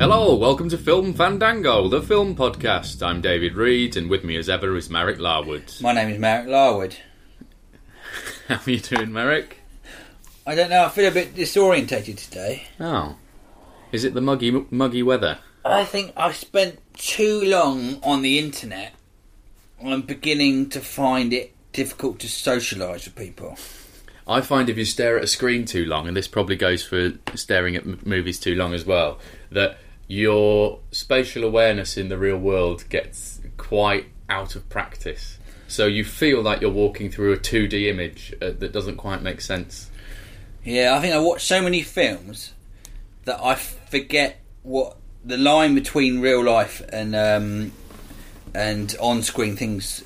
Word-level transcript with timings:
Hello, 0.00 0.34
welcome 0.34 0.68
to 0.70 0.76
Film 0.76 1.14
Fandango, 1.14 1.88
the 1.88 2.02
film 2.02 2.34
podcast. 2.34 3.00
I'm 3.00 3.20
David 3.20 3.54
Reed, 3.54 3.96
and 3.96 4.10
with 4.10 4.24
me 4.24 4.36
as 4.36 4.48
ever 4.48 4.76
is 4.76 4.90
Marek 4.90 5.18
Larwood. 5.18 5.72
My 5.80 5.92
name 5.92 6.08
is 6.08 6.18
Marek 6.18 6.48
Larwood. 6.48 6.96
How 8.48 8.60
are 8.66 8.70
you 8.70 8.80
doing, 8.80 9.12
Marek? 9.12 9.58
I 10.46 10.54
don't 10.54 10.70
know, 10.70 10.84
I 10.84 10.88
feel 10.88 11.08
a 11.08 11.14
bit 11.14 11.34
disorientated 11.34 12.16
today. 12.22 12.66
Oh, 12.80 13.16
is 13.92 14.04
it 14.04 14.14
the 14.14 14.20
muggy 14.20 14.50
muggy 14.70 15.02
weather? 15.02 15.38
I 15.64 15.84
think 15.84 16.12
I 16.16 16.32
spent 16.32 16.80
too 16.94 17.42
long 17.44 18.00
on 18.02 18.22
the 18.22 18.38
internet. 18.38 18.94
I'm 19.84 20.02
beginning 20.02 20.70
to 20.70 20.80
find 20.80 21.32
it 21.32 21.54
difficult 21.72 22.18
to 22.20 22.26
socialise 22.26 23.04
with 23.04 23.16
people. 23.16 23.56
I 24.26 24.40
find 24.40 24.68
if 24.68 24.78
you 24.78 24.84
stare 24.84 25.18
at 25.18 25.24
a 25.24 25.26
screen 25.26 25.64
too 25.64 25.84
long, 25.84 26.08
and 26.08 26.16
this 26.16 26.28
probably 26.28 26.56
goes 26.56 26.82
for 26.82 27.12
staring 27.34 27.76
at 27.76 27.82
m- 27.82 28.00
movies 28.04 28.40
too 28.40 28.54
long 28.54 28.72
as 28.72 28.86
well, 28.86 29.18
that 29.50 29.78
your 30.08 30.80
spatial 30.90 31.44
awareness 31.44 31.96
in 31.96 32.08
the 32.08 32.18
real 32.18 32.38
world 32.38 32.84
gets 32.88 33.40
quite 33.56 34.06
out 34.28 34.56
of 34.56 34.68
practice. 34.68 35.38
So 35.68 35.86
you 35.86 36.04
feel 36.04 36.42
like 36.42 36.60
you're 36.60 36.70
walking 36.70 37.10
through 37.10 37.32
a 37.32 37.36
2D 37.36 37.88
image 37.88 38.34
uh, 38.40 38.52
that 38.58 38.72
doesn't 38.72 38.96
quite 38.96 39.22
make 39.22 39.40
sense. 39.40 39.90
Yeah, 40.62 40.94
I 40.96 41.00
think 41.00 41.14
I 41.14 41.18
watch 41.18 41.44
so 41.44 41.60
many 41.60 41.82
films 41.82 42.52
that 43.24 43.40
I 43.42 43.54
forget 43.54 44.40
what 44.62 44.96
the 45.24 45.36
line 45.36 45.74
between 45.74 46.20
real 46.20 46.42
life 46.42 46.82
and 46.90 47.14
um, 47.14 47.72
and 48.54 48.94
on-screen 49.00 49.56
things 49.56 50.04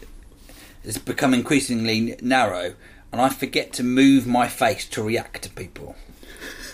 has 0.85 0.99
become 0.99 1.35
increasingly 1.35 2.17
narrow, 2.23 2.75
and 3.13 3.21
I 3.21 3.29
forget 3.29 3.73
to 3.75 3.83
move 3.83 4.27
my 4.27 4.49
face 4.49 4.87
to 4.89 5.03
react 5.03 5.43
to 5.43 5.51
people. 5.51 5.97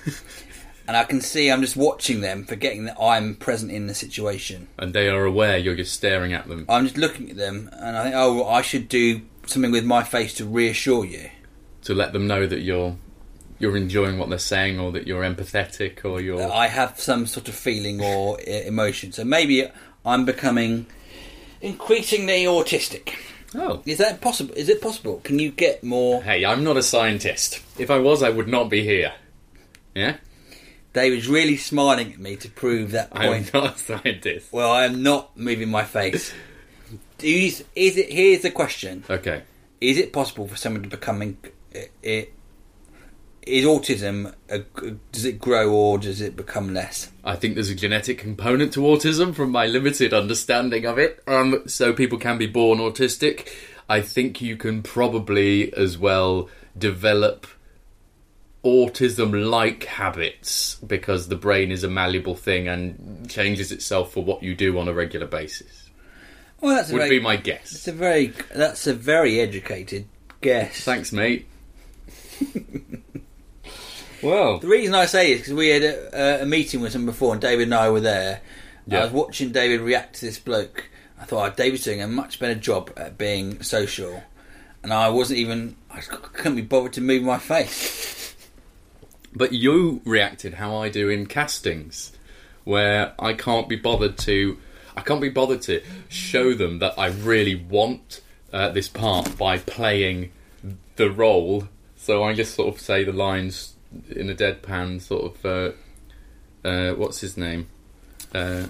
and 0.87 0.97
I 0.97 1.05
can 1.05 1.21
see 1.21 1.51
I'm 1.51 1.61
just 1.63 1.77
watching 1.77 2.21
them, 2.21 2.45
forgetting 2.45 2.85
that 2.85 3.01
I'm 3.01 3.35
present 3.37 3.71
in 3.73 3.87
the 3.87 3.95
situation. 3.95 4.69
And 4.79 4.93
they 4.93 5.09
are 5.09 5.25
aware 5.25 5.57
you're 5.59 5.75
just 5.77 5.95
staring 5.95 6.33
at 6.33 6.49
them. 6.49 6.67
I'm 6.69 6.85
just 6.85 6.99
looking 6.99 7.31
at 7.31 7.37
them, 7.37 7.71
and 7.73 7.97
I 7.97 8.03
think, 8.05 8.15
oh, 8.17 8.35
well, 8.35 8.49
I 8.49 8.63
should 8.63 8.89
do 8.89 9.23
something 9.47 9.73
with 9.73 9.85
my 9.85 10.03
face 10.03 10.35
to 10.35 10.45
reassure 10.47 11.05
you. 11.05 11.31
to 11.83 11.95
let 11.95 12.13
them 12.15 12.27
know 12.27 12.47
that 12.47 12.61
you're 12.61 12.97
you're 13.59 13.77
enjoying 13.77 14.19
what 14.19 14.29
they're 14.29 14.39
saying 14.39 14.81
or 14.81 14.91
that 14.93 15.07
you're 15.07 15.23
empathetic 15.23 16.05
or 16.05 16.21
you're 16.21 16.39
that 16.39 16.51
I 16.51 16.67
have 16.67 16.99
some 16.99 17.27
sort 17.27 17.49
of 17.49 17.55
feeling 17.55 18.01
or 18.03 18.41
emotion. 18.41 19.13
So 19.13 19.25
maybe 19.25 19.69
I'm 20.05 20.25
becoming 20.25 20.87
increasingly 21.61 22.45
autistic. 22.45 23.15
Oh 23.55 23.83
Is 23.87 23.99
that 23.99 24.21
possible? 24.21 24.55
Is 24.55 24.69
it 24.69 24.81
possible? 24.81 25.21
Can 25.25 25.39
you 25.39 25.51
get 25.51 25.83
more? 25.85 26.23
hey 26.23 26.45
i'm 26.45 26.65
not 26.65 26.77
a 26.77 26.83
scientist 26.83 27.61
if 27.79 27.91
i 27.91 27.99
was 27.99 28.23
i 28.23 28.31
would 28.31 28.49
not 28.49 28.69
be 28.71 28.83
here 28.83 29.13
yeah 29.95 30.17
David's 30.93 31.27
really 31.29 31.57
smiling 31.57 32.13
at 32.13 32.19
me 32.21 32.37
to 32.37 32.49
prove 32.49 32.93
that 32.93 33.11
point. 33.11 33.51
i'm 33.55 33.63
not 33.63 33.75
a 33.75 33.79
scientist 33.79 34.53
Well, 34.53 34.71
I 34.71 34.85
am 34.85 35.03
not 35.03 35.37
moving 35.37 35.69
my 35.71 35.83
face. 35.85 36.33
Do 37.19 37.29
you, 37.29 37.47
is 37.75 37.97
it? 37.97 38.13
Here's 38.13 38.43
the 38.43 38.51
question: 38.51 39.03
okay 39.11 39.43
Is 39.81 39.99
it 39.99 40.13
possible 40.13 40.47
for 40.47 40.57
someone 40.57 40.83
to 40.85 40.89
become? 40.89 41.23
in- 41.23 41.39
is 43.47 43.65
autism? 43.65 44.35
A, 44.49 44.61
does 45.13 45.25
it 45.25 45.39
grow 45.39 45.71
or 45.73 45.99
does 45.99 46.21
it 46.21 46.37
become 46.37 46.73
less? 46.75 47.11
i 47.25 47.35
think 47.37 47.55
there's 47.55 47.71
a 47.71 47.75
genetic 47.75 48.19
component 48.19 48.73
to 48.73 48.81
autism 48.81 49.35
from 49.35 49.51
my 49.51 49.67
limited 49.67 50.13
understanding 50.13 50.85
of 50.85 50.99
it 50.99 51.23
um 51.27 51.63
so 51.67 51.93
people 51.93 52.19
can 52.19 52.37
be 52.39 52.47
born 52.47 52.79
autistic 52.79 53.49
i 53.89 54.01
think 54.01 54.43
you 54.43 54.57
can 54.57 54.83
probably 54.83 55.73
as 55.75 55.97
well 55.97 56.49
develop 56.77 57.47
autism 58.65 59.49
like 59.51 59.85
habits 59.85 60.77
because 60.87 61.29
the 61.29 61.37
brain 61.37 61.71
is 61.71 61.85
a 61.85 61.89
malleable 61.89 62.35
thing 62.35 62.67
and 62.69 63.29
changes 63.31 63.71
itself 63.73 64.13
for 64.13 64.25
what 64.25 64.43
you 64.43 64.55
do 64.55 64.79
on 64.79 64.89
a 64.89 64.93
regular 64.93 65.27
basis 65.27 65.91
Well, 66.61 66.77
that's 66.77 66.91
a 66.91 66.95
would 66.95 67.01
very, 67.01 67.19
be 67.19 67.25
my 67.25 67.37
guess. 67.37 67.73
It's 67.73 67.89
a 67.89 67.93
very. 67.93 68.33
That's 68.55 68.87
a 68.87 68.95
very 68.95 69.39
educated 69.41 70.07
guess. 70.41 70.81
thanks 70.85 71.13
mate 71.13 71.47
well 74.25 74.59
The 74.59 74.69
reason 74.69 74.95
I 74.95 75.07
say 75.07 75.33
is 75.33 75.41
because 75.41 75.55
we 75.55 75.69
had 75.69 75.83
a, 75.83 76.43
a 76.43 76.47
meeting 76.47 76.81
with 76.81 76.95
him 76.95 77.07
before, 77.07 77.33
and 77.33 77.41
David 77.41 77.65
and 77.65 77.75
I 77.75 77.91
were 77.91 78.01
there. 78.01 78.41
Yeah. 78.87 79.01
I 79.01 79.05
was 79.05 79.13
watching 79.13 79.53
David 79.53 79.81
react 79.81 80.17
to 80.17 80.27
this 80.27 80.39
bloke. 80.39 80.89
I 81.19 81.25
thought, 81.25 81.53
oh, 81.53 81.55
David's 81.55 81.85
doing 81.85 82.03
a 82.03 82.09
much 82.09 82.39
better 82.39 82.55
job 82.55 82.93
at 82.97 83.17
being 83.17 83.63
social, 83.63 84.23
and 84.83 84.93
I 84.93 85.09
wasn't 85.09 85.39
even. 85.39 85.77
I 85.91 86.01
couldn't 86.01 86.57
be 86.57 86.63
bothered 86.63 86.95
to 86.95 87.01
move 87.01 87.23
my 87.23 87.39
face. 87.39 88.13
But 89.37 89.53
you 89.53 90.01
reacted 90.05 90.55
how 90.55 90.77
I 90.77 90.89
do 90.91 91.09
in 91.09 91.27
castings, 91.27 92.13
where 92.63 93.15
I 93.19 93.33
can't 93.33 93.69
be 93.69 93.75
bothered 93.75 94.17
to, 94.19 94.59
I 94.97 95.01
can't 95.01 95.21
be 95.21 95.29
bothered 95.29 95.63
to 95.63 95.83
show 96.09 96.55
them 96.55 96.79
that 96.79 96.95
I 96.97 97.07
really 97.09 97.57
want 97.57 98.21
uh, 98.53 98.69
this 98.69 98.89
part 98.89 99.37
by 99.37 99.59
playing 99.59 100.31
the 100.95 101.11
role. 101.11 101.67
So 101.97 102.23
I 102.23 102.33
just 102.33 102.55
sort 102.55 102.73
of 102.73 102.81
say 102.81 103.03
the 103.03 103.13
lines 103.13 103.74
in 104.11 104.31
a 104.31 104.35
deadpan 104.35 105.01
sort 105.01 105.35
of. 105.35 105.45
Uh, 105.45 105.73
uh, 106.67 106.95
what's 106.95 107.21
his 107.21 107.37
name? 107.37 107.69
Uh, 108.35 108.67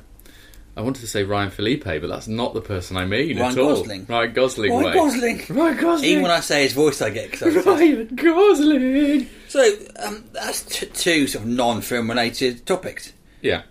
I 0.76 0.80
wanted 0.80 1.00
to 1.00 1.06
say 1.06 1.22
Ryan 1.22 1.50
Phillippe, 1.50 1.84
but 1.84 2.08
that's 2.08 2.26
not 2.26 2.52
the 2.52 2.60
person 2.60 2.96
I 2.96 3.04
mean 3.04 3.38
Ryan 3.38 3.52
at 3.52 3.58
all. 3.58 3.76
Gosling. 3.76 4.06
Ryan 4.08 4.32
Gosling. 4.32 4.72
Ryan 4.72 4.84
way. 4.84 4.92
Gosling. 4.92 5.42
Ryan 5.48 5.76
Gosling. 5.76 6.10
Even 6.10 6.22
when 6.24 6.32
I 6.32 6.40
say 6.40 6.64
his 6.64 6.72
voice, 6.72 7.00
I 7.00 7.10
get 7.10 7.26
excited. 7.26 7.64
Ryan 7.64 8.14
Gosling. 8.16 9.28
so 9.48 9.72
um, 10.04 10.24
that's 10.32 10.62
t- 10.62 10.86
two 10.86 11.26
sort 11.28 11.44
of 11.44 11.50
non-film 11.50 12.08
related 12.08 12.66
topics. 12.66 13.12
Yeah. 13.40 13.62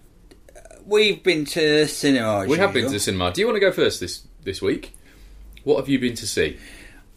We've 0.85 1.21
been 1.21 1.45
to 1.45 1.87
cinema. 1.87 2.45
We 2.45 2.57
have 2.57 2.73
been 2.73 2.85
to 2.85 2.91
the 2.91 2.99
cinema. 2.99 3.33
Do 3.33 3.41
you 3.41 3.47
want 3.47 3.57
to 3.57 3.61
go 3.61 3.71
first 3.71 3.99
this 3.99 4.25
this 4.43 4.61
week? 4.61 4.95
What 5.65 5.77
have 5.77 5.89
you 5.89 5.99
been 5.99 6.15
to 6.15 6.27
see? 6.27 6.57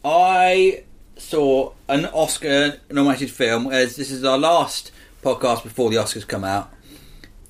I 0.03 0.83
saw 1.19 1.73
an 1.87 2.05
Oscar 2.07 2.79
nominated 2.89 3.31
film 3.31 3.67
as 3.71 3.95
this 3.95 4.11
is 4.11 4.23
our 4.23 4.37
last 4.37 4.91
podcast 5.23 5.63
before 5.63 5.89
the 5.89 5.97
Oscars 5.97 6.27
come 6.27 6.43
out. 6.43 6.71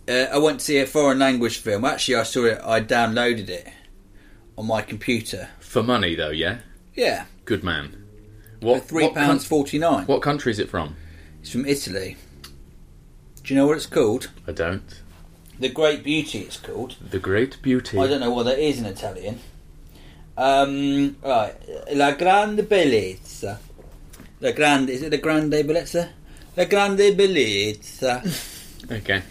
Uh, 0.07 0.25
I 0.31 0.37
went 0.37 0.59
to 0.59 0.65
see 0.65 0.77
a 0.79 0.85
foreign 0.85 1.19
language 1.19 1.57
film. 1.57 1.83
Actually, 1.85 2.15
I 2.15 2.23
saw 2.23 2.45
it. 2.45 2.59
I 2.63 2.79
downloaded 2.81 3.49
it 3.49 3.67
on 4.57 4.65
my 4.67 4.81
computer. 4.81 5.49
For 5.59 5.83
money, 5.83 6.15
though, 6.15 6.29
yeah. 6.29 6.59
Yeah, 6.95 7.25
Good 7.45 7.63
man. 7.63 8.03
for 8.61 8.65
What 8.65 8.83
three 8.85 9.03
what 9.03 9.13
pounds 9.15 9.43
coun- 9.43 9.49
forty 9.49 9.77
nine. 9.77 10.05
What 10.07 10.21
country 10.21 10.51
is 10.51 10.59
it 10.59 10.69
from? 10.69 10.95
It's 11.41 11.51
from 11.51 11.65
Italy. 11.65 12.15
Do 13.43 13.53
you 13.53 13.59
know 13.59 13.67
what 13.67 13.77
it's 13.77 13.85
called? 13.85 14.29
I 14.47 14.51
don't. 14.53 15.01
The 15.59 15.69
Great 15.69 16.03
Beauty. 16.03 16.39
It's 16.39 16.57
called. 16.57 16.95
The 17.11 17.19
Great 17.19 17.61
Beauty. 17.61 17.99
I 17.99 18.07
don't 18.07 18.19
know 18.19 18.31
what 18.31 18.43
that 18.43 18.59
is 18.59 18.79
in 18.79 18.85
Italian. 18.85 19.39
Um, 20.37 21.17
right, 21.23 21.55
La 21.93 22.11
Grande 22.11 22.61
Bellezza. 22.61 23.57
La 24.39 24.51
Grande. 24.51 24.91
Is 24.91 25.01
it 25.01 25.09
the 25.09 25.17
Grande 25.17 25.63
Bellezza? 25.63 26.09
La 26.55 26.65
Grande 26.65 27.15
Bellezza. 27.15 28.53
Okay. 28.89 29.21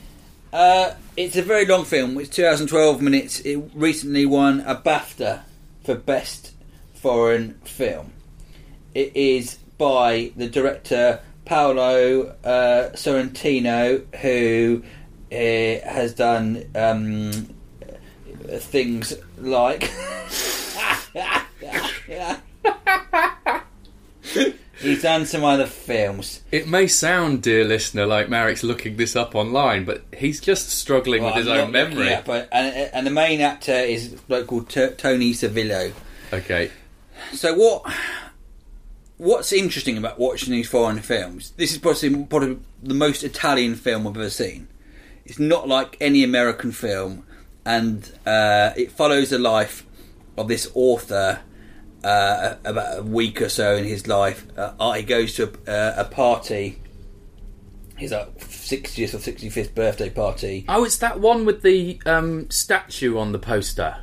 Uh, 0.52 0.92
it's 1.16 1.36
a 1.36 1.42
very 1.42 1.64
long 1.64 1.84
film. 1.84 2.18
It's 2.18 2.28
2012 2.30 3.00
minutes. 3.00 3.40
It 3.40 3.56
recently 3.74 4.26
won 4.26 4.60
a 4.66 4.74
BAFTA 4.74 5.42
for 5.84 5.94
Best 5.94 6.52
Foreign 6.94 7.54
Film. 7.64 8.12
It 8.92 9.16
is 9.16 9.58
by 9.78 10.32
the 10.36 10.48
director 10.48 11.20
Paolo 11.46 12.34
uh, 12.44 12.90
Sorrentino, 12.92 14.04
who 14.16 14.82
uh, 15.32 15.90
has 15.90 16.12
done 16.12 16.64
um, 16.74 17.32
things 18.58 19.14
like. 19.38 19.90
He's 24.78 25.00
done 25.02 25.24
some 25.24 25.42
other 25.42 25.66
films. 25.66 26.42
It 26.52 26.68
may 26.68 26.86
sound, 26.86 27.42
dear 27.42 27.64
listener, 27.64 28.04
like 28.06 28.28
Marek's 28.28 28.62
looking 28.62 28.96
this 28.96 29.16
up 29.16 29.34
online, 29.34 29.84
but 29.86 30.04
he's 30.16 30.38
just 30.38 30.68
struggling 30.68 31.22
Well, 31.22 31.34
with 31.34 31.46
his 31.46 31.48
I'm 31.48 31.60
own 31.68 31.72
not 31.72 31.80
looking 31.84 31.96
memory. 31.96 32.12
at, 32.14 32.24
but 32.26 32.48
and, 32.52 32.90
and 32.92 33.06
the 33.06 33.10
main 33.10 33.40
actor 33.40 33.72
is 33.72 34.12
a 34.12 34.16
bloke 34.16 34.48
called 34.48 34.68
T- 34.68 34.90
Toni 34.98 35.32
Servillo. 35.32 35.92
Okay. 36.32 36.70
So 37.32 37.54
what? 37.54 37.90
What's 39.16 39.50
interesting 39.50 39.96
about 39.96 40.18
watching 40.18 40.52
these 40.52 40.68
foreign 40.68 41.00
films? 41.00 41.52
This 41.56 41.72
is 41.72 41.78
possibly, 41.78 42.24
probably 42.24 42.58
the 42.82 42.92
most 42.94 43.24
Italian 43.24 43.74
film 43.76 44.06
I've 44.06 44.14
ever 44.16 44.28
seen. 44.28 44.68
It's 45.24 45.38
not 45.38 45.66
like 45.66 45.96
any 46.02 46.22
American 46.22 46.70
film, 46.70 47.24
and 47.64 48.12
uh, 48.26 48.72
it 48.76 48.92
follows 48.92 49.30
the 49.30 49.38
life 49.38 49.86
of 50.36 50.48
this 50.48 50.70
author. 50.74 51.40
Uh, 52.04 52.56
about 52.64 52.98
a 52.98 53.02
week 53.02 53.42
or 53.42 53.48
so 53.48 53.74
in 53.74 53.82
his 53.82 54.06
life, 54.06 54.46
uh, 54.56 54.92
he 54.92 55.02
goes 55.02 55.34
to 55.34 55.52
a, 55.66 55.70
uh, 55.70 55.94
a 56.02 56.04
party. 56.04 56.80
His 57.96 58.12
uh, 58.12 58.26
60th 58.38 59.14
or 59.14 59.18
65th 59.18 59.74
birthday 59.74 60.10
party. 60.10 60.64
Oh, 60.68 60.84
it's 60.84 60.98
that 60.98 61.18
one 61.18 61.44
with 61.46 61.62
the 61.62 62.00
um, 62.06 62.48
statue 62.48 63.18
on 63.18 63.32
the 63.32 63.40
poster. 63.40 63.96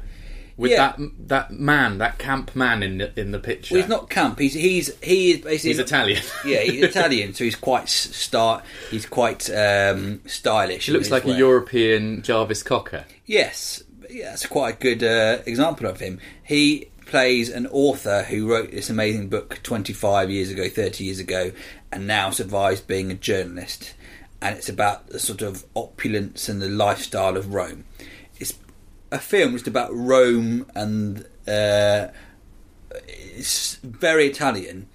With 0.58 0.72
Yeah. 0.72 0.96
that 0.98 1.00
that 1.28 1.52
man, 1.52 2.00
that 2.00 2.18
camp 2.20 2.56
man 2.56 2.84
in 2.84 2.98
the, 2.98 3.18
in 3.20 3.32
the 3.32 3.40
picture. 3.40 3.76
Well, 3.76 3.84
he's 3.84 3.90
not 3.90 4.10
camp. 4.10 4.38
He's 4.38 4.54
he's 4.54 4.92
he 5.02 5.32
is 5.32 5.38
basically 5.42 5.70
He's 5.72 5.80
Italian. 5.80 6.22
yeah, 6.46 6.60
he's 6.62 6.84
Italian, 6.84 7.34
so 7.34 7.44
he's 7.46 7.56
quite 7.56 7.84
s- 7.84 8.16
star. 8.16 8.64
He's 8.92 9.06
quite 9.06 9.50
um, 9.50 10.20
stylish. 10.26 10.88
He 10.88 10.92
looks 10.92 11.10
like 11.10 11.26
a. 11.26 11.34
European 11.34 12.22
Jarvis 12.22 12.62
Cocker. 12.64 13.06
Yes, 13.26 13.82
yeah, 14.14 14.30
that's 14.30 14.46
quite 14.46 14.76
a 14.76 14.78
good 14.78 15.04
uh, 15.04 15.42
example 15.46 15.88
of 15.88 16.00
him. 16.00 16.20
He 16.44 16.90
plays 17.06 17.50
an 17.50 17.68
author 17.68 18.24
who 18.24 18.48
wrote 18.48 18.72
this 18.72 18.90
amazing 18.90 19.28
book 19.28 19.60
25 19.64 20.30
years 20.30 20.52
ago, 20.52 20.70
30 20.70 21.04
years 21.04 21.20
ago, 21.20 21.52
and 21.92 22.06
now 22.06 22.30
survives 22.30 22.80
being 22.80 23.12
a 23.12 23.16
journalist. 23.16 23.96
And 24.42 24.56
it's 24.56 24.70
about 24.70 25.08
the 25.08 25.20
sort 25.20 25.42
of 25.42 25.66
opulence 25.76 26.48
and 26.48 26.62
the 26.62 26.70
lifestyle 26.70 27.38
of 27.38 27.54
Rome. 27.54 27.86
It's 28.40 28.54
a 29.12 29.20
film 29.20 29.54
just 29.54 29.68
about 29.68 29.90
Rome, 29.92 30.68
and 30.76 31.26
uh, 31.48 32.08
it's 33.08 33.76
very 33.78 34.28
Italian. 34.28 34.88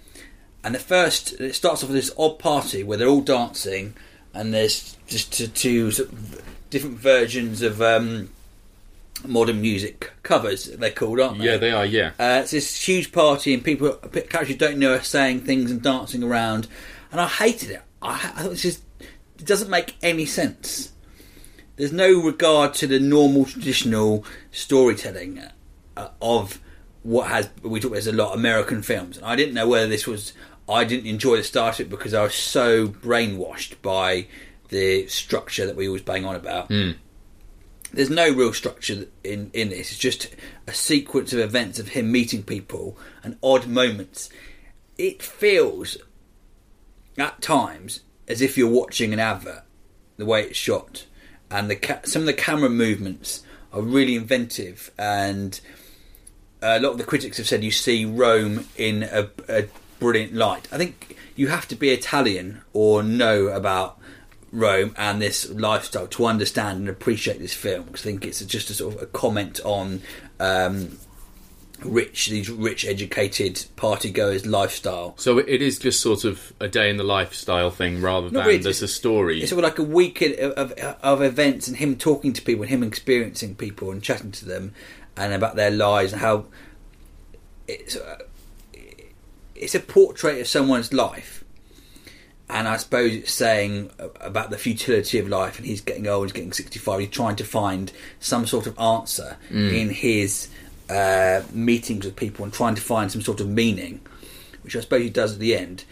And 0.62 0.74
the 0.74 0.80
first, 0.80 1.32
it 1.40 1.54
starts 1.54 1.82
off 1.82 1.88
with 1.88 1.96
this 1.96 2.14
odd 2.16 2.38
party 2.38 2.84
where 2.84 2.98
they're 2.98 3.08
all 3.08 3.20
dancing, 3.20 3.94
and 4.32 4.54
there's 4.54 4.96
just 5.06 5.32
two, 5.32 5.48
two 5.48 5.90
sort 5.90 6.12
of 6.12 6.42
different 6.70 6.98
versions 6.98 7.62
of 7.62 7.80
um, 7.80 8.28
modern 9.26 9.60
music 9.60 10.12
covers. 10.22 10.66
They're 10.66 10.90
called, 10.90 11.20
aren't 11.20 11.38
they? 11.38 11.44
Yeah, 11.44 11.56
they 11.56 11.70
are. 11.70 11.86
Yeah. 11.86 12.12
Uh, 12.18 12.40
it's 12.42 12.52
this 12.52 12.82
huge 12.82 13.12
party, 13.12 13.54
and 13.54 13.64
people 13.64 13.92
characters 13.92 14.50
you 14.50 14.56
don't 14.56 14.78
know 14.78 14.94
are 14.94 15.02
saying 15.02 15.40
things 15.40 15.70
and 15.70 15.82
dancing 15.82 16.22
around, 16.22 16.68
and 17.10 17.20
I 17.20 17.26
hated 17.28 17.70
it. 17.70 17.82
I, 18.02 18.14
I 18.14 18.42
thought 18.42 18.50
this 18.50 18.64
is 18.64 18.82
it 19.00 19.46
doesn't 19.46 19.70
make 19.70 19.96
any 20.02 20.26
sense. 20.26 20.92
There's 21.76 21.92
no 21.92 22.20
regard 22.20 22.74
to 22.74 22.86
the 22.86 22.98
normal 22.98 23.44
traditional 23.44 24.24
storytelling 24.50 25.40
uh, 25.96 26.08
of 26.20 26.60
what 27.02 27.28
has 27.28 27.48
we 27.62 27.78
talk 27.78 27.90
about 27.90 27.94
there's 27.94 28.06
a 28.08 28.12
lot 28.12 28.32
of 28.32 28.38
American 28.38 28.82
films, 28.82 29.16
and 29.16 29.26
I 29.26 29.36
didn't 29.36 29.54
know 29.54 29.68
whether 29.68 29.88
this 29.88 30.06
was. 30.06 30.32
I 30.68 30.84
didn't 30.84 31.06
enjoy 31.06 31.36
the 31.38 31.44
start 31.44 31.80
of 31.80 31.86
it 31.86 31.88
because 31.90 32.12
I 32.12 32.22
was 32.22 32.34
so 32.34 32.88
brainwashed 32.88 33.80
by 33.80 34.26
the 34.68 35.06
structure 35.06 35.64
that 35.64 35.76
we 35.76 35.86
always 35.86 36.02
bang 36.02 36.26
on 36.26 36.34
about 36.34 36.68
there's 37.92 38.10
no 38.10 38.30
real 38.30 38.52
structure 38.52 39.06
in 39.24 39.50
in 39.52 39.70
this. 39.70 39.90
It's 39.90 39.98
just 39.98 40.28
a 40.66 40.74
sequence 40.74 41.32
of 41.32 41.38
events 41.38 41.78
of 41.78 41.88
him 41.88 42.12
meeting 42.12 42.42
people 42.42 42.98
and 43.22 43.38
odd 43.42 43.66
moments. 43.66 44.28
It 44.96 45.22
feels 45.22 45.96
at 47.16 47.40
times 47.40 48.00
as 48.26 48.40
if 48.40 48.58
you're 48.58 48.70
watching 48.70 49.12
an 49.12 49.18
advert, 49.20 49.64
the 50.16 50.26
way 50.26 50.42
it's 50.42 50.58
shot, 50.58 51.06
and 51.50 51.70
the 51.70 51.76
ca- 51.76 52.00
some 52.04 52.22
of 52.22 52.26
the 52.26 52.34
camera 52.34 52.68
movements 52.68 53.42
are 53.72 53.82
really 53.82 54.16
inventive. 54.16 54.90
And 54.98 55.60
uh, 56.62 56.76
a 56.78 56.80
lot 56.80 56.90
of 56.90 56.98
the 56.98 57.04
critics 57.04 57.36
have 57.38 57.46
said 57.48 57.64
you 57.64 57.70
see 57.70 58.04
Rome 58.04 58.66
in 58.76 59.04
a, 59.04 59.30
a 59.48 59.64
brilliant 59.98 60.34
light. 60.34 60.68
I 60.72 60.78
think 60.78 61.16
you 61.36 61.48
have 61.48 61.68
to 61.68 61.76
be 61.76 61.90
Italian 61.90 62.62
or 62.72 63.02
know 63.02 63.46
about 63.48 63.97
Rome 64.52 64.94
and 64.96 65.20
this 65.20 65.48
lifestyle 65.50 66.06
to 66.08 66.24
understand 66.26 66.80
and 66.80 66.88
appreciate 66.88 67.38
this 67.38 67.54
film. 67.54 67.84
'cause 67.84 68.00
I 68.02 68.04
think 68.04 68.24
it's 68.24 68.40
just 68.44 68.70
a 68.70 68.74
sort 68.74 68.94
of 68.96 69.02
a 69.02 69.06
comment 69.06 69.60
on 69.64 70.00
um, 70.40 70.98
rich, 71.84 72.28
these 72.28 72.48
rich, 72.48 72.84
educated 72.86 73.64
party 73.76 74.10
goers' 74.10 74.46
lifestyle. 74.46 75.14
So 75.18 75.38
it 75.38 75.62
is 75.62 75.78
just 75.78 76.00
sort 76.00 76.24
of 76.24 76.52
a 76.60 76.68
day 76.68 76.90
in 76.90 76.96
the 76.96 77.04
lifestyle 77.04 77.70
thing 77.70 78.00
rather 78.00 78.30
than 78.30 78.44
really, 78.44 78.58
there's 78.58 78.82
a 78.82 78.88
story. 78.88 79.40
It's 79.42 79.50
sort 79.50 79.62
of 79.62 79.70
like 79.70 79.78
a 79.78 79.82
week 79.84 80.22
of, 80.22 80.32
of, 80.52 80.72
of 80.72 81.22
events 81.22 81.68
and 81.68 81.76
him 81.76 81.96
talking 81.96 82.32
to 82.32 82.42
people 82.42 82.62
and 82.62 82.70
him 82.70 82.82
experiencing 82.82 83.54
people 83.54 83.90
and 83.90 84.02
chatting 84.02 84.32
to 84.32 84.44
them 84.44 84.72
and 85.16 85.32
about 85.32 85.56
their 85.56 85.70
lives 85.70 86.12
and 86.12 86.20
how 86.22 86.46
it's 87.66 87.96
uh, 87.96 88.18
it's 89.54 89.74
a 89.74 89.80
portrait 89.80 90.40
of 90.40 90.46
someone's 90.48 90.92
life. 90.92 91.44
And 92.50 92.66
I 92.66 92.78
suppose 92.78 93.14
it's 93.14 93.32
saying 93.32 93.90
about 94.20 94.50
the 94.50 94.58
futility 94.58 95.18
of 95.18 95.28
life, 95.28 95.58
and 95.58 95.66
he's 95.66 95.82
getting 95.82 96.06
old, 96.06 96.26
he's 96.26 96.32
getting 96.32 96.52
65, 96.52 97.00
he's 97.00 97.08
trying 97.10 97.36
to 97.36 97.44
find 97.44 97.92
some 98.20 98.46
sort 98.46 98.66
of 98.66 98.78
answer 98.78 99.36
in 99.50 99.90
his 99.90 100.48
uh, 100.88 101.42
meetings 101.52 102.06
with 102.06 102.16
people 102.16 102.44
and 102.44 102.52
trying 102.52 102.74
to 102.74 102.80
find 102.80 103.12
some 103.12 103.20
sort 103.20 103.40
of 103.40 103.48
meaning, 103.48 104.00
which 104.62 104.74
I 104.74 104.80
suppose 104.80 105.02
he 105.02 105.10
does 105.10 105.34
at 105.34 105.40
the 105.40 105.54
end 105.54 105.84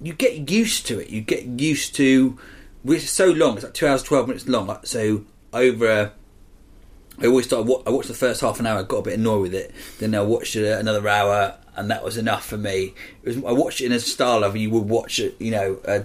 you 0.00 0.12
get 0.12 0.50
used 0.50 0.86
to 0.86 0.98
it. 0.98 1.10
You 1.10 1.20
get 1.20 1.44
used 1.44 1.94
to. 1.96 2.38
It. 2.84 2.92
It's 2.92 3.10
so 3.10 3.30
long. 3.30 3.54
It's 3.54 3.64
like 3.64 3.74
two 3.74 3.86
hours, 3.86 4.02
twelve 4.02 4.28
minutes 4.28 4.46
long. 4.46 4.76
So 4.84 5.24
over. 5.52 6.12
I 7.22 7.26
always 7.26 7.46
start. 7.46 7.66
I 7.86 7.90
watched 7.90 8.08
the 8.08 8.14
first 8.14 8.40
half 8.40 8.60
an 8.60 8.66
hour. 8.66 8.78
I 8.80 8.82
got 8.82 8.98
a 8.98 9.02
bit 9.02 9.14
annoyed 9.18 9.42
with 9.42 9.54
it. 9.54 9.72
Then 9.98 10.14
I 10.14 10.20
watched 10.22 10.54
it 10.56 10.66
another 10.78 11.06
hour, 11.08 11.56
and 11.76 11.90
that 11.90 12.04
was 12.04 12.16
enough 12.16 12.44
for 12.46 12.58
me. 12.58 12.94
It 13.22 13.28
was, 13.28 13.36
I 13.38 13.52
watched 13.52 13.80
it 13.80 13.86
in 13.86 13.92
a 13.92 14.00
style 14.00 14.44
of 14.44 14.56
you 14.56 14.70
would 14.70 14.88
watch 14.88 15.18
it. 15.18 15.34
You 15.40 15.50
know, 15.52 15.78
a 15.86 16.04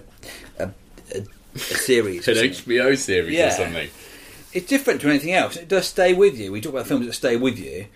a, 0.59 0.69
a, 1.13 1.21
a 1.55 1.59
series. 1.59 2.27
an. 2.27 2.35
HBO 2.35 2.97
series 2.97 3.33
Yeah. 3.37 3.47
or 3.47 3.51
something. 3.51 3.89
It's 4.53 4.67
different 4.67 5.01
to 5.01 5.09
anything 5.09 5.31
else. 5.33 5.55
It 5.57 5.67
does 5.69 5.87
stay 5.87 6.13
with 6.13 6.37
you. 6.37 6.51
We 6.51 6.59
talk 6.61 6.73
about 6.73 6.87
films 6.87 7.05
that 7.05 7.13
stay 7.13 7.35
with 7.37 7.57
you. 7.59 7.87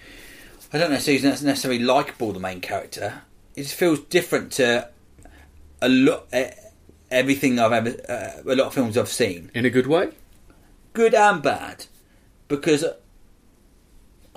I 0.73 0.77
don't 0.77 0.89
know 0.89 0.95
if 0.97 1.05
he's 1.05 1.23
necessarily 1.23 1.81
likable, 1.81 2.31
the 2.33 2.39
main 2.39 2.59
character. 2.61 3.21
It 3.55 3.63
just 3.63 3.75
feels 3.75 3.99
different 3.99 4.51
to 4.53 4.89
a 5.81 5.87
lot, 5.89 6.27
everything 7.11 7.59
I've 7.59 7.71
ever, 7.71 7.95
uh, 8.09 8.51
a 8.51 8.55
lot 8.55 8.67
of 8.67 8.73
films 8.73 8.97
I've 8.97 9.07
seen, 9.09 9.51
In 9.53 9.65
a 9.65 9.69
good 9.69 9.87
way? 9.87 10.09
good 10.93 11.13
and 11.13 11.41
bad, 11.43 11.85
because 12.47 12.83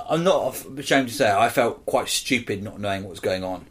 I'm 0.08 0.24
not 0.24 0.64
ashamed 0.78 1.08
to 1.08 1.14
say 1.14 1.30
I 1.30 1.48
felt 1.50 1.84
quite 1.86 2.08
stupid 2.08 2.62
not 2.62 2.80
knowing 2.80 3.02
what 3.02 3.10
was 3.10 3.20
going 3.20 3.44
on 3.44 3.66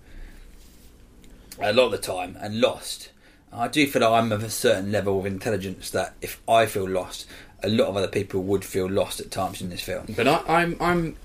a 1.60 1.74
lot 1.74 1.86
of 1.86 1.92
the 1.92 1.98
time 1.98 2.38
and 2.40 2.62
lost. 2.62 3.10
I 3.52 3.68
do 3.68 3.88
feel 3.88 4.04
like 4.04 4.12
I'm 4.12 4.32
of 4.32 4.44
a 4.44 4.50
certain 4.50 4.92
level 4.92 5.20
of 5.20 5.26
intelligence 5.26 5.90
that 5.92 6.14
if 6.22 6.40
I 6.48 6.66
feel 6.68 6.88
lost, 6.88 7.26
a 7.64 7.70
lot 7.70 7.88
of 7.88 7.98
other 7.98 8.08
people 8.08 8.44
would 8.44 8.64
feel 8.64 8.88
lost 8.90 9.20
at 9.20 9.32
times 9.32 9.62
in 9.62 9.70
this 9.70 9.82
film. 9.82 10.06
But 10.16 10.28
I, 10.28 10.44
I'm 10.48 10.78
I'm 10.80 11.16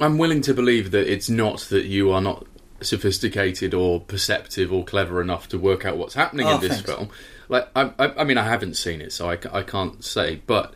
I'm 0.00 0.18
willing 0.18 0.42
to 0.42 0.54
believe 0.54 0.92
that 0.92 1.12
it's 1.12 1.28
not 1.28 1.60
that 1.70 1.86
you 1.86 2.12
are 2.12 2.20
not 2.20 2.46
sophisticated 2.80 3.74
or 3.74 4.00
perceptive 4.00 4.72
or 4.72 4.84
clever 4.84 5.20
enough 5.20 5.48
to 5.48 5.58
work 5.58 5.84
out 5.84 5.96
what's 5.96 6.14
happening 6.14 6.46
Oh, 6.46 6.54
in 6.54 6.60
this 6.60 6.74
thanks. 6.74 6.88
film. 6.88 7.08
Like 7.48 7.68
I, 7.74 7.90
I, 7.98 8.20
I 8.20 8.24
mean, 8.24 8.38
I 8.38 8.44
haven't 8.44 8.74
seen 8.74 9.00
it, 9.00 9.12
so 9.12 9.28
I, 9.28 9.38
I 9.50 9.62
can't 9.64 10.04
say. 10.04 10.40
But 10.46 10.74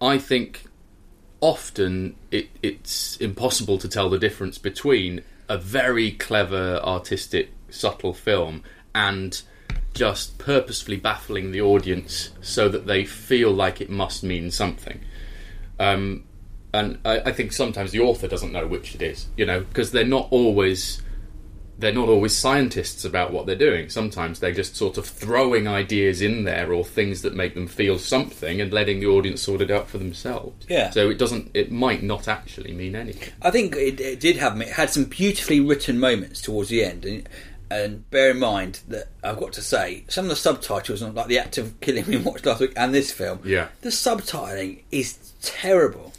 I 0.00 0.18
think 0.18 0.64
often 1.40 2.16
it, 2.30 2.48
it's 2.62 3.16
impossible 3.18 3.78
to 3.78 3.88
tell 3.88 4.08
the 4.08 4.18
difference 4.18 4.58
between 4.58 5.22
a 5.48 5.58
very 5.58 6.10
clever, 6.12 6.80
artistic, 6.82 7.50
subtle 7.68 8.14
film 8.14 8.62
and 8.94 9.42
just 9.94 10.38
purposefully 10.38 10.96
baffling 10.96 11.52
the 11.52 11.60
audience 11.60 12.30
so 12.40 12.68
that 12.68 12.86
they 12.86 13.04
feel 13.04 13.50
like 13.50 13.80
it 13.80 13.90
must 13.90 14.22
mean 14.22 14.50
something. 14.50 15.00
Um, 15.78 16.24
and 16.72 16.98
I, 17.04 17.20
I 17.20 17.32
think 17.32 17.52
sometimes 17.52 17.92
the 17.92 18.00
author 18.00 18.28
doesn't 18.28 18.52
know 18.52 18.66
which 18.66 18.94
it 18.94 19.02
is, 19.02 19.28
you 19.36 19.46
know, 19.46 19.60
because 19.60 19.92
they're 19.92 20.04
not 20.04 20.28
always 20.30 21.02
they're 21.78 21.92
not 21.92 22.08
always 22.08 22.34
scientists 22.36 23.04
about 23.04 23.32
what 23.32 23.44
they're 23.46 23.54
doing. 23.54 23.88
Sometimes 23.90 24.40
they're 24.40 24.52
just 24.52 24.76
sort 24.76 24.96
of 24.96 25.04
throwing 25.06 25.68
ideas 25.68 26.22
in 26.22 26.44
there 26.44 26.72
or 26.72 26.84
things 26.84 27.22
that 27.22 27.34
make 27.34 27.54
them 27.54 27.66
feel 27.66 27.98
something 27.98 28.60
and 28.60 28.72
letting 28.72 29.00
the 29.00 29.06
audience 29.06 29.42
sort 29.42 29.60
it 29.60 29.70
out 29.70 29.88
for 29.88 29.98
themselves. 29.98 30.64
Yeah. 30.68 30.90
So 30.90 31.10
it 31.10 31.18
doesn't. 31.18 31.50
It 31.52 31.70
might 31.70 32.02
not 32.02 32.28
actually 32.28 32.72
mean 32.72 32.94
anything. 32.96 33.32
I 33.42 33.50
think 33.50 33.76
it, 33.76 34.00
it 34.00 34.20
did 34.20 34.36
have 34.36 34.58
it 34.60 34.68
had 34.68 34.88
some 34.90 35.04
beautifully 35.04 35.60
written 35.60 36.00
moments 36.00 36.40
towards 36.40 36.70
the 36.70 36.82
end, 36.82 37.04
and, 37.04 37.28
and 37.70 38.08
bear 38.10 38.30
in 38.30 38.38
mind 38.38 38.80
that 38.88 39.08
I've 39.22 39.38
got 39.38 39.52
to 39.54 39.62
say 39.62 40.04
some 40.08 40.24
of 40.24 40.28
the 40.30 40.36
subtitles, 40.36 41.02
on 41.02 41.14
like 41.14 41.26
the 41.26 41.38
act 41.38 41.58
of 41.58 41.78
killing 41.80 42.06
we 42.08 42.16
watched 42.16 42.46
last 42.46 42.60
week, 42.60 42.72
and 42.76 42.94
this 42.94 43.12
film, 43.12 43.40
Yeah. 43.44 43.68
the 43.82 43.90
subtitling 43.90 44.82
is 44.90 45.18
terrible. 45.42 46.12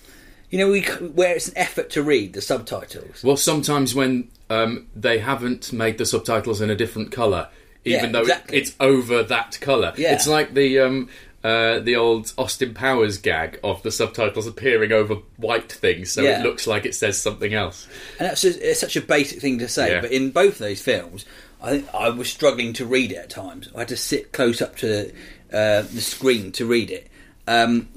You 0.49 0.59
know, 0.59 0.69
we, 0.71 0.81
where 0.83 1.35
it's 1.35 1.49
an 1.49 1.57
effort 1.57 1.89
to 1.91 2.03
read 2.03 2.31
the 2.33 2.41
subtitles. 2.41 3.21
Well, 3.23 3.35
sometimes 3.35 3.93
when 3.93 4.29
um, 4.49 4.87
they 4.95 5.19
haven't 5.19 5.71
made 5.73 5.97
the 5.97 6.05
subtitles 6.05 6.61
in 6.61 6.69
a 6.69 6.75
different 6.75 7.11
color, 7.11 7.49
even 7.85 8.05
Yeah, 8.05 8.11
though 8.11 8.21
exactly. 8.21 8.57
it, 8.57 8.61
it's 8.61 8.75
over 8.79 9.23
that 9.23 9.57
color, 9.61 9.93
Yeah. 9.97 10.13
it's 10.13 10.27
like 10.27 10.53
the. 10.53 10.79
Um, 10.79 11.09
uh, 11.43 11.79
the 11.79 11.95
old 11.95 12.33
Austin 12.37 12.73
Powers 12.73 13.19
gag 13.19 13.59
of 13.63 13.81
the 13.83 13.91
subtitles 13.91 14.47
appearing 14.47 14.91
over 14.91 15.17
white 15.37 15.71
things, 15.71 16.11
so 16.11 16.23
Yeah. 16.23 16.39
it 16.41 16.43
looks 16.43 16.67
like 16.67 16.85
it 16.85 16.93
says 16.95 17.21
something 17.21 17.53
else. 17.53 17.87
And 18.19 18.27
that's 18.27 18.41
just, 18.41 18.59
it's 18.59 18.81
such 18.81 18.97
a 18.97 19.01
basic 19.01 19.39
thing 19.39 19.59
to 19.59 19.67
say, 19.69 20.01
but 20.01 20.11
in 20.11 20.31
both 20.31 20.53
of 20.53 20.57
those 20.57 20.81
films, 20.81 21.23
I 21.61 21.69
think 21.69 21.93
I 21.93 22.09
was 22.09 22.27
struggling 22.29 22.73
to 22.73 22.85
read 22.85 23.11
it 23.11 23.17
at 23.17 23.29
times. 23.29 23.69
I 23.75 23.79
had 23.79 23.87
to 23.89 23.95
sit 23.97 24.33
close 24.33 24.61
up 24.61 24.77
to 24.77 25.09
uh, 25.53 25.83
the 25.83 26.01
screen 26.01 26.51
to 26.53 26.65
read 26.65 26.89
it. 26.91 27.07
Um, 27.47 27.87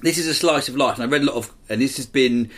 this 0.00 0.18
is 0.18 0.26
a 0.26 0.34
slice 0.34 0.68
of 0.68 0.76
life, 0.76 0.94
and 0.98 1.04
I 1.04 1.06
read 1.06 1.22
a 1.22 1.26
lot 1.26 1.36
of, 1.36 1.52
and 1.68 1.80
this 1.80 1.98
has 1.98 2.06
been 2.06 2.50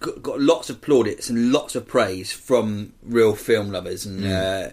got, 0.00 0.22
got 0.22 0.40
lots 0.40 0.70
of 0.70 0.80
plaudits 0.80 1.28
and 1.30 1.52
lots 1.52 1.74
of 1.74 1.86
praise 1.86 2.32
from 2.32 2.92
real 3.02 3.34
film 3.34 3.70
lovers, 3.70 4.06
and 4.06 4.24
uh, 4.26 4.70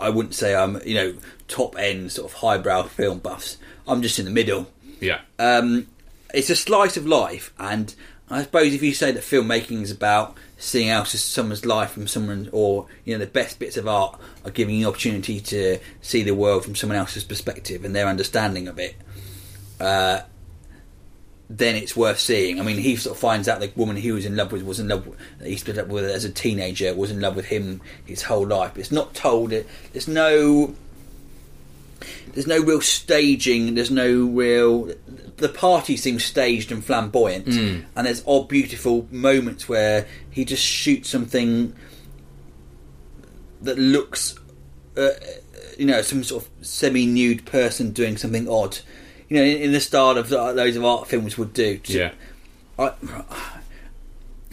I 0.00 0.08
wouldn't 0.10 0.34
say 0.34 0.54
I'm 0.54 0.80
you 0.84 0.94
know 0.94 1.14
top 1.48 1.76
end 1.78 2.12
sort 2.12 2.30
of 2.30 2.38
highbrow 2.38 2.84
film 2.84 3.18
buffs. 3.18 3.58
I'm 3.86 4.02
just 4.02 4.18
in 4.18 4.24
the 4.24 4.30
middle 4.30 4.70
Yeah. 5.00 5.20
um, 5.38 5.88
it's 6.32 6.50
a 6.50 6.56
slice 6.56 6.96
of 6.96 7.06
life, 7.06 7.52
and 7.58 7.94
I 8.30 8.42
suppose 8.42 8.72
if 8.72 8.82
you 8.82 8.94
say 8.94 9.12
that 9.12 9.22
filmmaking 9.22 9.82
is 9.82 9.90
about 9.90 10.36
seeing 10.56 10.88
out 10.88 11.08
someone's 11.08 11.66
life 11.66 11.90
from 11.90 12.06
someone, 12.06 12.48
or 12.52 12.86
you 13.04 13.12
know, 13.14 13.18
the 13.18 13.30
best 13.30 13.58
bits 13.58 13.76
of 13.76 13.86
art 13.88 14.18
are 14.44 14.50
giving 14.50 14.76
you 14.76 14.88
opportunity 14.88 15.40
to 15.40 15.78
see 16.00 16.22
the 16.22 16.34
world 16.34 16.64
from 16.64 16.74
someone 16.76 16.96
else's 16.98 17.24
perspective 17.24 17.84
and 17.84 17.94
their 17.94 18.06
understanding 18.06 18.68
of 18.68 18.78
it. 18.78 18.94
Uh, 19.80 20.20
then 21.58 21.76
it's 21.76 21.94
worth 21.94 22.18
seeing. 22.18 22.58
I 22.58 22.62
mean, 22.62 22.78
he 22.78 22.96
sort 22.96 23.14
of 23.16 23.20
finds 23.20 23.48
out 23.48 23.60
the 23.60 23.70
woman 23.76 23.96
he 23.96 24.12
was 24.12 24.24
in 24.24 24.36
love 24.36 24.52
with 24.52 24.62
was 24.62 24.80
in 24.80 24.88
love 24.88 25.06
with, 25.06 25.18
he 25.44 25.56
split 25.56 25.78
up 25.78 25.88
with 25.88 26.04
as 26.04 26.24
a 26.24 26.30
teenager 26.30 26.94
was 26.94 27.10
in 27.10 27.20
love 27.20 27.36
with 27.36 27.46
him 27.46 27.80
his 28.06 28.22
whole 28.22 28.46
life. 28.46 28.78
It's 28.78 28.92
not 28.92 29.14
told. 29.14 29.52
It 29.52 29.68
there's 29.92 30.08
no 30.08 30.74
there's 32.32 32.46
no 32.46 32.60
real 32.60 32.80
staging. 32.80 33.74
There's 33.74 33.90
no 33.90 34.26
real. 34.26 34.92
The 35.36 35.48
party 35.48 35.96
seems 35.96 36.24
staged 36.24 36.72
and 36.72 36.84
flamboyant, 36.84 37.46
and 37.96 38.06
there's 38.06 38.22
odd, 38.26 38.48
beautiful 38.48 39.06
moments 39.10 39.68
where 39.68 40.06
he 40.30 40.44
just 40.44 40.64
shoots 40.64 41.08
something 41.08 41.74
that 43.60 43.78
looks, 43.78 44.36
uh, 44.96 45.10
you 45.78 45.86
know, 45.86 46.02
some 46.02 46.24
sort 46.24 46.44
of 46.44 46.66
semi-nude 46.66 47.44
person 47.44 47.92
doing 47.92 48.16
something 48.16 48.48
odd. 48.48 48.78
You 49.32 49.38
know, 49.38 49.44
in, 49.44 49.62
in 49.62 49.72
the 49.72 49.80
style 49.80 50.18
of 50.18 50.30
uh, 50.30 50.52
those 50.52 50.76
of 50.76 50.84
art 50.84 51.08
films 51.08 51.38
would 51.38 51.54
do. 51.54 51.80
Yeah. 51.84 52.12
I, 52.78 52.92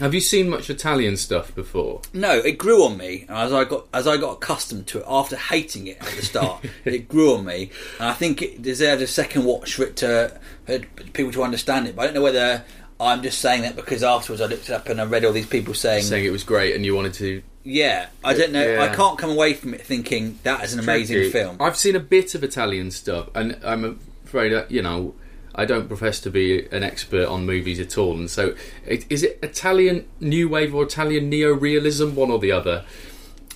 Have 0.00 0.14
you 0.14 0.22
seen 0.22 0.48
much 0.48 0.70
Italian 0.70 1.18
stuff 1.18 1.54
before? 1.54 2.00
No, 2.14 2.38
it 2.38 2.56
grew 2.56 2.86
on 2.86 2.96
me 2.96 3.26
as 3.28 3.52
I 3.52 3.64
got 3.64 3.88
as 3.92 4.06
I 4.06 4.16
got 4.16 4.38
accustomed 4.38 4.86
to 4.86 5.00
it 5.00 5.04
after 5.06 5.36
hating 5.36 5.86
it 5.86 6.00
at 6.00 6.08
the 6.08 6.22
start. 6.22 6.64
it 6.86 7.08
grew 7.08 7.34
on 7.34 7.44
me, 7.44 7.70
and 7.98 8.08
I 8.08 8.14
think 8.14 8.40
it 8.40 8.62
deserves 8.62 9.02
a 9.02 9.06
second 9.06 9.44
watch 9.44 9.74
for 9.74 9.82
it 9.82 9.96
to 9.96 10.40
for 10.64 10.78
people 11.12 11.32
to 11.32 11.42
understand 11.42 11.86
it. 11.86 11.94
But 11.94 12.00
I 12.00 12.04
don't 12.06 12.14
know 12.14 12.22
whether 12.22 12.64
I'm 12.98 13.22
just 13.22 13.40
saying 13.40 13.60
that 13.62 13.76
because 13.76 14.02
afterwards 14.02 14.40
I 14.40 14.46
looked 14.46 14.70
it 14.70 14.72
up 14.72 14.88
and 14.88 14.98
I 14.98 15.04
read 15.04 15.26
all 15.26 15.32
these 15.32 15.46
people 15.46 15.74
saying, 15.74 16.04
Saying 16.04 16.24
it 16.24 16.30
was 16.30 16.42
great 16.42 16.74
and 16.74 16.86
you 16.86 16.94
wanted 16.96 17.12
to. 17.14 17.42
"Yeah, 17.64 18.06
I 18.24 18.32
don't 18.32 18.52
know. 18.52 18.80
I 18.80 18.88
can't 18.88 19.18
come 19.18 19.28
away 19.28 19.52
from 19.52 19.74
it 19.74 19.82
thinking 19.82 20.38
that 20.44 20.64
is 20.64 20.72
an 20.72 20.80
amazing 20.80 21.16
Tricky. 21.16 21.32
film." 21.32 21.58
I've 21.60 21.76
seen 21.76 21.96
a 21.96 22.00
bit 22.00 22.34
of 22.34 22.42
Italian 22.42 22.90
stuff, 22.90 23.28
and 23.34 23.58
I'm 23.62 24.00
afraid 24.30 24.64
you 24.68 24.80
know 24.82 25.14
I 25.54 25.64
don't 25.64 25.88
profess 25.88 26.20
to 26.20 26.30
be 26.30 26.66
an 26.68 26.82
expert 26.82 27.26
on 27.26 27.44
movies 27.44 27.80
at 27.80 27.98
all. 27.98 28.16
And 28.16 28.30
so, 28.30 28.54
it, 28.86 29.04
is 29.10 29.24
it 29.24 29.40
Italian 29.42 30.06
new 30.20 30.48
wave 30.48 30.74
or 30.74 30.84
Italian 30.84 31.28
neo-realism, 31.28 32.14
one 32.14 32.30
or 32.30 32.38
the 32.38 32.52
other? 32.52 32.84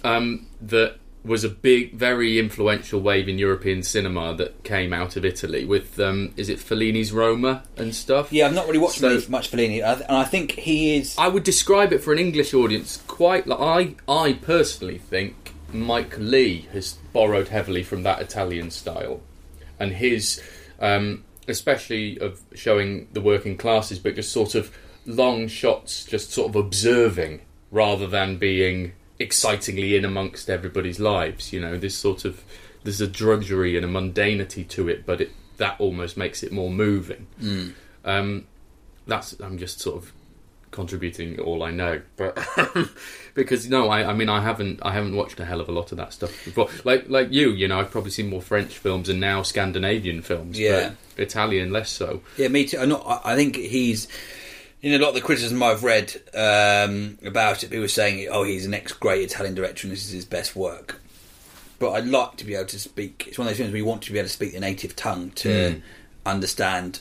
Um, 0.02 0.46
that 0.60 0.96
was 1.24 1.44
a 1.44 1.48
big, 1.48 1.94
very 1.94 2.38
influential 2.38 3.00
wave 3.00 3.28
in 3.28 3.38
European 3.38 3.82
cinema 3.82 4.34
that 4.34 4.62
came 4.64 4.92
out 4.92 5.16
of 5.16 5.24
Italy 5.24 5.64
with 5.64 5.98
um, 5.98 6.34
is 6.36 6.48
it 6.48 6.58
Fellini's 6.58 7.12
Roma 7.12 7.62
and 7.76 7.94
stuff? 7.94 8.32
yeah, 8.32 8.46
I've 8.46 8.54
not 8.54 8.66
really 8.66 8.78
watched 8.80 8.98
So- 8.98 9.22
much 9.28 9.50
Fellini, 9.50 9.82
I 9.82 9.92
and 9.92 10.16
I 10.16 10.24
think 10.24 10.52
he 10.52 10.96
is. 10.96 11.16
I 11.16 11.28
would 11.28 11.44
describe 11.44 11.92
it 11.92 12.02
for 12.02 12.12
an 12.12 12.18
English 12.18 12.52
audience 12.52 13.02
quite 13.06 13.46
like 13.46 13.60
I 13.60 13.94
I 14.12 14.32
personally 14.34 14.98
think 14.98 15.54
Mike 15.72 16.16
Leigh 16.18 16.66
has 16.72 16.98
borrowed 17.14 17.48
heavily 17.48 17.82
from 17.82 18.02
that 18.02 18.20
Italian 18.20 18.70
style, 18.70 19.22
and 19.80 19.92
his 19.92 20.42
um, 20.80 21.24
especially 21.48 22.18
of 22.18 22.40
showing 22.54 23.08
the 23.12 23.20
working 23.20 23.56
classes, 23.56 23.98
but 23.98 24.14
just 24.14 24.32
sort 24.32 24.54
of 24.54 24.76
long 25.06 25.48
shots, 25.48 26.04
just 26.04 26.32
sort 26.32 26.48
of 26.48 26.56
observing 26.56 27.40
rather 27.70 28.06
than 28.06 28.36
being 28.38 28.92
excitingly 29.18 29.96
in 29.96 30.04
amongst 30.04 30.48
everybody's 30.50 31.00
lives. 31.00 31.52
You 31.52 31.60
know, 31.60 31.76
this 31.76 31.96
sort 31.96 32.24
of 32.24 32.42
there's 32.82 33.00
a 33.00 33.06
drudgery 33.06 33.76
and 33.76 33.84
a 33.84 33.88
mundanity 33.88 34.66
to 34.68 34.88
it, 34.88 35.06
but 35.06 35.20
it 35.20 35.32
that 35.56 35.76
almost 35.78 36.16
makes 36.16 36.42
it 36.42 36.52
more 36.52 36.70
moving. 36.70 37.26
Um, 38.04 38.46
that's 39.06 39.38
I'm 39.40 39.58
just 39.58 39.80
sort 39.80 40.02
of 40.02 40.12
contributing 40.74 41.38
all 41.40 41.62
I 41.62 41.70
know, 41.70 42.02
but 42.16 42.36
because 43.34 43.68
no, 43.68 43.88
I, 43.88 44.10
I 44.10 44.12
mean 44.12 44.28
I 44.28 44.42
haven't 44.42 44.80
I 44.82 44.92
haven't 44.92 45.16
watched 45.16 45.40
a 45.40 45.44
hell 45.44 45.60
of 45.60 45.68
a 45.68 45.72
lot 45.72 45.92
of 45.92 45.98
that 45.98 46.12
stuff 46.12 46.30
before. 46.44 46.68
Like 46.84 47.08
like 47.08 47.32
you, 47.32 47.50
you 47.52 47.66
know, 47.68 47.78
I've 47.80 47.90
probably 47.90 48.10
seen 48.10 48.28
more 48.28 48.42
French 48.42 48.76
films 48.76 49.08
and 49.08 49.20
now 49.20 49.42
Scandinavian 49.42 50.20
films, 50.22 50.58
Yeah. 50.58 50.92
but 51.16 51.22
Italian 51.22 51.72
less 51.72 51.90
so. 51.90 52.20
Yeah, 52.36 52.48
me 52.48 52.66
too. 52.66 52.78
I'm 52.78 52.88
not, 52.90 53.06
I 53.06 53.32
I 53.32 53.36
think 53.36 53.56
he's 53.56 54.08
in 54.82 54.92
a 54.92 54.98
lot 54.98 55.08
of 55.10 55.14
the 55.14 55.20
criticism 55.22 55.62
I've 55.62 55.82
read 55.82 56.14
um, 56.34 57.16
about 57.24 57.62
it. 57.64 57.68
People 57.70 57.80
were 57.82 57.88
saying, 57.88 58.28
"Oh, 58.30 58.42
he's 58.44 58.64
the 58.64 58.70
next 58.70 58.94
great 58.94 59.22
Italian 59.22 59.54
director, 59.54 59.86
and 59.86 59.92
this 59.96 60.04
is 60.04 60.10
his 60.12 60.24
best 60.26 60.54
work." 60.54 61.00
But 61.78 61.92
I'd 61.92 62.06
like 62.06 62.36
to 62.36 62.44
be 62.44 62.54
able 62.54 62.66
to 62.66 62.78
speak. 62.78 63.24
It's 63.28 63.38
one 63.38 63.46
of 63.46 63.50
those 63.52 63.58
things 63.58 63.74
you 63.74 63.84
want 63.84 64.02
to 64.02 64.12
be 64.12 64.18
able 64.18 64.28
to 64.28 64.32
speak 64.34 64.52
the 64.52 64.60
native 64.60 64.94
tongue 64.94 65.30
to 65.36 65.80
understand. 66.26 67.00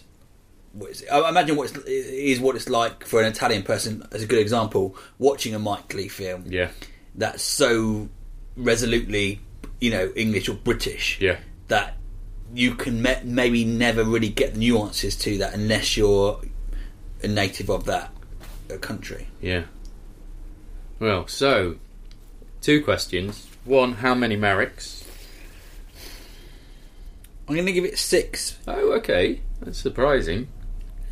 I 1.11 1.29
imagine 1.29 1.55
what 1.55 1.69
it's, 1.71 1.77
is 1.87 2.39
what 2.39 2.55
it's 2.55 2.67
like 2.67 3.05
for 3.05 3.21
an 3.21 3.27
Italian 3.27 3.63
person, 3.63 4.07
as 4.11 4.23
a 4.23 4.25
good 4.25 4.39
example, 4.39 4.95
watching 5.19 5.53
a 5.53 5.59
Mike 5.59 5.93
Leigh 5.93 6.07
film 6.07 6.45
Yeah, 6.47 6.69
that's 7.15 7.43
so 7.43 8.09
resolutely, 8.57 9.39
you 9.79 9.91
know, 9.91 10.11
English 10.15 10.49
or 10.49 10.53
British 10.55 11.19
yeah, 11.21 11.37
that 11.67 11.97
you 12.55 12.73
can 12.75 13.01
me- 13.01 13.21
maybe 13.23 13.65
never 13.65 14.03
really 14.03 14.29
get 14.29 14.53
the 14.53 14.59
nuances 14.59 15.15
to 15.17 15.37
that 15.39 15.53
unless 15.53 15.95
you're 15.97 16.41
a 17.21 17.27
native 17.27 17.69
of 17.69 17.85
that 17.85 18.11
uh, 18.71 18.77
country. 18.77 19.27
yeah. 19.41 19.63
Well, 20.99 21.27
so 21.27 21.75
two 22.61 22.83
questions. 22.83 23.47
One, 23.65 23.93
how 23.93 24.15
many 24.15 24.37
Mareks? 24.37 25.03
I'm 27.47 27.55
going 27.55 27.65
to 27.65 27.73
give 27.73 27.83
it 27.83 27.97
six. 27.97 28.57
Oh, 28.67 28.93
okay, 28.93 29.41
that's 29.61 29.77
surprising. 29.77 30.47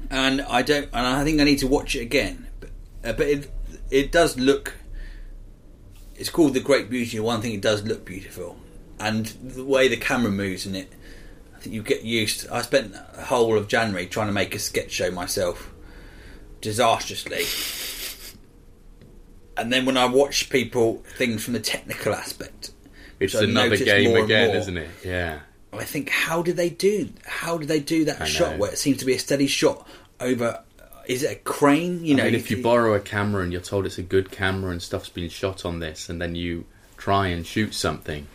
And 0.10 0.42
I 0.42 0.62
don't, 0.62 0.90
and 0.94 1.06
I 1.08 1.24
think 1.24 1.40
I 1.40 1.44
need 1.44 1.60
to 1.60 1.68
watch 1.68 1.96
it 1.96 2.02
again. 2.02 2.48
But, 2.60 2.70
uh, 3.04 3.14
but 3.14 3.28
it 3.28 3.52
it 3.90 4.12
does 4.12 4.38
look. 4.38 4.76
It's 6.16 6.30
called 6.30 6.54
the 6.54 6.60
Great 6.60 6.90
Beauty. 6.90 7.20
One 7.20 7.42
thing 7.42 7.54
it 7.54 7.62
does 7.62 7.84
look 7.84 8.06
beautiful, 8.06 8.58
and 9.00 9.26
the 9.26 9.66
way 9.66 9.88
the 9.88 9.98
camera 9.98 10.32
moves 10.32 10.66
in 10.66 10.76
it. 10.76 10.92
I 11.56 11.60
think 11.60 11.76
you 11.76 11.84
get 11.84 12.04
used. 12.04 12.50
I 12.50 12.64
spent 12.64 12.94
the 12.94 13.26
whole 13.26 13.56
of 13.56 13.68
January 13.68 14.08
trying 14.08 14.28
to 14.28 14.34
make 14.34 14.56
a 14.56 14.60
sketch 14.60 14.92
show 14.92 15.12
myself, 15.12 15.72
disastrously. 16.60 17.46
And 19.58 19.72
then 19.72 19.86
when 19.86 19.96
I 19.96 20.06
watch 20.06 20.50
people 20.50 21.04
things 21.18 21.44
from 21.44 21.54
the 21.54 21.60
technical 21.60 22.14
aspect, 22.14 22.72
It's 23.20 23.34
which 23.34 23.44
I 23.44 23.46
another 23.46 23.78
game 23.78 24.16
again, 24.16 24.48
more, 24.48 24.56
isn't 24.56 24.78
it? 24.78 24.90
Yeah. 25.06 25.40
I 25.80 25.86
think, 25.86 26.10
how 26.10 26.42
did 26.42 26.58
they 26.58 26.70
do? 26.70 27.10
How 27.26 27.58
did 27.58 27.68
they 27.68 27.80
do 27.80 28.06
that 28.06 28.28
shot 28.28 28.58
where 28.58 28.72
it 28.72 28.78
seems 28.78 28.98
to 28.98 29.06
be 29.06 29.14
a 29.14 29.20
steady 29.20 29.48
shot 29.48 29.88
over? 30.20 30.64
Is 31.08 31.24
it 31.24 31.32
a 31.32 31.36
crane? 31.36 32.04
You 32.04 32.16
know, 32.16 32.24
I 32.24 32.26
mean, 32.28 32.36
if 32.36 32.52
you 32.52 32.62
borrow 32.62 32.94
a 32.94 33.00
camera 33.00 33.44
and 33.44 33.52
you're 33.52 33.62
told 33.62 33.86
it's 33.86 33.98
a 33.98 34.04
good 34.04 34.32
camera 34.32 34.72
and 34.72 34.82
stuff's 34.82 35.10
been 35.10 35.30
shot 35.30 35.66
on 35.66 35.80
this, 35.80 36.10
and 36.10 36.22
then 36.22 36.36
you 36.36 36.66
try 36.98 37.28
and 37.28 37.46
shoot 37.46 37.74
something, 37.74 38.28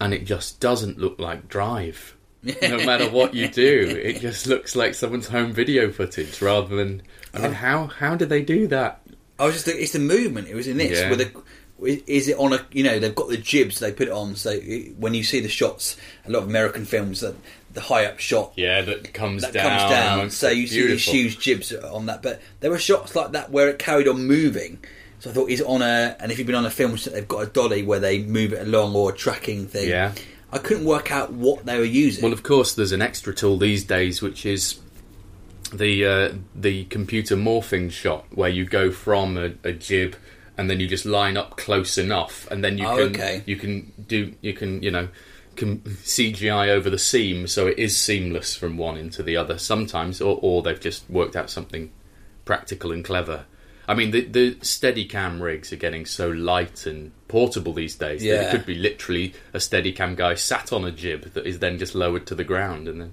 and 0.00 0.12
it 0.12 0.24
just 0.24 0.60
doesn't 0.60 0.98
look 0.98 1.18
like 1.18 1.48
Drive. 1.48 2.16
no 2.42 2.54
matter 2.84 3.08
what 3.10 3.34
you 3.34 3.48
do, 3.48 4.00
it 4.02 4.20
just 4.20 4.46
looks 4.46 4.74
like 4.74 4.94
someone's 4.94 5.28
home 5.28 5.52
video 5.52 5.90
footage 5.92 6.40
rather 6.42 6.74
than. 6.74 7.02
I 7.32 7.38
mean, 7.38 7.50
oh. 7.50 7.54
how 7.54 7.86
how 7.86 8.16
do 8.16 8.26
they 8.26 8.42
do 8.42 8.66
that? 8.68 9.02
I 9.38 9.46
was 9.46 9.54
just—it's 9.54 9.92
the 9.92 10.00
movement. 10.00 10.48
It 10.48 10.54
was 10.54 10.66
in 10.66 10.76
this. 10.76 10.98
Yeah. 10.98 11.10
With 11.10 11.20
a, 11.20 11.32
is 11.82 12.28
it 12.28 12.38
on 12.38 12.52
a? 12.52 12.66
You 12.72 12.84
know, 12.84 12.98
they've 12.98 13.14
got 13.14 13.28
the 13.28 13.36
jibs. 13.36 13.78
They 13.78 13.92
put 13.92 14.08
it 14.08 14.12
on. 14.12 14.36
So 14.36 14.56
when 14.98 15.14
you 15.14 15.22
see 15.22 15.40
the 15.40 15.48
shots, 15.48 15.96
a 16.26 16.30
lot 16.30 16.42
of 16.42 16.48
American 16.48 16.84
films, 16.84 17.20
that 17.20 17.34
the 17.72 17.80
high 17.80 18.04
up 18.04 18.18
shot 18.18 18.52
Yeah, 18.56 18.82
that 18.82 19.14
comes 19.14 19.42
that 19.42 19.52
down. 19.52 19.78
comes 19.78 19.90
down. 19.90 20.30
So 20.30 20.48
you 20.48 20.66
see 20.66 20.86
these 20.86 21.04
huge 21.04 21.38
jibs 21.38 21.72
on 21.72 22.06
that. 22.06 22.22
But 22.22 22.40
there 22.60 22.70
were 22.70 22.78
shots 22.78 23.14
like 23.14 23.32
that 23.32 23.50
where 23.50 23.68
it 23.68 23.78
carried 23.78 24.08
on 24.08 24.26
moving. 24.26 24.78
So 25.20 25.30
I 25.30 25.32
thought, 25.32 25.50
is 25.50 25.60
it 25.60 25.66
on 25.66 25.82
a? 25.82 26.16
And 26.18 26.32
if 26.32 26.38
you've 26.38 26.46
been 26.46 26.56
on 26.56 26.66
a 26.66 26.70
film, 26.70 26.96
they've 27.12 27.28
got 27.28 27.40
a 27.42 27.46
dolly 27.46 27.82
where 27.82 28.00
they 28.00 28.22
move 28.22 28.52
it 28.52 28.66
along 28.66 28.94
or 28.96 29.10
a 29.10 29.16
tracking 29.16 29.66
thing. 29.66 29.88
Yeah. 29.88 30.12
I 30.52 30.58
couldn't 30.58 30.84
work 30.84 31.12
out 31.12 31.32
what 31.32 31.64
they 31.64 31.78
were 31.78 31.84
using. 31.84 32.22
Well, 32.24 32.32
of 32.32 32.42
course, 32.42 32.74
there's 32.74 32.90
an 32.92 33.02
extra 33.02 33.32
tool 33.34 33.56
these 33.56 33.84
days, 33.84 34.20
which 34.20 34.44
is 34.44 34.80
the 35.72 36.04
uh, 36.04 36.32
the 36.54 36.86
computer 36.86 37.36
morphing 37.36 37.92
shot, 37.92 38.26
where 38.34 38.48
you 38.48 38.64
go 38.64 38.90
from 38.90 39.36
a, 39.36 39.52
a 39.62 39.72
jib 39.72 40.16
and 40.60 40.68
then 40.70 40.78
you 40.78 40.86
just 40.86 41.06
line 41.06 41.36
up 41.38 41.56
close 41.56 41.96
enough, 41.96 42.46
and 42.50 42.62
then 42.62 42.76
you 42.76 42.86
Oh, 42.86 42.96
can 42.96 43.06
okay. 43.08 43.42
you 43.46 43.56
can 43.56 43.90
do 44.06 44.34
you 44.42 44.52
can 44.52 44.82
you 44.82 44.90
know 44.90 45.08
can 45.56 45.78
CGI 45.80 46.68
over 46.68 46.90
the 46.90 46.98
seam, 46.98 47.46
so 47.46 47.66
it 47.66 47.78
is 47.78 47.96
seamless 47.96 48.54
from 48.54 48.76
one 48.76 48.96
into 48.98 49.22
the 49.22 49.36
other 49.36 49.58
sometimes, 49.58 50.20
or, 50.20 50.38
or 50.42 50.62
they've 50.62 50.78
just 50.80 51.08
worked 51.10 51.34
out 51.36 51.48
something 51.50 51.90
practical 52.44 52.92
and 52.92 53.04
clever. 53.04 53.46
I 53.88 53.94
mean, 53.94 54.10
the 54.12 54.20
the 54.20 54.54
Steadicam 54.56 55.40
rigs 55.40 55.72
are 55.72 55.76
getting 55.76 56.06
so 56.06 56.28
light 56.30 56.86
and 56.86 57.10
portable 57.28 57.72
these 57.72 57.96
days 57.96 58.20
that 58.20 58.26
Yeah. 58.28 58.42
it 58.48 58.50
could 58.52 58.66
be 58.66 58.74
literally 58.76 59.32
a 59.54 59.58
Steadicam 59.58 60.14
guy 60.14 60.34
sat 60.34 60.72
on 60.72 60.84
a 60.84 60.92
jib 60.92 61.32
that 61.34 61.46
is 61.46 61.58
then 61.58 61.78
just 61.78 61.94
lowered 61.94 62.26
to 62.26 62.34
the 62.34 62.44
ground, 62.44 62.86
and 62.86 63.00
then 63.00 63.12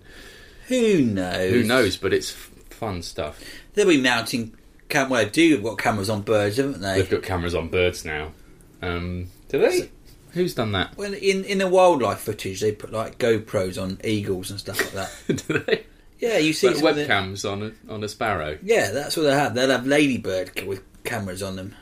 Who 0.68 1.02
knows? 1.02 1.52
who 1.52 1.64
knows? 1.64 1.98
But 1.98 2.14
it's 2.14 2.32
f- 2.32 2.52
fun 2.70 3.02
stuff. 3.02 3.42
They'll 3.74 3.88
be 3.88 4.00
mounting. 4.02 4.54
Cam- 4.90 5.10
well, 5.10 5.24
they 5.24 5.30
do 5.30 5.56
have 5.56 5.64
got 5.64 5.78
cameras 5.78 6.10
on 6.10 6.22
birds, 6.22 6.58
haven't 6.58 6.82
they? 6.82 6.96
They've 6.96 7.10
got 7.10 7.24
cameras 7.24 7.54
on 7.56 7.68
birds 7.70 8.06
now. 8.06 8.32
Um, 8.82 9.28
do 9.50 9.60
they? 9.60 9.90
Who's 10.32 10.54
done 10.54 10.72
that? 10.74 10.96
Well, 10.98 11.14
in 11.14 11.44
in 11.46 11.58
the 11.58 11.68
wildlife 11.68 12.20
footage, 12.20 12.62
they 12.62 12.72
put 12.72 12.92
like 12.92 13.18
GoPros 13.18 13.82
on 13.82 14.00
eagles 14.04 14.52
and 14.52 14.60
stuff 14.60 14.80
like 14.80 14.94
that. 15.28 15.46
do 15.48 15.60
they? 15.60 15.86
Yeah, 16.20 16.38
you 16.38 16.54
see 16.54 16.68
Like 16.70 16.78
of 16.78 16.96
the- 16.96 17.06
webcams 17.06 17.50
on 17.50 17.64
a, 17.90 17.94
on 17.94 18.04
a 18.04 18.08
sparrow. 18.10 18.58
Yeah, 18.64 18.92
that's 18.92 19.16
what 19.18 19.24
they 19.24 19.34
have. 19.34 19.54
They'll 19.54 19.70
have 19.70 19.86
ladybird 19.86 20.64
with 20.66 20.82
cameras 21.04 21.44
on 21.44 21.56
them. 21.58 21.76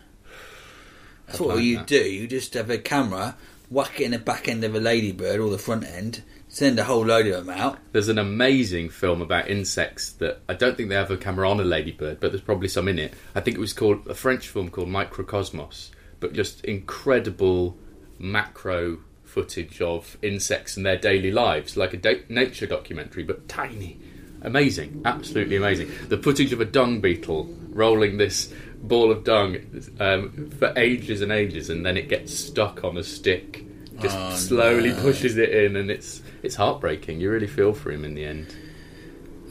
That's 1.27 1.39
I'd 1.39 1.45
what 1.47 1.55
like 1.55 1.65
you 1.65 1.77
that. 1.77 1.87
do. 1.87 2.03
You 2.03 2.27
just 2.27 2.53
have 2.53 2.69
a 2.69 2.77
camera, 2.77 3.35
whack 3.69 3.99
it 3.99 4.05
in 4.05 4.11
the 4.11 4.19
back 4.19 4.47
end 4.47 4.63
of 4.63 4.75
a 4.75 4.79
ladybird 4.79 5.39
or 5.39 5.49
the 5.49 5.57
front 5.57 5.83
end, 5.83 6.23
send 6.47 6.79
a 6.79 6.83
whole 6.83 7.05
load 7.05 7.27
of 7.27 7.45
them 7.45 7.55
out. 7.55 7.79
There's 7.91 8.09
an 8.09 8.17
amazing 8.17 8.89
film 8.89 9.21
about 9.21 9.49
insects 9.49 10.11
that 10.13 10.41
I 10.47 10.53
don't 10.53 10.77
think 10.77 10.89
they 10.89 10.95
have 10.95 11.11
a 11.11 11.17
camera 11.17 11.49
on 11.49 11.59
a 11.59 11.63
ladybird, 11.63 12.19
but 12.19 12.31
there's 12.31 12.41
probably 12.41 12.67
some 12.67 12.87
in 12.87 12.99
it. 12.99 13.13
I 13.33 13.41
think 13.41 13.57
it 13.57 13.59
was 13.59 13.73
called 13.73 14.07
a 14.07 14.15
French 14.15 14.47
film 14.47 14.69
called 14.69 14.87
Microcosmos, 14.87 15.89
but 16.19 16.33
just 16.33 16.63
incredible 16.63 17.77
macro 18.17 18.99
footage 19.23 19.81
of 19.81 20.17
insects 20.21 20.77
and 20.77 20.85
their 20.85 20.97
daily 20.97 21.31
lives, 21.31 21.75
like 21.75 21.93
a 21.93 21.97
da- 21.97 22.23
nature 22.29 22.67
documentary, 22.67 23.23
but 23.23 23.49
tiny. 23.49 23.99
Amazing, 24.41 25.01
absolutely 25.05 25.55
amazing. 25.55 25.91
The 26.07 26.19
footage 26.19 26.53
of 26.53 26.61
a 26.61 26.65
dung 26.65 27.01
beetle 27.01 27.49
rolling 27.69 28.17
this 28.17 28.53
ball 28.87 29.11
of 29.11 29.23
dung 29.23 29.57
um, 29.99 30.49
for 30.51 30.73
ages 30.77 31.21
and 31.21 31.31
ages, 31.31 31.69
and 31.69 31.85
then 31.85 31.97
it 31.97 32.07
gets 32.09 32.33
stuck 32.33 32.83
on 32.83 32.97
a 32.97 33.03
stick. 33.03 33.63
Just 34.01 34.17
Oh, 34.17 34.35
slowly 34.35 34.89
no. 34.91 35.01
pushes 35.01 35.37
it 35.37 35.49
in, 35.49 35.75
and 35.75 35.89
it's 35.89 36.21
it's 36.43 36.55
heartbreaking. 36.55 37.19
You 37.19 37.31
really 37.31 37.47
feel 37.47 37.73
for 37.73 37.91
him 37.91 38.03
in 38.05 38.13
the 38.15 38.25
end. 38.25 38.55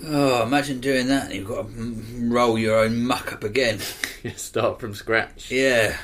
Oh, 0.06 0.42
imagine 0.42 0.80
doing 0.80 1.06
that. 1.08 1.34
You've 1.34 1.48
got 1.48 1.66
to 1.66 1.94
roll 2.28 2.58
your 2.58 2.78
own 2.80 3.04
muck 3.06 3.32
up 3.32 3.44
again. 3.44 3.78
You 4.24 4.30
start 4.30 4.80
from 4.80 4.94
scratch. 4.94 5.50
Yeah. 5.50 5.98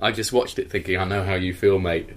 I 0.00 0.10
just 0.10 0.32
watched 0.32 0.58
it 0.58 0.70
thinking, 0.70 0.96
I 0.96 1.04
know 1.04 1.22
how 1.22 1.34
you 1.34 1.52
feel, 1.52 1.78
mate. 1.78 2.08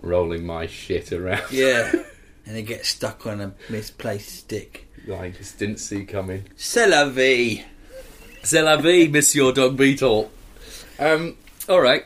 Rolling 0.00 0.44
my 0.44 0.66
shit 0.66 1.12
around. 1.12 1.44
Yeah. 1.52 1.92
and 2.46 2.56
it 2.56 2.62
gets 2.62 2.88
stuck 2.88 3.24
on 3.24 3.40
a 3.40 3.54
misplaced 3.70 4.30
stick. 4.30 4.88
I 5.12 5.28
just 5.30 5.60
didn't 5.60 5.78
see 5.78 6.04
coming. 6.04 6.42
C'est 6.56 6.88
la 6.88 7.08
vie. 7.08 7.64
C'est 8.42 8.62
la 8.62 8.76
vie, 8.76 9.08
Monsieur 9.08 9.52
Dog 9.52 9.76
Beetle. 9.76 10.30
Um, 10.98 11.36
all 11.68 11.80
right. 11.80 12.04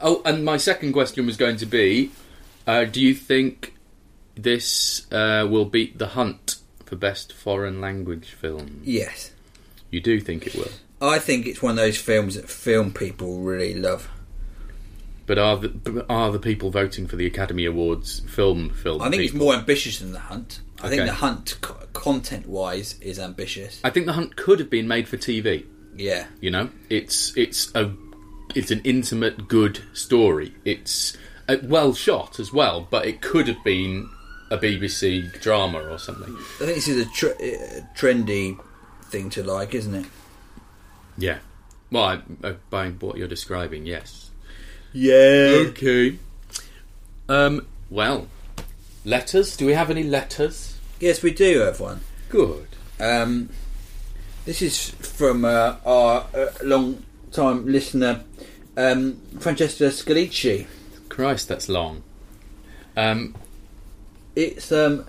Oh, 0.00 0.22
and 0.24 0.44
my 0.44 0.56
second 0.56 0.92
question 0.92 1.26
was 1.26 1.36
going 1.36 1.56
to 1.58 1.66
be: 1.66 2.10
uh, 2.66 2.84
Do 2.84 3.00
you 3.00 3.14
think 3.14 3.74
this 4.36 5.06
uh, 5.12 5.46
will 5.50 5.64
beat 5.64 5.98
The 5.98 6.08
Hunt 6.08 6.56
for 6.84 6.96
best 6.96 7.32
foreign 7.32 7.80
language 7.80 8.30
film? 8.30 8.80
Yes. 8.84 9.32
You 9.90 10.00
do 10.00 10.20
think 10.20 10.46
it 10.46 10.54
will, 10.54 10.70
I 11.00 11.18
think 11.18 11.46
it's 11.46 11.62
one 11.62 11.72
of 11.72 11.76
those 11.76 11.96
films 11.98 12.34
that 12.34 12.48
film 12.48 12.92
people 12.92 13.40
really 13.40 13.74
love. 13.74 14.08
but 15.26 15.38
are 15.38 15.56
the 15.56 16.06
are 16.08 16.30
the 16.32 16.38
people 16.38 16.70
voting 16.70 17.06
for 17.06 17.16
the 17.16 17.26
Academy 17.26 17.64
Awards 17.64 18.20
film 18.20 18.70
film? 18.70 19.00
I 19.02 19.10
think 19.10 19.22
it's 19.22 19.34
more 19.34 19.54
ambitious 19.54 19.98
than 20.00 20.12
The 20.12 20.20
Hunt. 20.20 20.60
I 20.82 20.88
think 20.88 21.06
The 21.06 21.14
Hunt, 21.14 21.58
co- 21.60 21.74
content-wise, 21.92 22.98
is 23.00 23.18
ambitious. 23.18 23.80
I 23.82 23.90
think 23.90 24.06
The 24.06 24.12
Hunt 24.12 24.36
could 24.36 24.60
have 24.60 24.70
been 24.70 24.86
made 24.86 25.08
for 25.08 25.16
TV. 25.16 25.66
Yeah. 25.96 26.26
You 26.40 26.50
know, 26.50 26.70
it's 26.88 27.36
it's 27.36 27.74
a 27.74 27.92
it's 28.54 28.70
an 28.70 28.80
intimate, 28.84 29.48
good 29.48 29.82
story. 29.92 30.54
It's 30.64 31.16
uh, 31.48 31.56
well 31.64 31.92
shot 31.92 32.38
as 32.38 32.52
well, 32.52 32.86
but 32.88 33.06
it 33.06 33.20
could 33.20 33.48
have 33.48 33.62
been 33.64 34.08
a 34.50 34.56
BBC 34.56 35.40
drama 35.40 35.80
or 35.80 35.98
something. 35.98 36.34
I 36.36 36.64
think 36.64 36.74
this 36.76 36.88
is 36.88 37.06
a 37.06 37.10
tr- 37.10 37.26
uh, 37.28 37.80
trendy 37.96 38.58
thing 39.06 39.30
to 39.30 39.42
like, 39.42 39.74
isn't 39.74 39.94
it? 39.94 40.06
Yeah. 41.16 41.38
Well, 41.90 42.04
I, 42.04 42.46
uh, 42.46 42.54
by 42.70 42.90
what 42.90 43.16
you're 43.16 43.28
describing, 43.28 43.86
yes. 43.86 44.30
Yeah. 44.92 45.64
Okay. 45.70 46.18
Um. 47.28 47.66
Well, 47.90 48.28
letters. 49.12 49.56
Do 49.56 49.66
we 49.66 49.72
have 49.72 49.90
any 49.90 50.02
letters? 50.04 50.78
Yes, 51.00 51.22
we 51.22 51.32
do 51.32 51.60
have 51.60 51.80
one. 51.80 52.00
Good. 52.28 52.66
Um, 53.00 53.48
this 54.44 54.60
is 54.62 54.90
from 54.90 55.44
uh, 55.44 55.76
our 55.84 56.26
uh, 56.34 56.48
long-time 56.62 57.66
listener, 57.66 58.22
um, 58.76 59.20
Francesca 59.40 59.84
Scalici. 59.84 60.66
Christ, 61.08 61.48
that's 61.48 61.68
long. 61.68 62.02
Um. 62.96 63.34
It's 64.36 64.70
um, 64.70 65.04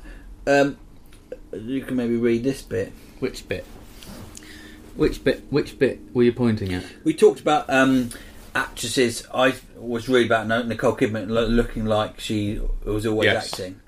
um, 0.47 0.77
you 1.53 1.81
can 1.83 1.95
maybe 1.95 2.15
read 2.15 2.43
this 2.43 2.63
bit. 2.63 2.91
Which 3.19 3.47
bit? 3.47 3.63
Which 4.95 5.23
bit? 5.23 5.43
Which 5.51 5.77
bit 5.77 5.99
were 6.15 6.23
you 6.23 6.33
pointing 6.33 6.73
at? 6.73 6.83
We 7.03 7.13
talked 7.13 7.39
about 7.39 7.69
um, 7.69 8.09
actresses. 8.55 9.27
I 9.31 9.53
was 9.77 10.09
really 10.09 10.25
about 10.25 10.47
Nicole 10.67 10.95
Kidman 10.95 11.27
looking 11.29 11.85
like 11.85 12.19
she 12.19 12.59
was 12.83 13.05
always 13.05 13.25
Yes. 13.27 13.53
acting. 13.53 13.79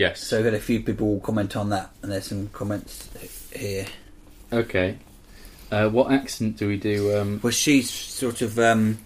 Yes. 0.00 0.20
So 0.20 0.38
we 0.38 0.44
had 0.46 0.54
a 0.54 0.60
few 0.60 0.80
people 0.80 1.20
comment 1.20 1.54
on 1.58 1.68
that, 1.68 1.90
and 2.00 2.10
there's 2.10 2.24
some 2.24 2.48
comments 2.54 3.10
here. 3.54 3.84
Okay. 4.50 4.96
Uh, 5.70 5.90
what 5.90 6.10
accent 6.10 6.56
do 6.56 6.68
we 6.68 6.78
do? 6.78 7.18
Um, 7.18 7.38
Well, 7.42 7.50
she's 7.50 7.90
sort 7.90 8.40
of. 8.40 8.58
Um, 8.58 8.96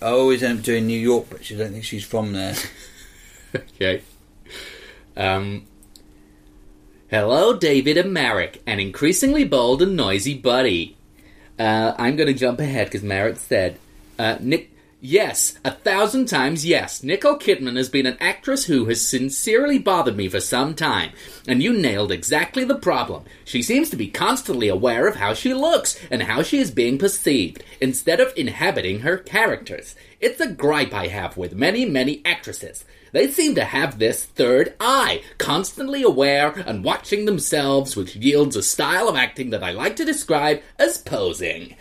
I 0.00 0.06
always 0.06 0.42
end 0.42 0.60
up 0.60 0.64
doing 0.64 0.86
New 0.86 0.98
York, 0.98 1.26
but 1.28 1.44
she 1.44 1.56
don't 1.56 1.72
think 1.72 1.84
she's 1.84 2.06
from 2.06 2.32
there. 2.32 2.54
okay. 3.54 4.00
Um, 5.14 5.66
hello, 7.10 7.54
David 7.58 7.98
and 7.98 8.14
Marek, 8.14 8.62
an 8.66 8.80
increasingly 8.80 9.44
bold 9.44 9.82
and 9.82 9.94
noisy 9.94 10.38
buddy. 10.38 10.96
Uh, 11.58 11.92
I'm 11.98 12.16
going 12.16 12.28
to 12.28 12.32
jump 12.32 12.60
ahead 12.60 12.86
because 12.86 13.02
Marek 13.02 13.36
said, 13.36 13.78
uh, 14.18 14.38
Nick. 14.40 14.70
Yes, 15.00 15.58
a 15.62 15.72
thousand 15.72 16.24
times 16.26 16.64
yes. 16.64 17.02
Nicole 17.02 17.38
Kidman 17.38 17.76
has 17.76 17.90
been 17.90 18.06
an 18.06 18.16
actress 18.18 18.64
who 18.64 18.86
has 18.86 19.06
sincerely 19.06 19.78
bothered 19.78 20.16
me 20.16 20.26
for 20.26 20.40
some 20.40 20.74
time, 20.74 21.12
and 21.46 21.62
you 21.62 21.74
nailed 21.74 22.10
exactly 22.10 22.64
the 22.64 22.78
problem. 22.78 23.24
She 23.44 23.60
seems 23.60 23.90
to 23.90 23.96
be 23.96 24.08
constantly 24.08 24.68
aware 24.68 25.06
of 25.06 25.16
how 25.16 25.34
she 25.34 25.52
looks 25.52 26.00
and 26.10 26.22
how 26.22 26.42
she 26.42 26.60
is 26.60 26.70
being 26.70 26.96
perceived, 26.96 27.62
instead 27.78 28.20
of 28.20 28.32
inhabiting 28.36 29.00
her 29.00 29.18
characters. 29.18 29.96
It's 30.18 30.40
a 30.40 30.50
gripe 30.50 30.94
I 30.94 31.08
have 31.08 31.36
with 31.36 31.54
many, 31.54 31.84
many 31.84 32.22
actresses. 32.24 32.86
They 33.12 33.30
seem 33.30 33.54
to 33.56 33.64
have 33.64 33.98
this 33.98 34.24
third 34.24 34.74
eye, 34.80 35.22
constantly 35.36 36.02
aware 36.02 36.52
and 36.66 36.82
watching 36.82 37.26
themselves, 37.26 37.96
which 37.96 38.16
yields 38.16 38.56
a 38.56 38.62
style 38.62 39.08
of 39.10 39.16
acting 39.16 39.50
that 39.50 39.62
I 39.62 39.72
like 39.72 39.96
to 39.96 40.06
describe 40.06 40.62
as 40.78 40.98
posing. 40.98 41.76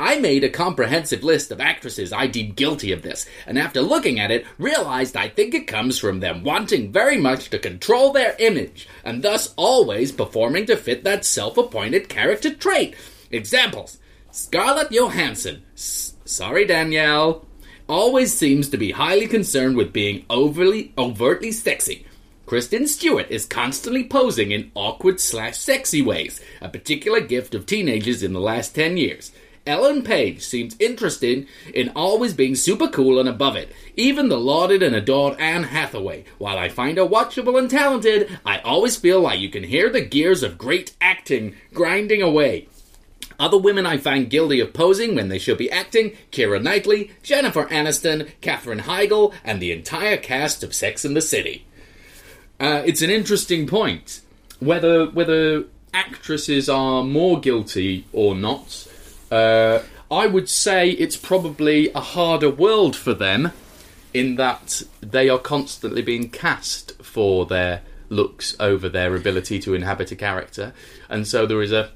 I 0.00 0.18
made 0.18 0.44
a 0.44 0.48
comprehensive 0.48 1.22
list 1.22 1.50
of 1.50 1.60
actresses 1.60 2.10
I 2.10 2.26
deem 2.26 2.52
guilty 2.52 2.90
of 2.90 3.02
this, 3.02 3.26
and 3.46 3.58
after 3.58 3.82
looking 3.82 4.18
at 4.18 4.30
it, 4.30 4.46
realized 4.56 5.14
I 5.14 5.28
think 5.28 5.52
it 5.52 5.66
comes 5.66 5.98
from 5.98 6.20
them 6.20 6.42
wanting 6.42 6.90
very 6.90 7.18
much 7.18 7.50
to 7.50 7.58
control 7.58 8.10
their 8.10 8.34
image, 8.38 8.88
and 9.04 9.22
thus 9.22 9.52
always 9.56 10.10
performing 10.10 10.64
to 10.66 10.76
fit 10.78 11.04
that 11.04 11.26
self 11.26 11.58
appointed 11.58 12.08
character 12.08 12.54
trait. 12.54 12.94
Examples 13.30 13.98
Scarlett 14.30 14.90
Johansson. 14.90 15.64
S- 15.74 16.14
sorry, 16.24 16.64
Danielle. 16.64 17.44
Always 17.86 18.32
seems 18.32 18.70
to 18.70 18.78
be 18.78 18.92
highly 18.92 19.26
concerned 19.26 19.76
with 19.76 19.92
being 19.92 20.24
overly, 20.30 20.94
overtly 20.96 21.52
sexy. 21.52 22.06
Kristen 22.46 22.88
Stewart 22.88 23.30
is 23.30 23.44
constantly 23.44 24.04
posing 24.04 24.50
in 24.50 24.72
awkward 24.74 25.20
slash 25.20 25.58
sexy 25.58 26.00
ways, 26.00 26.40
a 26.62 26.68
particular 26.68 27.20
gift 27.20 27.54
of 27.54 27.66
teenagers 27.66 28.22
in 28.22 28.32
the 28.32 28.40
last 28.40 28.74
10 28.74 28.96
years. 28.96 29.30
Ellen 29.66 30.02
Page 30.02 30.42
seems 30.42 30.76
interested 30.78 31.46
in 31.74 31.92
always 31.94 32.34
being 32.34 32.54
super 32.54 32.88
cool 32.88 33.18
and 33.20 33.28
above 33.28 33.56
it. 33.56 33.72
Even 33.96 34.28
the 34.28 34.38
lauded 34.40 34.82
and 34.82 34.96
adored 34.96 35.38
Anne 35.38 35.64
Hathaway. 35.64 36.24
While 36.38 36.58
I 36.58 36.68
find 36.68 36.98
her 36.98 37.06
watchable 37.06 37.58
and 37.58 37.70
talented, 37.70 38.38
I 38.44 38.58
always 38.60 38.96
feel 38.96 39.20
like 39.20 39.40
you 39.40 39.50
can 39.50 39.64
hear 39.64 39.90
the 39.90 40.00
gears 40.00 40.42
of 40.42 40.58
great 40.58 40.94
acting 41.00 41.56
grinding 41.74 42.22
away. 42.22 42.68
Other 43.38 43.58
women 43.58 43.86
I 43.86 43.96
find 43.96 44.28
guilty 44.28 44.60
of 44.60 44.74
posing 44.74 45.14
when 45.14 45.28
they 45.28 45.38
should 45.38 45.56
be 45.56 45.70
acting 45.70 46.16
Keira 46.30 46.62
Knightley, 46.62 47.12
Jennifer 47.22 47.64
Aniston, 47.66 48.28
Katherine 48.42 48.80
Heigl, 48.80 49.32
and 49.42 49.60
the 49.60 49.72
entire 49.72 50.18
cast 50.18 50.62
of 50.62 50.74
Sex 50.74 51.06
and 51.06 51.16
the 51.16 51.22
City. 51.22 51.64
Uh, 52.60 52.82
it's 52.84 53.00
an 53.00 53.08
interesting 53.08 53.66
point. 53.66 54.20
Whether 54.58 55.06
whether 55.06 55.64
actresses 55.94 56.68
are 56.68 57.02
more 57.02 57.40
guilty 57.40 58.04
or 58.12 58.34
not, 58.34 58.86
uh, 59.30 59.80
I 60.10 60.26
would 60.26 60.48
say 60.48 60.90
it's 60.90 61.16
probably 61.16 61.90
a 61.92 62.00
harder 62.00 62.50
world 62.50 62.96
for 62.96 63.14
them 63.14 63.52
in 64.12 64.36
that 64.36 64.82
they 65.00 65.28
are 65.28 65.38
constantly 65.38 66.02
being 66.02 66.30
cast 66.30 67.00
for 67.02 67.46
their 67.46 67.82
looks 68.08 68.56
over 68.58 68.88
their 68.88 69.14
ability 69.14 69.60
to 69.60 69.74
inhabit 69.74 70.10
a 70.10 70.16
character, 70.16 70.72
and 71.08 71.26
so 71.26 71.46
there 71.46 71.62
is 71.62 71.72
a 71.72 71.90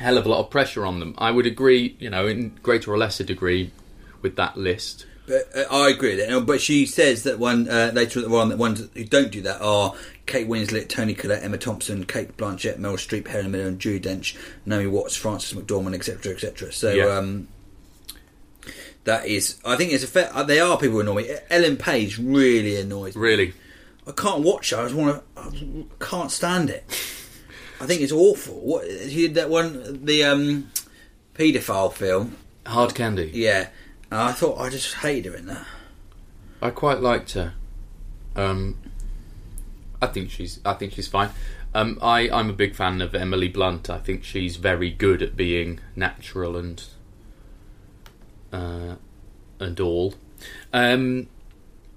hell 0.00 0.16
of 0.16 0.24
a 0.24 0.28
lot 0.28 0.40
of 0.40 0.50
pressure 0.50 0.86
on 0.86 1.00
them. 1.00 1.14
I 1.18 1.30
would 1.30 1.46
agree, 1.46 1.96
you 1.98 2.08
know, 2.08 2.26
in 2.26 2.56
greater 2.62 2.92
or 2.92 2.98
lesser 2.98 3.24
degree 3.24 3.72
with 4.22 4.36
that 4.36 4.56
list. 4.56 5.06
But 5.26 5.48
uh, 5.54 5.64
I 5.70 5.90
agree. 5.90 6.40
But 6.40 6.60
she 6.60 6.86
says 6.86 7.24
that 7.24 7.38
one 7.38 7.68
uh, 7.68 7.90
later 7.94 8.20
on 8.34 8.48
that 8.48 8.58
ones 8.58 8.88
who 8.94 9.04
don't 9.04 9.30
do 9.30 9.42
that 9.42 9.60
are 9.60 9.94
Kate 10.28 10.46
Winslet, 10.48 10.88
Toni 10.88 11.14
Collette, 11.14 11.42
Emma 11.42 11.58
Thompson, 11.58 12.04
Cate 12.04 12.36
Blanchett, 12.36 12.78
Meryl 12.78 12.94
Streep, 12.96 13.26
Helen 13.26 13.50
Mirren, 13.50 13.66
and 13.66 13.80
Judi 13.80 14.00
Dench, 14.00 14.36
Naomi 14.64 14.86
Watts, 14.86 15.16
Frances 15.16 15.52
McDormand, 15.58 15.94
etc., 15.94 16.32
etc. 16.34 16.70
So 16.72 16.92
Yeah. 16.92 17.06
um, 17.18 17.48
that 19.04 19.26
is, 19.26 19.56
I 19.64 19.76
think 19.76 19.92
it's 19.92 20.04
a 20.04 20.06
fair. 20.06 20.30
uh, 20.34 20.42
They 20.42 20.60
are 20.60 20.76
people 20.78 20.94
who 20.96 21.00
annoy 21.00 21.22
me. 21.22 21.30
Ellen 21.50 21.76
Page 21.76 22.18
really 22.18 22.80
annoys 22.80 23.16
me. 23.16 23.22
Really, 23.22 23.54
I 24.06 24.12
can't 24.12 24.42
watch 24.42 24.70
her. 24.70 24.78
I 24.78 24.82
just 24.84 24.94
want 24.94 25.22
to. 25.36 25.40
I 26.00 26.04
can't 26.04 26.30
stand 26.30 26.70
it. 26.70 26.84
I 27.80 27.86
think 27.86 28.00
it's 28.02 28.12
awful. 28.12 28.54
What 28.54 28.84
she 28.88 29.22
did 29.28 29.34
that 29.34 29.48
one, 29.50 30.04
the 30.04 30.24
um, 30.24 30.70
paedophile 31.34 31.92
film. 31.92 32.36
hard 32.66 32.94
candy. 32.94 33.30
Yeah, 33.32 33.68
and 34.10 34.20
I 34.20 34.32
thought 34.32 34.58
I 34.60 34.68
just 34.68 34.94
hated 34.96 35.32
her 35.32 35.38
in 35.38 35.46
that. 35.46 35.66
I 36.60 36.70
quite 36.70 37.00
liked 37.00 37.32
her. 37.32 37.54
Um, 38.36 38.76
I 40.00 40.06
think 40.06 40.30
she's. 40.30 40.60
I 40.64 40.74
think 40.74 40.92
she's 40.92 41.08
fine. 41.08 41.30
Um, 41.74 41.98
I 42.00 42.30
I'm 42.30 42.50
a 42.50 42.54
big 42.54 42.74
fan 42.74 43.00
of 43.02 43.14
Emily 43.14 43.48
Blunt. 43.48 43.90
I 43.90 43.98
think 43.98 44.24
she's 44.24 44.56
very 44.56 44.90
good 44.90 45.22
at 45.22 45.36
being 45.36 45.80
natural 45.96 46.56
and 46.56 46.84
uh, 48.52 48.94
and 49.58 49.80
all. 49.80 50.14
Um, 50.72 51.26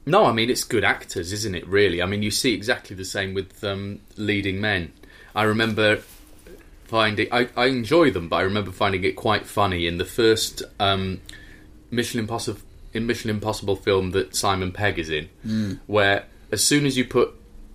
no, 0.06 0.26
I 0.26 0.32
mean 0.32 0.50
it's 0.50 0.64
good 0.64 0.84
actors, 0.84 1.32
isn't 1.32 1.56
it? 1.56 1.68
Really, 1.68 2.02
I 2.02 2.06
mean 2.06 2.24
you 2.24 2.32
see 2.32 2.54
exactly 2.54 2.96
the 2.96 3.06
same 3.06 3.34
with 3.34 3.64
um, 3.64 4.02
leading 4.18 4.60
men. 4.60 4.94
I 5.36 5.44
remember 5.44 6.02
finding 6.86 7.32
I, 7.32 7.48
I 7.56 7.68
enjoy 7.68 8.12
them, 8.12 8.28
but 8.28 8.38
I 8.38 8.42
remember 8.42 8.72
finding 8.72 9.04
it 9.04 9.16
quite 9.16 9.46
funny 9.46 9.88
in 9.88 9.98
the 9.98 10.06
first 10.06 10.64
um, 10.80 11.22
Mission 11.90 12.20
Impossible 12.20 12.62
in 12.94 13.06
Mission 13.06 13.30
Impossible 13.30 13.78
film 13.78 14.12
that 14.12 14.36
Simon 14.36 14.72
Pegg 14.74 15.00
is 15.00 15.10
in, 15.10 15.30
where 15.88 16.26
as 16.52 16.62
soon 16.66 16.86
as 16.86 16.98
you 16.98 17.06
put 17.06 17.34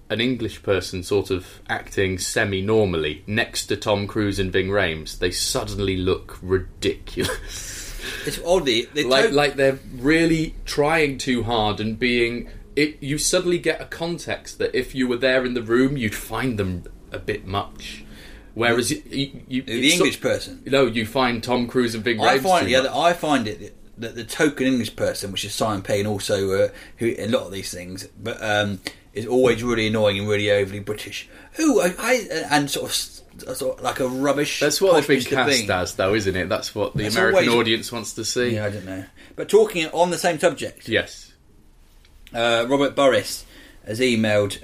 an 0.09 0.21
English 0.21 0.63
person 0.63 1.03
sort 1.03 1.31
of 1.31 1.61
acting 1.69 2.19
semi-normally 2.19 3.25
next 3.27 3.67
to 3.67 3.77
Tom 3.77 4.07
Cruise 4.07 4.39
and 4.39 4.53
Ving 4.53 4.69
Rhames, 4.69 5.19
they 5.19 5.31
suddenly 5.31 5.97
look 5.97 6.39
ridiculous. 6.43 7.85
It's 8.25 8.41
oddly 8.45 8.83
they 8.95 9.03
like 9.03 9.33
like 9.33 9.57
they're 9.57 9.81
really 9.97 10.55
trying 10.65 11.19
too 11.19 11.43
hard 11.43 11.81
and 11.81 11.99
being 11.99 12.49
it. 12.77 13.03
You 13.03 13.19
suddenly 13.19 13.59
get 13.59 13.81
a 13.81 13.85
context 13.85 14.59
that 14.59 14.77
if 14.77 14.95
you 14.95 15.09
were 15.09 15.17
there 15.17 15.45
in 15.45 15.55
the 15.55 15.63
room, 15.63 15.97
you'd 15.97 16.15
find 16.15 16.57
them 16.57 16.85
a 17.11 17.19
bit 17.19 17.47
much. 17.47 18.05
Whereas 18.55 18.91
you, 18.91 19.03
you, 19.07 19.43
you 19.49 19.63
the 19.63 19.87
it's 19.87 19.99
so- 19.99 20.05
English 20.05 20.21
person. 20.21 20.63
no, 20.67 20.87
you 20.87 21.05
find 21.05 21.43
Tom 21.43 21.67
Cruise 21.67 21.95
and 21.95 22.05
Ving 22.05 22.19
Rhames. 22.19 22.27
I 22.27 22.39
find 22.39 22.69
yeah. 22.69 22.87
I 22.93 23.13
find 23.13 23.49
it 23.49 23.77
that 23.99 24.15
the 24.15 24.25
token 24.25 24.67
English 24.67 24.97
person, 24.97 25.33
which 25.33 25.45
is 25.45 25.55
Simon 25.55 25.83
Payne, 25.83 26.07
also 26.07 26.53
uh, 26.53 26.69
who 26.99 27.07
in 27.07 27.35
a 27.35 27.37
lot 27.37 27.47
of 27.47 27.53
these 27.53 27.73
things, 27.73 28.07
but 28.23 28.43
um, 28.43 28.81
is 29.17 29.27
always 29.27 29.65
really 29.65 29.89
annoying 29.89 30.19
and 30.21 30.29
really 30.29 30.51
overly 30.51 30.79
British. 30.81 31.29
Who 31.55 31.81
I, 31.81 31.95
I 31.99 32.29
and 32.51 32.71
sort 32.71 32.91
of, 32.91 33.57
sort 33.57 33.79
of 33.79 33.83
like 33.85 33.99
a 33.99 34.07
rubbish. 34.07 34.61
That's 34.61 34.81
what 34.81 34.95
they've 34.95 35.09
been 35.09 35.23
cast 35.25 35.61
Bean. 35.61 35.71
as, 35.71 35.95
though, 35.95 36.15
isn't 36.15 36.37
it? 36.37 36.49
That's 36.49 36.75
what 36.75 36.95
the 36.95 37.05
That's 37.05 37.17
American 37.17 37.49
always- 37.49 37.59
audience 37.61 37.91
wants 37.91 38.13
to 38.15 38.25
see. 38.25 38.55
Yeah, 38.55 38.67
I 38.67 38.71
don't 38.71 38.85
know. 38.87 39.05
But 39.35 39.49
talking 39.49 39.87
on 39.89 40.11
the 40.11 40.19
same 40.19 40.39
subject, 40.39 40.89
Yes. 40.89 41.33
uh, 42.35 42.67
Robert 42.69 42.95
Boris 42.95 43.45
has 43.87 44.01
emailed 44.01 44.63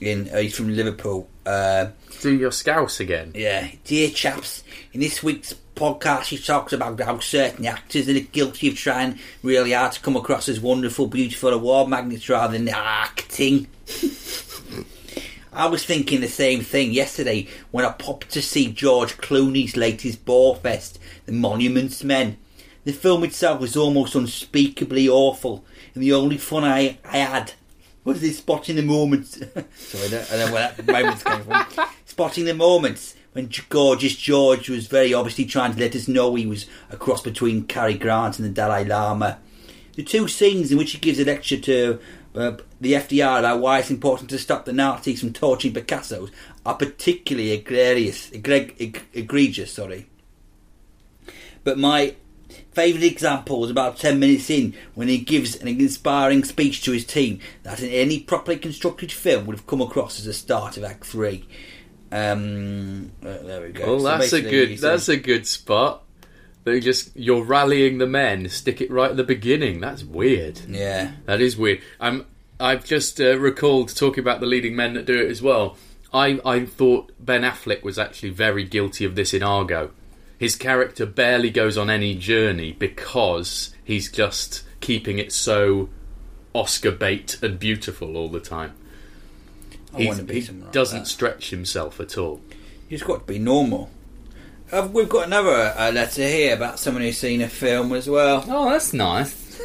in. 0.00 0.28
Uh, 0.32 0.38
he's 0.38 0.56
from 0.56 0.74
Liverpool. 0.74 1.28
Uh, 1.46 1.88
Do 2.20 2.34
your 2.36 2.52
scouse 2.52 3.00
again. 3.00 3.32
Yeah, 3.34 3.68
dear 3.84 4.10
chaps, 4.10 4.62
in 4.92 5.00
this 5.00 5.22
week's 5.22 5.54
podcast, 5.80 6.26
he 6.26 6.36
talks 6.36 6.74
about 6.74 7.00
how 7.00 7.18
certain 7.20 7.64
actors 7.64 8.06
are 8.06 8.20
guilty 8.20 8.68
of 8.68 8.76
trying 8.76 9.18
really 9.42 9.72
hard 9.72 9.92
to 9.92 10.00
come 10.00 10.14
across 10.14 10.46
as 10.46 10.60
wonderful, 10.60 11.06
beautiful 11.06 11.48
award 11.48 11.88
magnets 11.88 12.28
rather 12.28 12.58
than 12.58 12.68
acting. 12.68 13.66
I 15.54 15.66
was 15.68 15.82
thinking 15.82 16.20
the 16.20 16.28
same 16.28 16.60
thing 16.60 16.92
yesterday 16.92 17.48
when 17.70 17.86
I 17.86 17.92
popped 17.92 18.28
to 18.32 18.42
see 18.42 18.70
George 18.70 19.16
Clooney's 19.16 19.74
latest 19.74 20.26
ball 20.26 20.54
fest, 20.54 20.98
The 21.24 21.32
Monuments 21.32 22.04
Men. 22.04 22.36
The 22.84 22.92
film 22.92 23.24
itself 23.24 23.58
was 23.60 23.74
almost 23.74 24.14
unspeakably 24.14 25.08
awful, 25.08 25.64
and 25.94 26.02
the 26.02 26.12
only 26.12 26.36
fun 26.36 26.62
I, 26.62 26.98
I 27.04 27.16
had 27.16 27.54
was 28.04 28.20
this 28.20 28.36
spotting 28.36 28.76
the 28.76 28.82
moments. 28.82 29.38
Sorry, 29.74 30.04
I 30.04 30.08
don't, 30.08 30.32
I 30.32 30.36
don't 30.36 30.46
know 30.46 30.52
where 30.52 30.74
that 30.76 30.86
moments 30.86 31.22
came 31.22 31.42
from. 31.42 31.88
spotting 32.04 32.44
the 32.44 32.54
moments 32.54 33.16
when 33.32 33.50
gorgeous 33.68 34.16
George 34.16 34.68
was 34.68 34.86
very 34.86 35.14
obviously 35.14 35.44
trying 35.44 35.74
to 35.74 35.80
let 35.80 35.94
us 35.94 36.08
know 36.08 36.34
he 36.34 36.46
was 36.46 36.66
a 36.90 36.96
cross 36.96 37.22
between 37.22 37.64
Cary 37.64 37.94
Grant 37.94 38.38
and 38.38 38.46
the 38.46 38.52
Dalai 38.52 38.84
Lama. 38.84 39.38
The 39.94 40.02
two 40.02 40.28
scenes 40.28 40.72
in 40.72 40.78
which 40.78 40.92
he 40.92 40.98
gives 40.98 41.18
a 41.18 41.24
lecture 41.24 41.58
to 41.58 42.00
uh, 42.34 42.52
the 42.80 42.94
FDR 42.94 43.40
about 43.40 43.60
why 43.60 43.78
it's 43.78 43.90
important 43.90 44.30
to 44.30 44.38
stop 44.38 44.64
the 44.64 44.72
Nazis 44.72 45.20
from 45.20 45.32
torching 45.32 45.72
Picasso's 45.72 46.30
are 46.64 46.76
particularly 46.76 47.52
egregious. 47.52 48.30
Egre- 48.30 48.74
eg- 48.80 49.02
egregious, 49.12 49.72
sorry. 49.72 50.06
But 51.64 51.78
my 51.78 52.14
favourite 52.72 53.04
example 53.04 53.60
was 53.60 53.70
about 53.70 53.96
10 53.96 54.18
minutes 54.18 54.48
in 54.48 54.74
when 54.94 55.08
he 55.08 55.18
gives 55.18 55.56
an 55.56 55.68
inspiring 55.68 56.44
speech 56.44 56.82
to 56.82 56.92
his 56.92 57.04
team 57.04 57.40
that 57.62 57.80
in 57.80 57.90
any 57.90 58.20
properly 58.20 58.56
constructed 58.56 59.12
film 59.12 59.46
would 59.46 59.56
have 59.56 59.66
come 59.66 59.80
across 59.80 60.18
as 60.18 60.24
the 60.24 60.32
start 60.32 60.76
of 60.76 60.84
Act 60.84 61.04
3. 61.04 61.44
Um, 62.12 63.12
uh, 63.24 63.38
there 63.42 63.62
we 63.62 63.68
go. 63.72 63.86
Well, 63.86 64.00
So 64.00 64.04
that's 64.18 64.32
a 64.32 64.42
good. 64.42 64.78
That's 64.78 65.08
a 65.08 65.16
good 65.16 65.46
spot. 65.46 66.02
They 66.64 66.80
just 66.80 67.16
you're 67.16 67.44
rallying 67.44 67.98
the 67.98 68.06
men. 68.06 68.48
Stick 68.48 68.80
it 68.80 68.90
right 68.90 69.10
at 69.10 69.16
the 69.16 69.24
beginning. 69.24 69.80
That's 69.80 70.04
weird. 70.04 70.60
Yeah. 70.68 71.12
That 71.26 71.40
is 71.40 71.56
weird. 71.56 71.80
I'm. 72.00 72.26
I've 72.58 72.84
just 72.84 73.18
uh, 73.20 73.38
recalled 73.38 73.94
talking 73.96 74.20
about 74.22 74.40
the 74.40 74.46
leading 74.46 74.76
men 74.76 74.92
that 74.94 75.06
do 75.06 75.18
it 75.18 75.30
as 75.30 75.40
well. 75.40 75.76
I 76.12 76.40
I 76.44 76.66
thought 76.66 77.12
Ben 77.18 77.42
Affleck 77.42 77.82
was 77.82 77.98
actually 77.98 78.30
very 78.30 78.64
guilty 78.64 79.04
of 79.04 79.14
this 79.14 79.32
in 79.32 79.42
Argo. 79.42 79.92
His 80.36 80.56
character 80.56 81.06
barely 81.06 81.50
goes 81.50 81.78
on 81.78 81.88
any 81.90 82.14
journey 82.14 82.72
because 82.72 83.74
he's 83.84 84.10
just 84.10 84.64
keeping 84.80 85.18
it 85.18 85.32
so 85.32 85.88
Oscar 86.54 86.90
bait 86.90 87.38
and 87.42 87.58
beautiful 87.58 88.16
all 88.16 88.28
the 88.28 88.40
time. 88.40 88.72
I 88.72 88.76
He's- 89.62 89.70
want 89.70 89.72
to 89.72 89.78
be 89.78 89.79
he 89.96 90.08
like 90.08 90.72
doesn't 90.72 91.00
that. 91.00 91.06
stretch 91.06 91.50
himself 91.50 92.00
at 92.00 92.16
all. 92.16 92.40
He's 92.88 93.02
got 93.02 93.26
to 93.26 93.32
be 93.32 93.38
normal. 93.38 93.90
Uh, 94.72 94.88
we've 94.92 95.08
got 95.08 95.26
another 95.26 95.74
uh, 95.76 95.90
letter 95.90 96.22
here 96.22 96.54
about 96.54 96.78
someone 96.78 97.02
who's 97.02 97.18
seen 97.18 97.40
a 97.40 97.48
film 97.48 97.92
as 97.92 98.08
well. 98.08 98.44
Oh, 98.48 98.70
that's 98.70 98.92
nice. 98.92 99.60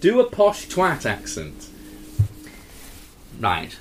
Do 0.00 0.18
a 0.20 0.24
posh 0.24 0.66
twat 0.66 1.04
accent. 1.04 1.68
Right. 3.38 3.76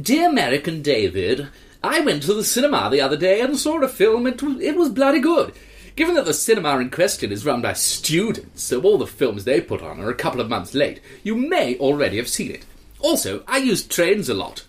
Dear 0.00 0.28
American 0.28 0.82
David, 0.82 1.48
I 1.82 2.00
went 2.00 2.22
to 2.24 2.34
the 2.34 2.44
cinema 2.44 2.88
the 2.90 3.00
other 3.00 3.16
day 3.16 3.40
and 3.40 3.58
saw 3.58 3.80
a 3.80 3.88
film. 3.88 4.26
It 4.26 4.42
was, 4.42 4.60
it 4.60 4.76
was 4.76 4.90
bloody 4.90 5.20
good. 5.20 5.52
Given 5.96 6.16
that 6.16 6.24
the 6.24 6.34
cinema 6.34 6.78
in 6.78 6.90
question 6.90 7.32
is 7.32 7.46
run 7.46 7.62
by 7.62 7.72
students, 7.72 8.62
so 8.62 8.82
all 8.82 8.98
the 8.98 9.06
films 9.06 9.44
they 9.44 9.60
put 9.60 9.80
on 9.80 10.00
are 10.00 10.10
a 10.10 10.14
couple 10.14 10.40
of 10.40 10.48
months 10.48 10.74
late, 10.74 11.00
you 11.22 11.34
may 11.36 11.78
already 11.78 12.16
have 12.16 12.28
seen 12.28 12.50
it. 12.50 12.64
Also, 13.04 13.44
I 13.46 13.58
use 13.58 13.86
trains 13.86 14.30
a 14.30 14.34
lot. 14.34 14.64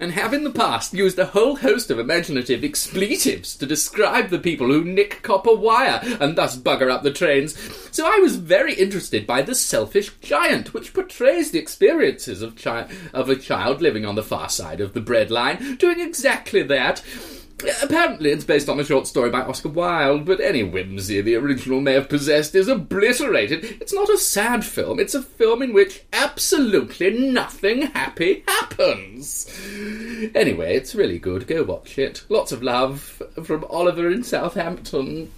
And 0.00 0.12
have 0.12 0.32
in 0.32 0.44
the 0.44 0.52
past 0.52 0.94
used 0.94 1.18
a 1.18 1.26
whole 1.26 1.56
host 1.56 1.90
of 1.90 1.98
imaginative 1.98 2.62
expletives 2.62 3.56
to 3.56 3.66
describe 3.66 4.30
the 4.30 4.38
people 4.38 4.68
who 4.68 4.84
nick 4.84 5.20
copper 5.22 5.52
wire 5.52 6.00
and 6.20 6.38
thus 6.38 6.56
bugger 6.56 6.90
up 6.90 7.02
the 7.02 7.10
trains. 7.10 7.58
So 7.90 8.06
I 8.06 8.18
was 8.20 8.36
very 8.36 8.72
interested 8.72 9.26
by 9.26 9.42
The 9.42 9.56
Selfish 9.56 10.16
Giant, 10.20 10.72
which 10.72 10.94
portrays 10.94 11.50
the 11.50 11.58
experiences 11.58 12.40
of, 12.40 12.54
chi- 12.54 12.88
of 13.12 13.28
a 13.28 13.34
child 13.34 13.82
living 13.82 14.06
on 14.06 14.14
the 14.14 14.22
far 14.22 14.48
side 14.48 14.80
of 14.80 14.94
the 14.94 15.00
bread 15.00 15.32
line, 15.32 15.74
doing 15.74 16.00
exactly 16.00 16.62
that. 16.62 17.02
Apparently, 17.82 18.30
it's 18.30 18.44
based 18.44 18.68
on 18.68 18.78
a 18.78 18.84
short 18.84 19.06
story 19.06 19.30
by 19.30 19.40
Oscar 19.40 19.68
Wilde, 19.68 20.24
but 20.24 20.40
any 20.40 20.62
whimsy 20.62 21.20
the 21.20 21.34
original 21.34 21.80
may 21.80 21.94
have 21.94 22.08
possessed 22.08 22.54
is 22.54 22.68
obliterated. 22.68 23.64
It's 23.80 23.92
not 23.92 24.08
a 24.08 24.16
sad 24.16 24.64
film, 24.64 25.00
it's 25.00 25.14
a 25.14 25.22
film 25.22 25.62
in 25.62 25.72
which 25.72 26.04
absolutely 26.12 27.10
nothing 27.10 27.82
happy 27.82 28.44
happens. 28.46 29.50
Anyway, 30.34 30.76
it's 30.76 30.94
really 30.94 31.18
good. 31.18 31.46
Go 31.48 31.64
watch 31.64 31.98
it. 31.98 32.24
Lots 32.28 32.52
of 32.52 32.62
love 32.62 33.22
from 33.42 33.64
Oliver 33.68 34.08
in 34.10 34.22
Southampton. 34.22 35.32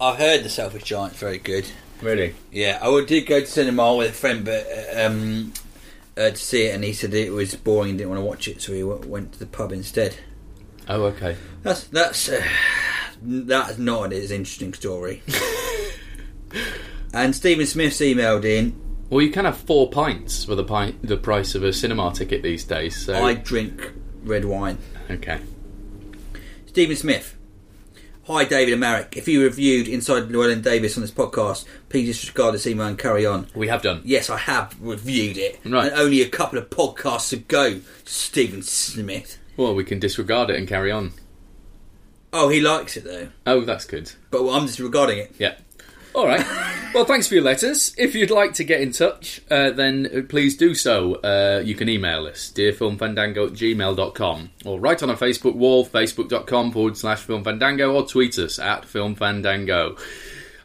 I've 0.00 0.18
heard 0.18 0.42
The 0.42 0.50
Selfish 0.50 0.82
Giant's 0.82 1.18
very 1.18 1.38
good. 1.38 1.66
Really? 2.02 2.34
Yeah, 2.52 2.78
I 2.82 3.04
did 3.04 3.26
go 3.26 3.40
to 3.40 3.46
cinema 3.46 3.94
with 3.94 4.10
a 4.10 4.12
friend, 4.12 4.44
but 4.44 4.66
um, 4.96 5.52
uh, 6.16 6.30
to 6.30 6.36
see 6.36 6.64
it, 6.66 6.74
and 6.74 6.84
he 6.84 6.92
said 6.92 7.14
it 7.14 7.32
was 7.32 7.54
boring 7.54 7.90
and 7.90 7.98
didn't 7.98 8.10
want 8.10 8.20
to 8.20 8.26
watch 8.26 8.48
it, 8.48 8.60
so 8.60 8.72
he 8.72 8.80
w- 8.80 9.08
went 9.08 9.32
to 9.32 9.38
the 9.38 9.46
pub 9.46 9.72
instead. 9.72 10.16
Oh, 10.88 11.04
okay. 11.04 11.36
That's 11.62 11.84
that's 11.84 12.28
uh, 12.28 12.42
that's 13.22 13.78
not 13.78 14.04
an 14.04 14.12
as 14.12 14.30
interesting 14.30 14.72
story. 14.74 15.22
and 17.14 17.34
Stephen 17.34 17.66
Smith's 17.66 17.98
emailed 18.00 18.44
in. 18.44 18.80
Well, 19.10 19.22
you 19.22 19.30
can 19.30 19.44
have 19.44 19.56
four 19.56 19.88
pints 19.90 20.44
for 20.44 20.54
the 20.54 20.64
pint, 20.64 21.06
the 21.06 21.16
price 21.16 21.54
of 21.54 21.62
a 21.62 21.72
cinema 21.72 22.12
ticket 22.12 22.42
these 22.42 22.64
days. 22.64 22.96
So 23.04 23.14
I 23.14 23.34
drink 23.34 23.92
red 24.22 24.44
wine. 24.44 24.78
okay. 25.10 25.40
Stephen 26.66 26.96
Smith. 26.96 27.36
Hi, 28.24 28.44
David 28.44 28.72
and 28.72 28.80
Marek. 28.80 29.16
If 29.16 29.28
you 29.28 29.44
reviewed 29.44 29.86
Inside 29.86 30.24
Llewyn 30.24 30.60
Davis 30.60 30.96
on 30.96 31.02
this 31.02 31.12
podcast, 31.12 31.64
please 31.88 32.08
disregard 32.08 32.54
this 32.54 32.66
email 32.66 32.88
and 32.88 32.98
carry 32.98 33.24
on. 33.24 33.46
We 33.54 33.68
have 33.68 33.82
done. 33.82 34.02
Yes, 34.04 34.28
I 34.28 34.36
have 34.36 34.74
reviewed 34.80 35.36
it. 35.36 35.60
Right. 35.64 35.92
And 35.92 36.00
only 36.00 36.22
a 36.22 36.28
couple 36.28 36.58
of 36.58 36.68
podcasts 36.68 37.32
ago, 37.32 37.80
Stephen 38.04 38.62
Smith. 38.62 39.38
Well, 39.56 39.74
we 39.74 39.84
can 39.84 39.98
disregard 39.98 40.50
it 40.50 40.56
and 40.56 40.68
carry 40.68 40.90
on. 40.90 41.12
Oh, 42.32 42.48
he 42.48 42.60
likes 42.60 42.96
it 42.96 43.04
though. 43.04 43.28
Oh, 43.46 43.62
that's 43.62 43.84
good. 43.84 44.12
But 44.30 44.44
well, 44.44 44.54
I'm 44.54 44.66
disregarding 44.66 45.18
it. 45.18 45.34
Yeah. 45.38 45.54
All 46.14 46.26
right. 46.26 46.44
Well, 46.94 47.04
thanks 47.04 47.28
for 47.28 47.34
your 47.34 47.44
letters. 47.44 47.94
If 47.98 48.14
you'd 48.14 48.30
like 48.30 48.54
to 48.54 48.64
get 48.64 48.80
in 48.80 48.90
touch, 48.90 49.42
uh, 49.50 49.70
then 49.70 50.06
uh, 50.06 50.22
please 50.26 50.56
do 50.56 50.74
so. 50.74 51.16
Uh, 51.16 51.60
you 51.62 51.74
can 51.74 51.90
email 51.90 52.26
us, 52.26 52.50
dearfilmfandango 52.54 53.48
at 53.48 53.52
gmail.com, 53.52 54.50
or 54.64 54.80
write 54.80 55.02
on 55.02 55.10
our 55.10 55.16
Facebook 55.16 55.54
wall, 55.54 55.84
facebook.com 55.84 56.72
forward 56.72 56.96
slash 56.96 57.26
filmfandango, 57.26 57.94
or 57.94 58.06
tweet 58.06 58.38
us 58.38 58.58
at 58.58 58.84
filmfandango. 58.84 60.00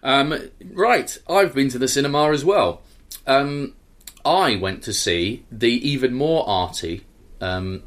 Um, 0.04 0.50
right, 0.72 1.18
I've 1.28 1.54
been 1.54 1.68
to 1.70 1.78
the 1.78 1.90
cinema 1.90 2.32
as 2.32 2.46
well. 2.46 2.82
Um, 3.28 3.76
I 4.24 4.56
went 4.56 4.84
to 4.84 4.94
see 4.94 5.46
the 5.52 5.72
even 5.86 6.14
more 6.14 6.48
arty 6.48 7.04
um, 7.42 7.84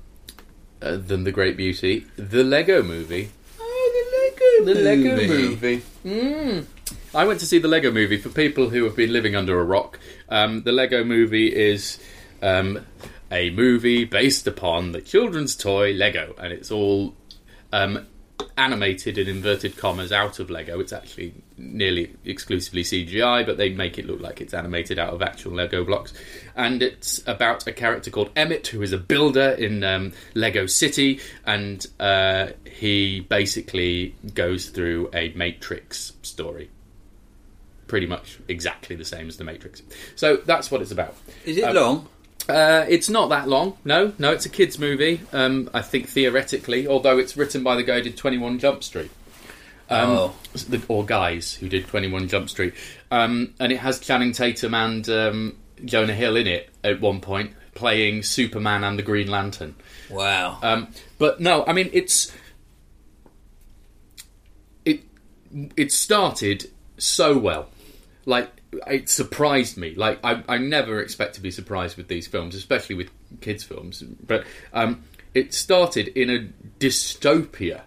uh, 0.82 0.96
than 0.96 1.24
The 1.24 1.32
Great 1.32 1.56
Beauty, 1.56 2.06
the 2.16 2.44
Lego 2.44 2.82
movie. 2.82 3.30
Oh, 3.60 4.60
the 4.64 4.72
Lego 4.72 4.74
The 4.74 4.80
Lego 4.82 5.26
movie. 5.26 5.82
Mm. 6.04 6.66
I 7.14 7.24
went 7.24 7.40
to 7.40 7.46
see 7.46 7.58
the 7.58 7.68
Lego 7.68 7.92
movie 7.92 8.18
for 8.18 8.28
people 8.28 8.70
who 8.70 8.84
have 8.84 8.96
been 8.96 9.12
living 9.12 9.37
under 9.37 9.60
a 9.60 9.64
rock. 9.64 10.00
Um, 10.28 10.62
the 10.62 10.72
Lego 10.72 11.04
movie 11.04 11.54
is 11.54 12.00
um, 12.42 12.84
a 13.30 13.50
movie 13.50 14.04
based 14.04 14.46
upon 14.46 14.92
the 14.92 15.00
children's 15.00 15.54
toy 15.56 15.92
Lego, 15.92 16.34
and 16.38 16.52
it's 16.52 16.70
all 16.70 17.14
um, 17.72 18.06
animated 18.56 19.16
in 19.16 19.28
inverted 19.28 19.76
commas 19.76 20.12
out 20.12 20.38
of 20.38 20.50
Lego. 20.50 20.80
It's 20.80 20.92
actually 20.92 21.34
nearly 21.72 22.14
exclusively 22.24 22.83
CGI, 22.83 23.44
but 23.46 23.57
they 23.57 23.70
make 23.70 23.98
it 23.98 24.07
look 24.07 24.20
like 24.20 24.40
it's 24.40 24.55
animated 24.55 24.98
out 24.98 25.12
of 25.14 25.22
actual 25.22 25.53
Lego 25.53 25.85
blocks. 25.85 26.12
And 26.57 26.83
it's 26.83 27.22
about 27.27 27.66
a 27.66 27.72
character 27.72 28.11
called 28.11 28.31
Emmett, 28.37 28.66
who 28.68 28.83
is 28.83 28.92
a 28.92 28.98
builder 28.98 29.50
in 29.50 29.83
um, 29.85 30.12
Lego 30.35 30.66
City, 30.66 31.20
and 31.46 31.87
uh, 31.98 32.48
he 32.70 33.20
basically 33.20 34.14
goes 34.35 34.68
through 34.70 35.11
a 35.14 35.33
Matrix 35.35 36.12
story. 36.22 36.70
Pretty 37.87 38.07
much 38.07 38.38
exactly 38.48 38.96
the 38.96 39.05
same 39.05 39.29
as 39.29 39.37
the 39.37 39.44
Matrix. 39.44 39.83
So 40.16 40.37
that's 40.37 40.70
what 40.70 40.81
it's 40.83 40.90
about. 40.90 41.16
Is 41.44 41.57
it 41.59 41.64
Um, 41.64 41.74
long? 41.74 42.09
Uh, 42.48 42.85
it's 42.88 43.09
not 43.09 43.29
that 43.31 43.48
long. 43.48 43.77
No, 43.85 44.12
no, 44.18 44.33
it's 44.33 44.44
a 44.44 44.50
kids' 44.50 44.79
movie. 44.79 45.20
Um, 45.33 45.70
I 45.72 45.81
think 45.83 46.09
theoretically, 46.09 46.87
although 46.87 47.18
it's 47.18 47.37
written 47.37 47.62
by 47.62 47.74
the 47.77 47.83
guy 47.83 47.96
who 47.96 48.03
did 48.03 48.16
Twenty 48.16 48.37
One 48.38 48.59
Jump 48.59 48.83
Street. 48.85 49.11
Um, 49.90 50.11
Oh. 50.11 50.35
the, 50.68 50.83
or 50.88 51.05
guys 51.05 51.55
who 51.55 51.68
did 51.68 51.87
Twenty 51.87 52.11
One 52.11 52.27
Jump 52.29 52.49
Street, 52.49 52.75
um, 53.11 53.53
and 53.61 53.70
it 53.73 53.77
has 53.79 54.01
Channing 54.01 54.33
Tatum 54.33 54.75
and 54.75 55.09
um, 55.09 55.57
Jonah 55.85 56.14
Hill 56.14 56.37
in 56.37 56.47
it 56.47 56.70
at 56.83 57.01
one 57.01 57.20
point, 57.20 57.53
playing 57.75 58.23
Superman 58.23 58.83
and 58.85 58.99
the 58.99 59.03
Green 59.03 59.29
Lantern. 59.31 59.75
Wow. 60.11 60.59
Um, 60.62 60.88
but 61.18 61.40
no, 61.40 61.64
I 61.66 61.73
mean 61.73 61.90
it's 61.92 62.33
it 64.85 65.03
it 65.77 65.92
started 65.92 66.70
so 66.99 67.37
well. 67.38 67.68
Like 68.27 68.51
it 68.87 69.09
surprised 69.09 69.77
me. 69.77 69.94
Like 69.94 70.18
I, 70.25 70.42
I 70.49 70.59
never 70.59 71.01
expect 71.01 71.35
to 71.35 71.40
be 71.40 71.51
surprised 71.51 71.97
with 71.97 72.09
these 72.09 72.27
films, 72.27 72.55
especially 72.55 72.97
with 72.97 73.11
kids' 73.40 73.64
films. 73.64 74.03
But 74.03 74.44
um, 74.73 75.05
it 75.35 75.53
started 75.55 76.09
in 76.09 76.31
a 76.31 76.49
dystopia 76.81 77.83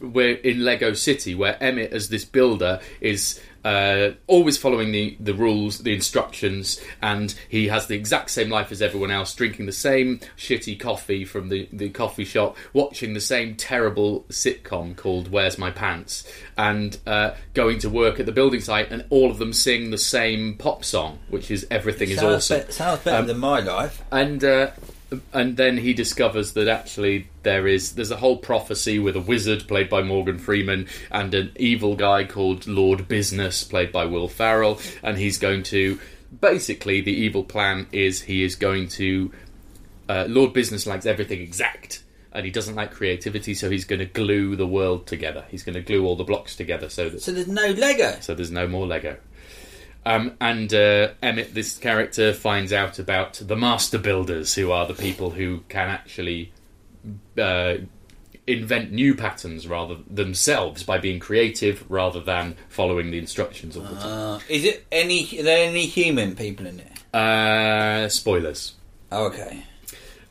where 0.00 0.30
in 0.36 0.64
Lego 0.64 0.92
City, 0.94 1.34
where 1.34 1.62
Emmett, 1.62 1.92
as 1.92 2.08
this 2.08 2.24
builder, 2.24 2.80
is 3.00 3.40
uh, 3.64 4.12
always 4.26 4.56
following 4.56 4.90
the, 4.90 5.16
the 5.20 5.34
rules, 5.34 5.80
the 5.80 5.92
instructions, 5.92 6.80
and 7.02 7.34
he 7.48 7.68
has 7.68 7.86
the 7.88 7.94
exact 7.94 8.30
same 8.30 8.48
life 8.48 8.72
as 8.72 8.80
everyone 8.80 9.10
else, 9.10 9.34
drinking 9.34 9.66
the 9.66 9.72
same 9.72 10.18
shitty 10.38 10.80
coffee 10.80 11.26
from 11.26 11.50
the, 11.50 11.68
the 11.70 11.90
coffee 11.90 12.24
shop, 12.24 12.56
watching 12.72 13.12
the 13.12 13.20
same 13.20 13.54
terrible 13.56 14.24
sitcom 14.30 14.96
called 14.96 15.30
Where's 15.30 15.58
My 15.58 15.70
Pants, 15.70 16.26
and 16.56 16.96
uh, 17.06 17.32
going 17.52 17.78
to 17.80 17.90
work 17.90 18.18
at 18.18 18.24
the 18.24 18.32
building 18.32 18.60
site, 18.62 18.90
and 18.90 19.04
all 19.10 19.30
of 19.30 19.36
them 19.38 19.52
sing 19.52 19.90
the 19.90 19.98
same 19.98 20.54
pop 20.54 20.82
song, 20.82 21.18
which 21.28 21.50
is 21.50 21.66
Everything 21.70 22.08
is 22.10 22.18
sounds 22.18 22.50
Awesome 22.50 22.66
be- 22.66 22.72
sounds 22.72 23.00
better 23.00 23.18
Um, 23.18 23.26
than 23.26 23.38
my 23.38 23.60
life. 23.60 24.02
and 24.10 24.42
uh, 24.42 24.70
and 25.32 25.56
then 25.56 25.76
he 25.78 25.92
discovers 25.92 26.52
that 26.52 26.68
actually 26.68 27.28
there 27.42 27.66
is 27.66 27.92
there's 27.94 28.10
a 28.10 28.16
whole 28.16 28.36
prophecy 28.36 28.98
with 28.98 29.16
a 29.16 29.20
wizard 29.20 29.66
played 29.66 29.88
by 29.88 30.02
Morgan 30.02 30.38
Freeman 30.38 30.86
and 31.10 31.34
an 31.34 31.52
evil 31.56 31.96
guy 31.96 32.24
called 32.24 32.66
Lord 32.66 33.08
Business 33.08 33.64
played 33.64 33.92
by 33.92 34.04
Will 34.04 34.28
Ferrell 34.28 34.80
and 35.02 35.18
he's 35.18 35.38
going 35.38 35.62
to 35.64 35.98
basically 36.40 37.00
the 37.00 37.12
evil 37.12 37.42
plan 37.42 37.86
is 37.92 38.22
he 38.22 38.42
is 38.42 38.54
going 38.54 38.88
to 38.88 39.32
uh, 40.08 40.26
Lord 40.28 40.52
Business 40.52 40.86
likes 40.86 41.06
everything 41.06 41.40
exact 41.40 42.04
and 42.32 42.44
he 42.44 42.52
doesn't 42.52 42.76
like 42.76 42.92
creativity 42.92 43.54
so 43.54 43.68
he's 43.68 43.84
going 43.84 43.98
to 43.98 44.06
glue 44.06 44.54
the 44.54 44.66
world 44.66 45.06
together 45.06 45.44
he's 45.50 45.64
going 45.64 45.74
to 45.74 45.82
glue 45.82 46.06
all 46.06 46.14
the 46.16 46.24
blocks 46.24 46.54
together 46.54 46.88
so 46.88 47.08
that 47.08 47.20
So 47.22 47.32
there's 47.32 47.48
no 47.48 47.70
Lego. 47.70 48.16
so 48.20 48.34
there's 48.34 48.52
no 48.52 48.68
more 48.68 48.86
Lego. 48.86 49.16
Um, 50.04 50.36
and 50.40 50.72
uh, 50.72 51.10
Emmett, 51.22 51.54
this 51.54 51.76
character, 51.76 52.32
finds 52.32 52.72
out 52.72 52.98
about 52.98 53.34
the 53.34 53.56
master 53.56 53.98
builders, 53.98 54.54
who 54.54 54.72
are 54.72 54.86
the 54.86 54.94
people 54.94 55.30
who 55.30 55.62
can 55.68 55.88
actually 55.88 56.52
uh, 57.38 57.74
invent 58.46 58.92
new 58.92 59.14
patterns 59.14 59.68
rather 59.68 59.96
themselves 60.08 60.82
by 60.82 60.98
being 60.98 61.20
creative 61.20 61.84
rather 61.90 62.20
than 62.20 62.56
following 62.68 63.10
the 63.10 63.18
instructions 63.18 63.76
of 63.76 63.88
the 63.88 63.96
time. 63.96 64.36
Uh, 64.36 64.40
is 64.48 64.64
it 64.64 64.86
any? 64.90 65.38
Are 65.38 65.42
there 65.42 65.68
any 65.68 65.86
human 65.86 66.34
people 66.34 66.66
in 66.66 66.80
it? 66.80 67.14
Uh, 67.14 68.08
spoilers. 68.08 68.74
Oh, 69.12 69.26
okay. 69.26 69.64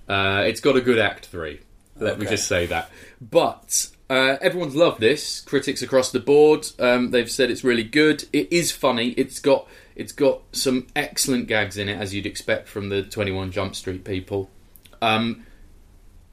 Uh, 0.07 0.43
it's 0.47 0.61
got 0.61 0.75
a 0.75 0.81
good 0.81 0.99
Act 0.99 1.27
Three. 1.27 1.59
Let 1.97 2.17
me 2.17 2.25
just 2.25 2.47
say 2.47 2.65
that. 2.67 2.89
But 3.21 3.89
uh, 4.09 4.37
everyone's 4.41 4.75
loved 4.75 4.99
this. 4.99 5.41
Critics 5.41 5.81
across 5.81 6.11
the 6.11 6.19
board, 6.19 6.67
um, 6.79 7.11
they've 7.11 7.29
said 7.29 7.51
it's 7.51 7.63
really 7.63 7.83
good. 7.83 8.25
It 8.33 8.51
is 8.51 8.71
funny. 8.71 9.09
It's 9.09 9.39
got 9.39 9.67
it's 9.95 10.11
got 10.11 10.41
some 10.51 10.87
excellent 10.95 11.47
gags 11.47 11.77
in 11.77 11.89
it, 11.89 11.99
as 11.99 12.13
you'd 12.15 12.25
expect 12.25 12.67
from 12.67 12.89
the 12.89 13.03
Twenty 13.03 13.31
One 13.31 13.51
Jump 13.51 13.75
Street 13.75 14.03
people. 14.03 14.49
Um, 15.01 15.45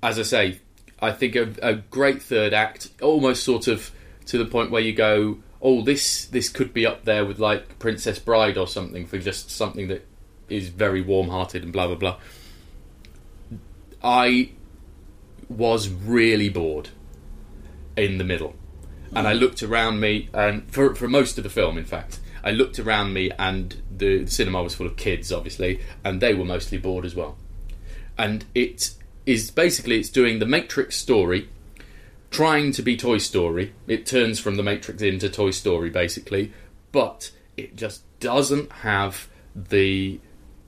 as 0.02 0.18
I 0.18 0.22
say, 0.22 0.60
I 1.00 1.12
think 1.12 1.36
a, 1.36 1.52
a 1.62 1.74
great 1.74 2.22
third 2.22 2.54
act, 2.54 2.88
almost 3.02 3.44
sort 3.44 3.68
of 3.68 3.90
to 4.26 4.38
the 4.38 4.46
point 4.46 4.70
where 4.70 4.82
you 4.82 4.94
go, 4.94 5.38
"Oh, 5.60 5.82
this 5.82 6.24
this 6.24 6.48
could 6.48 6.72
be 6.72 6.86
up 6.86 7.04
there 7.04 7.26
with 7.26 7.38
like 7.38 7.78
Princess 7.78 8.18
Bride 8.18 8.56
or 8.56 8.66
something 8.66 9.06
for 9.06 9.18
just 9.18 9.50
something 9.50 9.88
that 9.88 10.06
is 10.48 10.68
very 10.68 11.02
warm-hearted 11.02 11.62
and 11.62 11.74
blah 11.74 11.88
blah 11.88 11.96
blah." 11.96 12.16
I 14.02 14.52
was 15.48 15.88
really 15.90 16.48
bored 16.48 16.88
in 17.96 18.18
the 18.18 18.24
middle. 18.24 18.54
And 19.14 19.26
I 19.26 19.32
looked 19.32 19.62
around 19.62 20.00
me, 20.00 20.28
and 20.34 20.70
for, 20.70 20.94
for 20.94 21.08
most 21.08 21.38
of 21.38 21.44
the 21.44 21.50
film, 21.50 21.78
in 21.78 21.84
fact, 21.84 22.18
I 22.44 22.50
looked 22.50 22.78
around 22.78 23.12
me, 23.12 23.30
and 23.38 23.80
the 23.90 24.26
cinema 24.26 24.62
was 24.62 24.74
full 24.74 24.86
of 24.86 24.96
kids, 24.96 25.32
obviously, 25.32 25.80
and 26.04 26.20
they 26.20 26.34
were 26.34 26.44
mostly 26.44 26.78
bored 26.78 27.04
as 27.04 27.14
well. 27.14 27.36
And 28.18 28.44
it 28.54 28.94
is 29.24 29.50
basically 29.50 29.98
it's 29.98 30.10
doing 30.10 30.38
the 30.38 30.46
Matrix 30.46 30.96
story, 30.96 31.48
trying 32.30 32.72
to 32.72 32.82
be 32.82 32.96
Toy 32.96 33.18
Story. 33.18 33.72
It 33.86 34.06
turns 34.06 34.38
from 34.38 34.56
the 34.56 34.62
Matrix 34.62 35.02
into 35.02 35.28
Toy 35.28 35.50
Story, 35.50 35.90
basically, 35.90 36.52
but 36.92 37.30
it 37.56 37.76
just 37.76 38.02
doesn't 38.20 38.70
have 38.72 39.28
the 39.54 40.20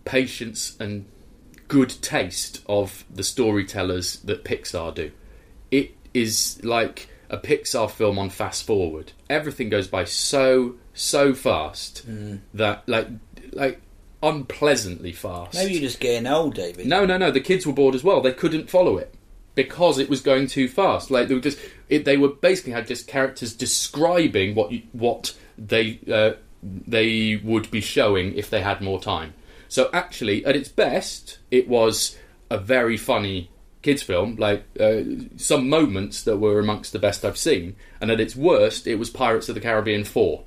patience 0.05 0.77
and 0.81 1.05
good 1.69 1.91
taste 2.01 2.63
of 2.67 3.05
the 3.11 3.23
storytellers 3.23 4.21
that 4.21 4.45
Pixar 4.45 4.95
do. 4.95 5.13
It 5.71 5.95
is 6.15 6.59
like 6.65 7.09
a 7.31 7.39
Pixar 7.39 7.91
film 7.91 8.19
on 8.19 8.31
fast 8.31 8.67
forward. 8.67 9.13
Everything 9.29 9.69
goes 9.69 9.89
by 9.89 10.05
so 10.05 10.77
so 10.95 11.35
fast 11.35 12.05
that 12.55 12.89
like 12.89 13.09
like 13.53 13.81
unpleasantly 14.23 15.13
fast. 15.13 15.55
Maybe 15.55 15.75
you're 15.75 15.83
just 15.83 16.01
getting 16.01 16.27
old, 16.27 16.55
David. 16.55 16.87
No, 16.87 17.05
no, 17.05 17.17
no. 17.17 17.31
The 17.31 17.41
kids 17.41 17.67
were 17.67 17.73
bored 17.73 17.95
as 17.95 18.03
well. 18.03 18.21
They 18.21 18.33
couldn't 18.33 18.71
follow 18.71 18.99
it 18.99 19.15
because 19.55 19.99
it 19.99 20.09
was 20.09 20.21
going 20.21 20.47
too 20.47 20.69
fast. 20.69 21.11
Like 21.11 21.29
they 21.29 21.35
were 21.35 21.41
just, 21.41 21.59
it, 21.89 22.05
they 22.05 22.17
were 22.17 22.29
basically 22.29 22.73
had 22.73 22.87
just 22.87 23.07
characters 23.07 23.55
describing 23.55 24.55
what 24.55 24.73
you, 24.73 24.83
what 24.93 25.37
they 25.57 26.01
uh, 26.11 26.33
they 26.63 27.37
would 27.37 27.71
be 27.71 27.81
showing 27.81 28.35
if 28.37 28.51
they 28.51 28.61
had 28.61 28.81
more 28.81 29.01
time. 29.01 29.35
So 29.69 29.91
actually, 29.93 30.45
at 30.47 30.57
its 30.57 30.69
best, 30.69 31.39
it 31.51 31.69
was 31.69 32.17
a 32.51 32.59
very 32.59 32.97
funny 32.97 33.51
kids 33.83 34.03
film. 34.03 34.37
Like 34.37 34.65
uh, 34.79 35.03
some 35.37 35.69
moments 35.69 36.23
that 36.25 36.39
were 36.39 36.59
amongst 36.59 36.93
the 36.93 36.99
best 36.99 37.25
I've 37.25 37.39
seen. 37.39 37.77
And 38.01 38.11
at 38.11 38.21
its 38.21 38.37
worst, 38.37 38.87
it 38.87 38.97
was 38.97 39.11
Pirates 39.11 39.49
of 39.49 39.55
the 39.55 39.61
Caribbean 39.61 40.05
Four, 40.05 40.45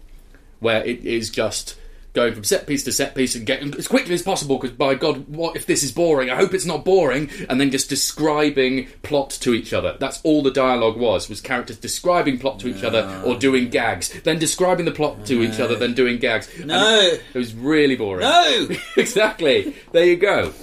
where 0.60 0.84
it 0.84 1.04
is 1.06 1.30
just 1.30 1.78
going 2.13 2.34
from 2.34 2.44
set 2.44 2.67
piece 2.67 2.84
to 2.84 2.91
set 2.91 3.15
piece 3.15 3.36
and 3.36 3.46
getting 3.46 3.74
as 3.76 3.88
quickly 3.88 4.13
as 4.13 4.22
possible 4.22 4.58
because 4.58 4.76
by 4.76 4.94
god 4.94 5.30
what 5.30 5.56
if 5.56 5.65
this 5.65 5.82
is 5.84 5.91
boring? 5.91 6.30
I 6.30 6.36
hope 6.36 6.54
it's 6.54 6.65
not 6.65 6.84
boring. 6.84 7.30
And 7.48 7.60
then 7.60 7.72
just 7.72 7.89
describing 7.89 8.88
plot 9.04 9.30
to 9.41 9.54
each 9.54 9.74
other. 9.74 9.96
That's 10.00 10.20
all 10.24 10.44
the 10.44 10.52
dialogue 10.52 10.98
was 10.98 11.30
was 11.30 11.41
characters 11.41 11.78
describing 11.78 12.38
plot 12.38 12.60
to 12.60 12.67
each 12.67 12.84
other 12.84 13.24
or 13.26 13.36
doing 13.36 13.70
gags. 13.70 14.10
Then 14.24 14.39
describing 14.39 14.86
the 14.86 14.91
plot 14.91 15.26
to 15.28 15.41
each 15.41 15.60
other 15.60 15.76
then 15.76 15.94
doing 15.94 16.20
gags. 16.20 16.50
No. 16.60 17.00
it, 17.00 17.24
it 17.34 17.38
was 17.38 17.54
really 17.54 17.96
boring. 17.96 18.28
No! 18.28 18.70
exactly. 18.98 19.76
There 19.91 20.06
you 20.06 20.17
go 20.17 20.54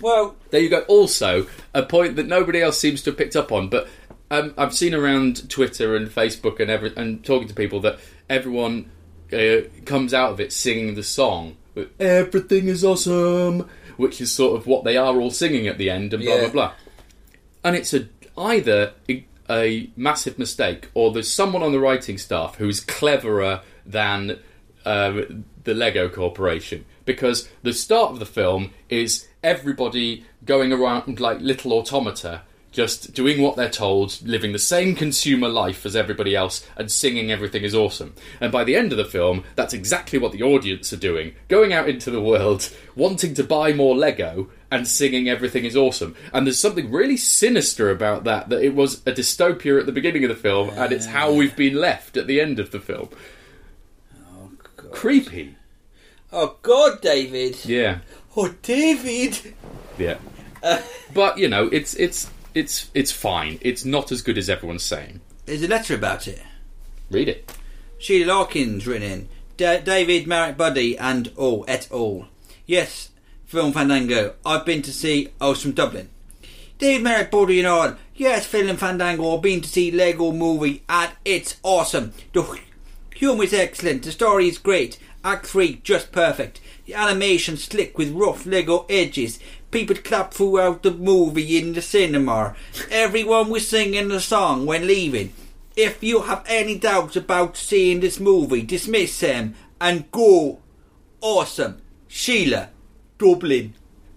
Well, 0.00 0.36
there 0.50 0.60
you 0.60 0.68
go. 0.68 0.80
Also, 0.88 1.46
a 1.74 1.82
point 1.82 2.16
that 2.16 2.26
nobody 2.26 2.60
else 2.60 2.78
seems 2.78 3.02
to 3.02 3.10
have 3.10 3.18
picked 3.18 3.36
up 3.36 3.50
on, 3.52 3.68
but 3.68 3.88
um, 4.30 4.54
I've 4.58 4.74
seen 4.74 4.94
around 4.94 5.48
Twitter 5.48 5.96
and 5.96 6.08
Facebook 6.08 6.60
and 6.60 6.70
every, 6.70 6.92
and 6.96 7.24
talking 7.24 7.48
to 7.48 7.54
people 7.54 7.80
that 7.80 7.98
everyone 8.28 8.90
uh, 9.32 9.62
comes 9.84 10.12
out 10.12 10.32
of 10.32 10.40
it 10.40 10.52
singing 10.52 10.94
the 10.94 11.02
song 11.02 11.56
with 11.74 11.88
"Everything 12.00 12.68
is 12.68 12.84
awesome," 12.84 13.68
which 13.96 14.20
is 14.20 14.30
sort 14.32 14.56
of 14.58 14.66
what 14.66 14.84
they 14.84 14.96
are 14.96 15.16
all 15.18 15.30
singing 15.30 15.66
at 15.66 15.78
the 15.78 15.88
end, 15.90 16.12
and 16.12 16.22
blah 16.22 16.34
Yeah. 16.34 16.40
blah 16.42 16.50
blah. 16.50 16.72
And 17.64 17.74
it's 17.76 17.94
a 17.94 18.08
either 18.36 18.92
a, 19.08 19.24
a 19.48 19.90
massive 19.96 20.38
mistake, 20.38 20.88
or 20.94 21.12
there's 21.12 21.30
someone 21.30 21.62
on 21.62 21.72
the 21.72 21.80
writing 21.80 22.18
staff 22.18 22.56
who's 22.56 22.80
cleverer 22.80 23.62
than 23.86 24.38
uh, 24.84 25.22
the 25.64 25.74
Lego 25.74 26.08
Corporation 26.08 26.84
because 27.04 27.48
the 27.62 27.72
start 27.72 28.10
of 28.12 28.18
the 28.18 28.26
film 28.26 28.72
is 28.88 29.26
everybody 29.46 30.24
going 30.44 30.72
around 30.72 31.20
like 31.20 31.40
little 31.40 31.72
automata, 31.72 32.42
just 32.72 33.14
doing 33.14 33.40
what 33.40 33.56
they're 33.56 33.70
told, 33.70 34.20
living 34.22 34.52
the 34.52 34.58
same 34.58 34.94
consumer 34.94 35.48
life 35.48 35.86
as 35.86 35.96
everybody 35.96 36.34
else, 36.34 36.66
and 36.76 36.90
singing 36.90 37.30
everything 37.30 37.62
is 37.62 37.74
awesome. 37.74 38.12
And 38.40 38.52
by 38.52 38.64
the 38.64 38.76
end 38.76 38.92
of 38.92 38.98
the 38.98 39.04
film, 39.04 39.44
that's 39.54 39.72
exactly 39.72 40.18
what 40.18 40.32
the 40.32 40.42
audience 40.42 40.92
are 40.92 40.98
doing 40.98 41.34
going 41.48 41.72
out 41.72 41.88
into 41.88 42.10
the 42.10 42.20
world, 42.20 42.70
wanting 42.94 43.32
to 43.34 43.44
buy 43.44 43.72
more 43.72 43.96
Lego. 43.96 44.50
And 44.68 44.86
singing 44.88 45.28
everything 45.28 45.64
is 45.64 45.76
awesome, 45.76 46.16
and 46.32 46.44
there's 46.44 46.58
something 46.58 46.90
really 46.90 47.16
sinister 47.16 47.88
about 47.88 48.24
that. 48.24 48.48
That 48.48 48.64
it 48.64 48.74
was 48.74 48.96
a 49.06 49.12
dystopia 49.12 49.78
at 49.78 49.86
the 49.86 49.92
beginning 49.92 50.24
of 50.24 50.28
the 50.28 50.34
film, 50.34 50.70
and 50.70 50.92
it's 50.92 51.06
how 51.06 51.32
we've 51.32 51.54
been 51.54 51.76
left 51.76 52.16
at 52.16 52.26
the 52.26 52.40
end 52.40 52.58
of 52.58 52.72
the 52.72 52.80
film. 52.80 53.08
Oh, 54.34 54.50
Creepy. 54.90 55.54
oh 56.32 56.56
God, 56.62 57.00
David. 57.00 57.64
Yeah. 57.64 57.98
Oh, 58.36 58.54
David. 58.62 59.54
Yeah. 59.98 60.18
but 61.14 61.38
you 61.38 61.48
know, 61.48 61.68
it's 61.68 61.94
it's 61.94 62.30
it's 62.54 62.90
it's 62.94 63.12
fine. 63.12 63.58
It's 63.62 63.84
not 63.84 64.12
as 64.12 64.22
good 64.22 64.36
as 64.38 64.50
everyone's 64.50 64.82
saying. 64.82 65.20
There's 65.46 65.62
a 65.62 65.68
letter 65.68 65.94
about 65.94 66.26
it. 66.28 66.42
Read 67.10 67.28
it. 67.28 67.52
Sheila 67.98 68.32
Larkins 68.32 68.86
written 68.86 69.10
in. 69.10 69.28
Da- 69.56 69.80
David, 69.80 70.26
Marek 70.26 70.56
Buddy, 70.56 70.98
and 70.98 71.32
all, 71.36 71.64
et 71.68 71.88
al. 71.90 72.28
Yes, 72.66 73.10
Film 73.46 73.72
Fandango. 73.72 74.34
I've 74.44 74.66
been 74.66 74.82
to 74.82 74.92
see. 74.92 75.28
I 75.40 75.48
was 75.48 75.62
from 75.62 75.72
Dublin. 75.72 76.10
David, 76.78 77.04
Marek, 77.04 77.30
Buddy, 77.30 77.60
and 77.60 77.68
all. 77.68 77.94
Yes, 78.14 78.44
Film 78.44 78.76
Fandango. 78.76 79.34
I've 79.36 79.42
been 79.42 79.62
to 79.62 79.68
see 79.68 79.90
Lego 79.90 80.32
Movie, 80.32 80.82
and 80.88 81.12
it's 81.24 81.56
awesome. 81.62 82.12
The 82.34 82.60
humour 83.14 83.44
is 83.44 83.54
excellent. 83.54 84.02
The 84.02 84.12
story 84.12 84.48
is 84.48 84.58
great. 84.58 84.98
Act 85.24 85.46
three 85.46 85.80
just 85.84 86.12
perfect. 86.12 86.60
The 86.86 86.94
animation 86.94 87.56
slick 87.56 87.98
with 87.98 88.12
rough 88.12 88.46
Lego 88.46 88.86
edges. 88.88 89.40
People 89.72 89.96
clap 89.96 90.32
throughout 90.32 90.84
the 90.84 90.92
movie 90.92 91.58
in 91.58 91.72
the 91.72 91.82
cinema. 91.82 92.54
Everyone 92.92 93.50
was 93.50 93.66
singing 93.66 94.06
the 94.06 94.20
song 94.20 94.66
when 94.66 94.86
leaving. 94.86 95.32
If 95.76 96.02
you 96.02 96.22
have 96.22 96.44
any 96.46 96.78
doubts 96.78 97.16
about 97.16 97.56
seeing 97.56 97.98
this 98.00 98.20
movie, 98.20 98.62
dismiss 98.62 99.18
them 99.18 99.56
and 99.80 100.08
go. 100.12 100.60
Awesome. 101.20 101.82
Sheila, 102.06 102.70
Dublin. 103.18 103.74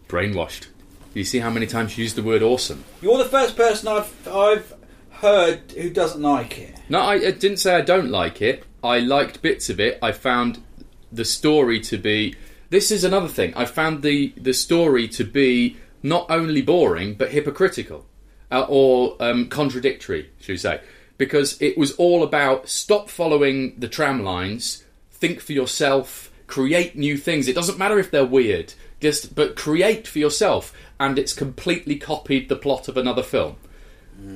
Brainwashed. 0.08 0.68
You 1.16 1.24
see 1.24 1.40
how 1.40 1.50
many 1.50 1.66
times 1.66 1.98
you 1.98 2.04
use 2.04 2.14
the 2.14 2.22
word 2.22 2.44
awesome? 2.44 2.84
You're 3.02 3.18
the 3.18 3.26
first 3.26 3.58
person 3.58 3.88
I've 3.88 4.28
I've 4.28 4.74
heard 5.10 5.72
who 5.72 5.90
doesn't 5.90 6.22
like 6.22 6.60
it. 6.60 6.76
No, 6.88 7.00
I, 7.00 7.16
I 7.16 7.32
didn't 7.32 7.58
say 7.58 7.74
I 7.76 7.82
don't 7.82 8.12
like 8.12 8.44
it. 8.44 8.64
I 8.84 9.00
liked 9.00 9.42
bits 9.42 9.72
of 9.72 9.80
it. 9.80 9.98
I 10.04 10.12
found 10.12 10.64
the 11.12 11.26
story 11.26 11.80
to 11.82 11.98
be. 11.98 12.36
This 12.70 12.92
is 12.92 13.04
another 13.04 13.28
thing. 13.28 13.54
I 13.56 13.66
found 13.66 14.04
the 14.04 14.34
the 14.38 14.54
story 14.54 15.08
to 15.10 15.24
be 15.24 15.78
not 16.04 16.30
only 16.30 16.62
boring 16.62 17.16
but 17.16 17.32
hypocritical, 17.32 18.06
uh, 18.52 18.66
or 18.68 19.16
um, 19.20 19.48
contradictory, 19.50 20.30
should 20.40 20.54
we 20.54 20.58
say? 20.58 20.82
Because 21.18 21.62
it 21.62 21.78
was 21.78 21.92
all 21.94 22.24
about 22.24 22.70
stop 22.70 23.10
following 23.10 23.78
the 23.78 23.88
tram 23.88 24.24
lines, 24.24 24.84
think 25.12 25.42
for 25.42 25.54
yourself, 25.54 26.32
create 26.48 26.96
new 26.96 27.18
things. 27.18 27.48
It 27.48 27.56
doesn't 27.56 27.78
matter 27.78 28.00
if 28.00 28.12
they're 28.12 28.26
weird, 28.26 28.74
just 29.00 29.36
but 29.36 29.56
create 29.56 30.08
for 30.08 30.20
yourself. 30.20 30.74
And 31.00 31.18
it's 31.18 31.34
completely 31.34 31.96
copied 31.96 32.50
the 32.50 32.56
plot 32.56 32.88
of 32.88 32.98
another 32.98 33.24
film. 33.24 33.56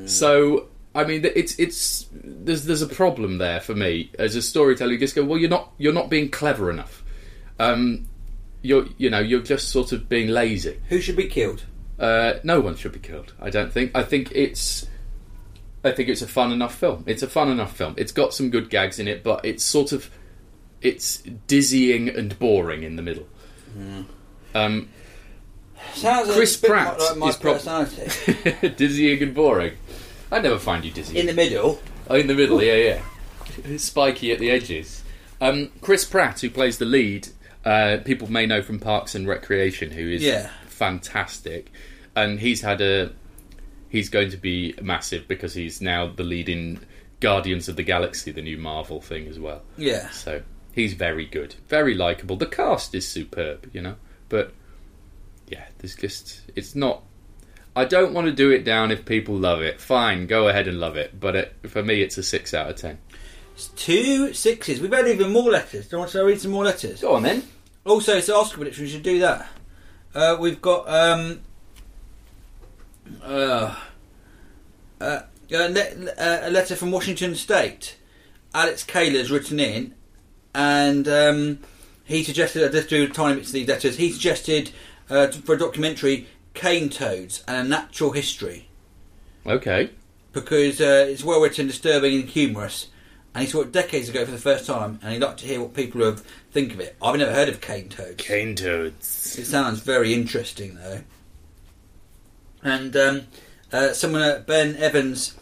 So 0.07 0.67
I 0.95 1.03
mean, 1.05 1.25
it's 1.25 1.57
it's 1.59 2.07
there's 2.13 2.65
there's 2.65 2.81
a 2.81 2.87
problem 2.87 3.37
there 3.37 3.59
for 3.59 3.75
me 3.75 4.11
as 4.19 4.35
a 4.35 4.41
storyteller. 4.41 4.91
You 4.91 4.99
just 4.99 5.15
go, 5.15 5.23
well, 5.23 5.39
you're 5.39 5.49
not 5.49 5.71
you're 5.77 5.93
not 5.93 6.09
being 6.09 6.29
clever 6.29 6.69
enough. 6.69 7.03
Um, 7.59 8.05
you're 8.63 8.87
you 8.97 9.11
know 9.11 9.19
you're 9.19 9.41
just 9.43 9.69
sort 9.69 9.91
of 9.91 10.09
being 10.09 10.29
lazy. 10.29 10.79
Who 10.89 10.99
should 10.99 11.15
be 11.15 11.27
killed? 11.27 11.63
Uh, 11.99 12.39
no 12.43 12.59
one 12.59 12.75
should 12.75 12.93
be 12.93 12.99
killed. 12.99 13.33
I 13.39 13.51
don't 13.51 13.71
think. 13.71 13.91
I 13.95 14.01
think 14.01 14.31
it's. 14.31 14.87
I 15.83 15.91
think 15.91 16.09
it's 16.09 16.21
a 16.21 16.27
fun 16.27 16.51
enough 16.51 16.75
film. 16.75 17.03
It's 17.05 17.21
a 17.23 17.27
fun 17.27 17.49
enough 17.49 17.75
film. 17.75 17.93
It's 17.97 18.13
got 18.13 18.33
some 18.33 18.49
good 18.49 18.69
gags 18.69 18.99
in 18.99 19.07
it, 19.07 19.21
but 19.21 19.43
it's 19.43 19.65
sort 19.65 19.91
of, 19.91 20.09
it's 20.81 21.17
dizzying 21.47 22.07
and 22.07 22.39
boring 22.39 22.83
in 22.83 22.95
the 22.95 23.01
middle. 23.01 23.27
Um, 24.55 24.87
Sounds 25.93 26.33
Chris 26.33 26.55
Pratt 26.55 26.97
like 26.99 27.17
my 27.17 27.27
is 27.27 27.35
personality. 27.35 28.69
dizzying 28.77 29.21
and 29.21 29.33
boring. 29.33 29.73
I 30.31 30.39
never 30.39 30.57
find 30.57 30.85
you 30.85 30.91
dizzy. 30.91 31.19
In 31.19 31.25
the 31.25 31.33
middle. 31.33 31.81
Oh, 32.09 32.15
in 32.15 32.27
the 32.27 32.33
middle, 32.33 32.63
yeah, 32.63 33.01
yeah. 33.65 33.77
Spiky 33.77 34.31
at 34.31 34.39
the 34.39 34.51
edges. 34.51 35.03
Um, 35.41 35.69
Chris 35.81 36.05
Pratt, 36.05 36.39
who 36.39 36.49
plays 36.49 36.77
the 36.77 36.85
lead, 36.85 37.27
uh, 37.65 37.97
people 38.03 38.29
may 38.31 38.45
know 38.45 38.61
from 38.61 38.79
Parks 38.79 39.15
and 39.15 39.27
Recreation, 39.27 39.91
who 39.91 40.09
is 40.09 40.23
Yeah. 40.23 40.49
fantastic, 40.67 41.71
and 42.15 42.39
he's 42.39 42.61
had 42.61 42.81
a. 42.81 43.11
He's 43.89 44.09
going 44.09 44.31
to 44.31 44.37
be 44.37 44.73
massive 44.81 45.27
because 45.27 45.53
he's 45.53 45.79
now 45.81 46.07
the 46.07 46.23
leading 46.23 46.79
Guardians 47.19 47.69
of 47.69 47.75
the 47.75 47.83
Galaxy, 47.83 48.31
the 48.31 48.41
new 48.41 48.57
Marvel 48.57 48.99
thing 49.01 49.27
as 49.27 49.39
well. 49.39 49.61
Yeah. 49.77 50.09
So 50.09 50.41
he's 50.73 50.93
very 50.93 51.25
good, 51.25 51.55
very 51.69 51.93
likable. 51.93 52.35
The 52.35 52.47
cast 52.47 52.95
is 52.95 53.07
superb, 53.07 53.69
you 53.71 53.81
know, 53.81 53.95
but 54.29 54.51
yeah, 55.47 55.65
there's 55.77 55.95
just 55.95 56.41
it's 56.55 56.73
not. 56.75 57.03
I 57.75 57.85
don't 57.85 58.13
want 58.13 58.25
to 58.27 58.33
do 58.33 58.51
it 58.51 58.63
down 58.63 58.91
if 58.91 59.03
people 59.05 59.35
love 59.35 59.61
it. 59.61 59.79
Fine, 59.81 60.27
go 60.27 60.47
ahead 60.47 60.67
and 60.67 60.79
love 60.79 60.95
it. 60.97 61.19
But 61.19 61.35
it, 61.35 61.55
for 61.67 61.81
me, 61.81 62.01
it's 62.01 62.17
a 62.17 62.23
six 62.23 62.53
out 62.53 62.69
of 62.69 62.75
ten. 62.75 62.97
It's 63.55 63.67
two 63.69 64.33
sixes. 64.33 64.81
We've 64.81 64.91
had 64.91 65.07
even 65.07 65.31
more 65.31 65.51
letters. 65.51 65.87
Do 65.87 65.95
you 65.95 65.99
want 65.99 66.11
to 66.11 66.23
read 66.23 66.41
some 66.41 66.51
more 66.51 66.63
letters? 66.63 67.01
Go 67.01 67.13
on 67.15 67.23
then. 67.23 67.43
Also, 67.85 68.15
it's 68.17 68.29
Oscar 68.29 68.57
prediction. 68.57 68.83
We 68.85 68.89
should 68.89 69.03
do 69.03 69.19
that. 69.19 69.47
Uh, 70.15 70.37
we've 70.39 70.61
got 70.61 70.87
um, 70.87 71.41
uh, 73.21 73.75
uh, 75.01 75.19
a, 75.51 75.69
le- 75.69 76.11
uh, 76.17 76.39
a 76.43 76.49
letter 76.51 76.75
from 76.75 76.91
Washington 76.91 77.35
State. 77.35 77.97
Alex 78.53 78.83
Kaler's 78.83 79.31
written 79.31 79.59
in, 79.59 79.93
and 80.53 81.07
um, 81.07 81.59
he 82.03 82.23
suggested. 82.23 82.73
Let's 82.73 82.87
do 82.87 83.07
time 83.09 83.35
bits 83.37 83.49
of 83.49 83.53
these 83.53 83.67
letters. 83.67 83.97
He 83.97 84.11
suggested 84.11 84.71
uh, 85.09 85.27
for 85.27 85.55
a 85.55 85.57
documentary, 85.59 86.27
cane 86.53 86.89
toads 86.89 87.43
and 87.47 87.57
a 87.65 87.69
natural 87.69 88.11
history, 88.11 88.67
Okay. 89.45 89.89
because 90.31 90.79
uh, 90.79 91.07
it's 91.09 91.23
well 91.23 91.41
written, 91.41 91.67
disturbing, 91.67 92.21
and 92.21 92.29
humorous. 92.29 92.87
And 93.35 93.43
he 93.43 93.49
saw 93.49 93.61
it 93.61 93.71
decades 93.71 94.09
ago 94.09 94.25
for 94.25 94.31
the 94.31 94.37
first 94.37 94.67
time, 94.67 94.99
and 95.01 95.13
he'd 95.13 95.21
like 95.21 95.37
to 95.37 95.45
hear 95.45 95.59
what 95.59 95.73
people 95.73 96.03
have 96.05 96.21
think 96.51 96.73
of 96.73 96.79
it. 96.79 96.95
I've 97.01 97.17
never 97.17 97.33
heard 97.33 97.49
of 97.49 97.61
cane 97.61 97.89
toads. 97.89 98.23
Cane 98.23 98.55
toads. 98.55 99.37
It 99.39 99.45
sounds 99.45 99.79
very 99.79 100.13
interesting, 100.13 100.75
though. 100.75 101.01
And 102.63 102.95
um, 102.95 103.21
uh, 103.71 103.93
someone, 103.93 104.21
uh, 104.21 104.43
Ben 104.45 104.75
Evans, 104.75 105.35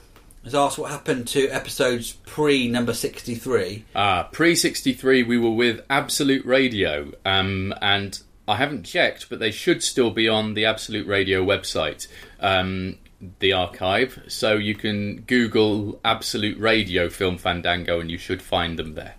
has 0.44 0.56
asked 0.56 0.78
what 0.78 0.90
happened 0.90 1.28
to 1.28 1.48
episodes 1.50 2.14
pre 2.26 2.68
number 2.68 2.94
63. 2.94 3.86
Uh, 3.94 4.24
Pre 4.24 4.56
63, 4.56 5.24
we 5.24 5.38
were 5.38 5.52
with 5.52 5.82
Absolute 5.90 6.46
Radio, 6.46 7.12
um, 7.26 7.74
and 7.82 8.22
I 8.48 8.56
haven't 8.56 8.84
checked, 8.84 9.30
but 9.30 9.40
they 9.40 9.52
should 9.52 9.84
still 9.84 10.12
be 10.12 10.28
on 10.28 10.56
the 10.56 10.66
Absolute 10.66 11.08
Radio 11.08 11.46
website, 11.46 12.08
um, 12.40 12.98
the 13.40 13.54
archive. 13.54 14.24
So 14.28 14.54
you 14.54 14.76
can 14.76 15.22
Google 15.22 16.00
Absolute 16.04 16.60
Radio 16.60 17.10
Film 17.10 17.38
Fandango 17.38 18.00
and 18.00 18.10
you 18.10 18.18
should 18.18 18.42
find 18.42 18.78
them 18.78 18.96
there. 18.96 19.16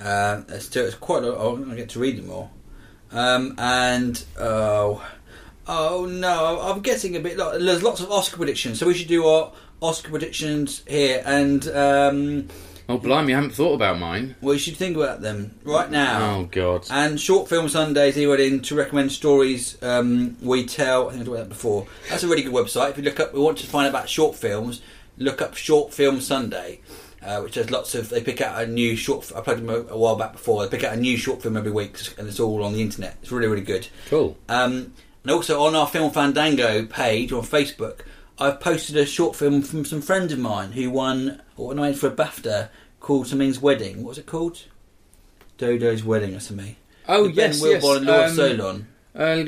Uh, 0.00 0.42
still, 0.58 0.86
it's 0.86 0.94
quite 0.94 1.24
a. 1.24 1.36
I'm 1.36 1.68
to 1.70 1.76
get 1.76 1.88
to 1.90 1.98
read 1.98 2.18
them 2.18 2.30
all. 2.30 2.52
Um, 3.10 3.54
and, 3.58 4.22
oh, 4.38 5.04
oh 5.66 6.06
no, 6.06 6.60
I'm 6.60 6.80
getting 6.80 7.16
a 7.16 7.20
bit. 7.20 7.36
There's 7.36 7.82
lots 7.82 8.00
of 8.00 8.10
Oscar 8.10 8.36
predictions, 8.36 8.78
so 8.78 8.86
we 8.86 8.94
should 8.94 9.08
do 9.08 9.26
our 9.26 9.52
Oscar 9.80 10.10
predictions 10.10 10.82
here. 10.86 11.22
And, 11.24 11.66
um, 11.68 12.48
Oh, 12.90 12.96
blimey, 12.96 13.34
I 13.34 13.36
haven't 13.36 13.50
thought 13.52 13.74
about 13.74 13.98
mine. 13.98 14.34
Well, 14.40 14.54
you 14.54 14.58
should 14.58 14.76
think 14.76 14.96
about 14.96 15.20
them 15.20 15.54
right 15.62 15.90
now. 15.90 16.36
Oh, 16.36 16.48
God. 16.50 16.86
And 16.90 17.20
Short 17.20 17.46
Film 17.46 17.68
Sundays, 17.68 18.14
he 18.14 18.26
went 18.26 18.40
in 18.40 18.60
to 18.60 18.74
recommend 18.74 19.12
stories 19.12 19.76
um, 19.82 20.38
we 20.40 20.64
tell. 20.64 21.08
I 21.08 21.12
think 21.12 21.22
I 21.22 21.24
talked 21.26 21.36
about 21.36 21.42
that 21.44 21.54
before. 21.54 21.86
That's 22.08 22.22
a 22.22 22.28
really 22.28 22.42
good 22.42 22.54
website. 22.54 22.90
If 22.90 22.96
you 22.96 23.02
look 23.02 23.20
up, 23.20 23.34
we 23.34 23.40
want 23.40 23.58
to 23.58 23.66
find 23.66 23.86
out 23.86 23.90
about 23.90 24.08
short 24.08 24.36
films, 24.36 24.80
look 25.18 25.42
up 25.42 25.54
Short 25.54 25.92
Film 25.92 26.22
Sunday, 26.22 26.80
uh, 27.22 27.40
which 27.42 27.56
has 27.56 27.70
lots 27.70 27.94
of. 27.94 28.08
They 28.08 28.22
pick 28.22 28.40
out 28.40 28.62
a 28.62 28.66
new 28.66 28.96
short. 28.96 29.30
I 29.36 29.42
played 29.42 29.58
them 29.58 29.68
a, 29.68 29.92
a 29.92 29.98
while 29.98 30.16
back 30.16 30.32
before. 30.32 30.64
They 30.66 30.74
pick 30.74 30.86
out 30.86 30.94
a 30.96 31.00
new 31.00 31.18
short 31.18 31.42
film 31.42 31.58
every 31.58 31.72
week, 31.72 31.98
and 32.16 32.26
it's 32.26 32.40
all 32.40 32.64
on 32.64 32.72
the 32.72 32.80
internet. 32.80 33.18
It's 33.20 33.30
really, 33.30 33.48
really 33.48 33.60
good. 33.60 33.86
Cool. 34.08 34.34
Um, 34.48 34.94
and 35.24 35.32
also 35.32 35.62
on 35.62 35.74
our 35.74 35.86
Film 35.86 36.10
Fandango 36.10 36.86
page 36.86 37.32
on 37.32 37.42
Facebook, 37.42 38.00
I've 38.38 38.60
posted 38.60 38.96
a 38.96 39.04
short 39.04 39.36
film 39.36 39.60
from 39.60 39.84
some 39.84 40.00
friends 40.00 40.32
of 40.32 40.38
mine 40.38 40.72
who 40.72 40.90
won 40.90 41.42
or 41.58 41.74
nominated 41.74 42.00
for 42.00 42.06
a 42.06 42.10
BAFTA 42.12 42.68
called 43.00 43.26
Something's 43.26 43.60
Wedding. 43.60 44.02
What 44.02 44.10
was 44.10 44.18
it 44.18 44.26
called? 44.26 44.62
Dodo's 45.58 46.04
Wedding 46.04 46.34
or 46.34 46.40
something. 46.40 46.76
Oh, 47.08 47.24
With 47.24 47.34
yes, 47.34 47.60
Ben 47.60 47.72
yes. 47.72 47.84
And 47.84 48.06
Laura 48.06 48.24
um, 48.24 48.34
Solon. 48.34 48.88
Uh, 49.14 49.42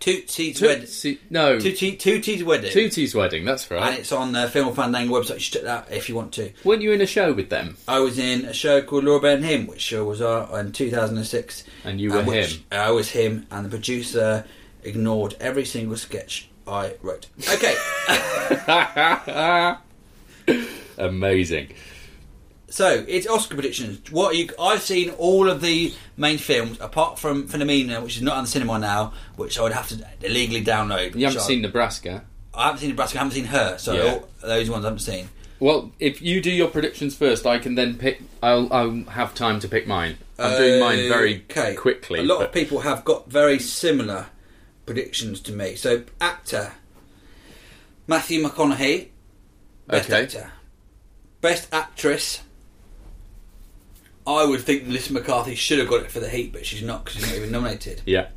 Tootsie's 0.00 0.62
Wedding. 0.62 1.18
No, 1.28 1.58
Tootsie, 1.58 1.96
Tootie's 1.96 2.42
Wedding. 2.42 2.70
Tootie's 2.72 3.14
Wedding, 3.14 3.44
that's 3.44 3.70
right. 3.70 3.82
And 3.82 3.98
it's 3.98 4.12
on 4.12 4.32
the 4.32 4.48
Film 4.48 4.74
Fandango 4.74 5.20
website. 5.20 5.34
You 5.34 5.40
should 5.40 5.52
check 5.54 5.62
that 5.64 5.92
if 5.92 6.08
you 6.08 6.14
want 6.14 6.32
to. 6.34 6.52
Weren't 6.64 6.80
you 6.80 6.92
in 6.92 7.00
a 7.02 7.06
show 7.06 7.34
with 7.34 7.50
them? 7.50 7.76
I 7.86 7.98
was 7.98 8.18
in 8.18 8.46
a 8.46 8.54
show 8.54 8.80
called 8.80 9.04
Laura 9.04 9.20
Ben 9.20 9.42
Him, 9.42 9.66
which 9.66 9.82
show 9.82 10.04
was 10.04 10.22
uh, 10.22 10.48
in 10.58 10.72
2006. 10.72 11.64
And 11.84 12.00
you 12.00 12.12
were 12.12 12.20
and 12.20 12.30
him. 12.30 12.64
I 12.72 12.90
was 12.90 13.10
him, 13.10 13.46
and 13.50 13.66
the 13.66 13.70
producer 13.70 14.46
ignored 14.82 15.36
every 15.38 15.66
single 15.66 15.96
sketch 15.96 16.48
I 16.66 16.94
wrote. 17.02 17.26
Okay, 17.52 17.74
Amazing. 20.98 21.72
so 22.70 23.04
it's 23.08 23.26
Oscar 23.26 23.54
predictions. 23.54 24.10
What 24.10 24.36
you? 24.36 24.48
I've 24.60 24.82
seen 24.82 25.10
all 25.10 25.48
of 25.48 25.60
the 25.60 25.94
main 26.16 26.38
films 26.38 26.78
apart 26.80 27.18
from 27.18 27.48
Philomena, 27.48 28.02
which 28.02 28.16
is 28.16 28.22
not 28.22 28.36
on 28.36 28.44
the 28.44 28.50
cinema 28.50 28.78
now, 28.78 29.12
which 29.36 29.58
I 29.58 29.62
would 29.62 29.72
have 29.72 29.88
to 29.88 30.06
illegally 30.22 30.62
download. 30.64 31.14
You 31.14 31.26
haven't 31.26 31.40
I- 31.40 31.44
seen 31.44 31.62
Nebraska? 31.62 32.24
I 32.54 32.64
haven't 32.66 32.80
seen 32.80 32.90
Nebraska. 32.90 33.18
I 33.18 33.22
haven't 33.22 33.34
seen 33.34 33.44
her. 33.46 33.78
So 33.78 33.92
Yeah. 33.94 34.02
all, 34.14 34.28
those 34.42 34.68
ones 34.68 34.84
I 34.84 34.88
haven't 34.88 35.00
seen. 35.00 35.28
Well, 35.60 35.92
if 36.00 36.20
you 36.22 36.40
do 36.40 36.50
your 36.50 36.68
predictions 36.68 37.16
first, 37.16 37.46
I 37.46 37.58
can 37.58 37.74
then 37.74 37.96
pick. 37.96 38.20
I'll, 38.42 38.72
I'll 38.72 39.04
have 39.10 39.34
time 39.34 39.60
to 39.60 39.68
pick 39.68 39.86
mine. 39.86 40.16
I'm 40.38 40.56
doing 40.56 40.80
mine 40.80 41.08
very 41.08 41.44
Okay. 41.50 41.74
quickly. 41.74 42.20
A 42.20 42.22
lot 42.22 42.38
but- 42.38 42.46
of 42.48 42.52
people 42.52 42.80
have 42.80 43.04
got 43.04 43.30
very 43.30 43.58
similar 43.58 44.26
predictions 44.86 45.40
to 45.40 45.52
me. 45.52 45.74
So, 45.76 46.02
actor 46.20 46.72
Matthew 48.06 48.42
McConaughey, 48.42 49.08
best 49.86 50.10
Okay. 50.10 50.22
actor. 50.22 50.52
Best 51.40 51.68
actress. 51.72 52.42
I 54.26 54.44
would 54.44 54.60
think 54.60 54.86
Melissa 54.86 55.12
McCarthy 55.12 55.54
should 55.54 55.78
have 55.78 55.88
got 55.88 56.02
it 56.02 56.10
for 56.10 56.20
the 56.20 56.28
Heat, 56.28 56.52
but 56.52 56.66
she's 56.66 56.82
not 56.82 57.04
because 57.04 57.20
she's 57.20 57.28
not 57.30 57.36
even 57.36 57.50
nominated. 57.50 58.02
Yeah. 58.04 58.28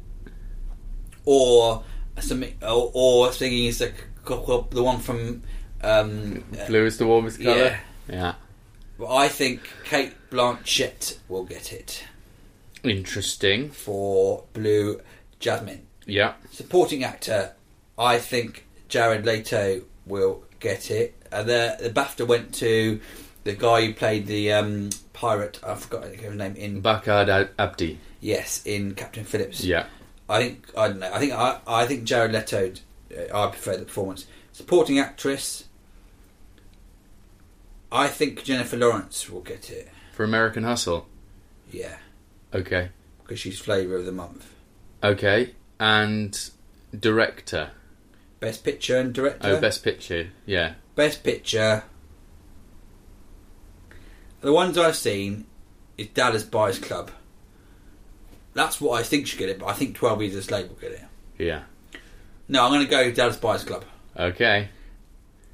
Or 1.25 1.83
something, 2.19 2.55
or, 2.61 2.91
or 2.93 3.31
thinking 3.31 3.65
is 3.65 3.79
the 3.79 3.91
the 4.25 4.83
one 4.83 4.99
from. 4.99 5.43
Um, 5.83 6.43
Blue 6.67 6.85
is 6.85 6.97
the 6.97 7.07
warmest 7.07 7.41
colour. 7.41 7.55
Yeah. 7.57 7.79
Yeah. 8.07 8.33
but 8.99 9.13
I 9.13 9.27
think 9.27 9.61
Cate 9.83 10.13
Blanchett 10.29 11.17
will 11.27 11.43
get 11.43 11.73
it 11.73 12.03
Interesting. 12.83 13.71
for 13.71 14.43
Blue 14.53 15.01
Jasmine. 15.39 15.87
Yeah. 16.05 16.33
Supporting 16.51 17.03
actor, 17.03 17.53
I 17.97 18.19
think 18.19 18.67
Jared 18.89 19.25
Leto 19.25 19.81
will 20.05 20.43
get 20.61 20.89
it. 20.89 21.15
Uh, 21.31 21.43
the 21.43 21.75
the 21.81 21.89
BAFTA 21.89 22.25
went 22.25 22.53
to 22.55 23.01
the 23.43 23.53
guy 23.53 23.85
who 23.87 23.93
played 23.93 24.27
the 24.27 24.53
um, 24.53 24.89
pirate. 25.11 25.59
I 25.63 25.75
forgot 25.75 26.05
his 26.05 26.33
name 26.33 26.55
in 26.55 26.81
Barkhad 26.81 27.27
Ad- 27.27 27.49
Abdi. 27.59 27.99
yes 28.21 28.61
in 28.65 28.93
Captain 28.95 29.25
Phillips. 29.25 29.63
Yeah. 29.63 29.87
I 30.29 30.39
think 30.41 30.69
I 30.77 30.87
don't 30.87 30.99
know. 30.99 31.11
I 31.11 31.19
think 31.19 31.33
I 31.33 31.59
I 31.67 31.85
think 31.85 32.05
Jared 32.05 32.31
Leto. 32.31 32.71
Uh, 33.11 33.37
I 33.37 33.49
prefer 33.49 33.75
the 33.75 33.83
performance. 33.85 34.25
Supporting 34.53 34.99
actress. 34.99 35.65
I 37.91 38.07
think 38.07 38.43
Jennifer 38.45 38.77
Lawrence 38.77 39.29
will 39.29 39.41
get 39.41 39.69
it. 39.69 39.89
For 40.13 40.23
American 40.23 40.63
Hustle. 40.63 41.07
Yeah, 41.71 41.97
Okay. 42.53 42.89
because 43.23 43.39
she's 43.39 43.59
flavour 43.59 43.95
of 43.95 44.05
the 44.05 44.11
month. 44.11 44.49
Okay. 45.03 45.55
And 45.79 46.37
director. 46.97 47.71
Best 48.41 48.63
picture 48.63 48.97
and 48.97 49.13
director. 49.13 49.49
Oh, 49.49 49.61
best 49.61 49.83
picture. 49.83 50.31
Yeah. 50.47 50.73
Best 50.95 51.23
picture. 51.23 51.83
The 54.41 54.51
ones 54.51 54.79
I've 54.79 54.95
seen 54.95 55.45
is 55.95 56.07
Dallas 56.07 56.43
Buyers 56.43 56.79
Club. 56.79 57.11
That's 58.55 58.81
what 58.81 58.99
I 58.99 59.03
think 59.03 59.27
should 59.27 59.37
get 59.37 59.49
it, 59.49 59.59
but 59.59 59.67
I 59.67 59.73
think 59.73 59.95
12 59.95 60.23
Years 60.23 60.35
a 60.35 60.41
Slave 60.41 60.69
will 60.69 60.75
get 60.75 60.91
it. 60.91 61.03
Yeah. 61.37 61.61
No, 62.47 62.65
I'm 62.65 62.71
going 62.71 62.83
to 62.83 62.89
go 62.89 63.11
Dallas 63.11 63.37
Buyers 63.37 63.63
Club. 63.63 63.85
Okay. 64.17 64.69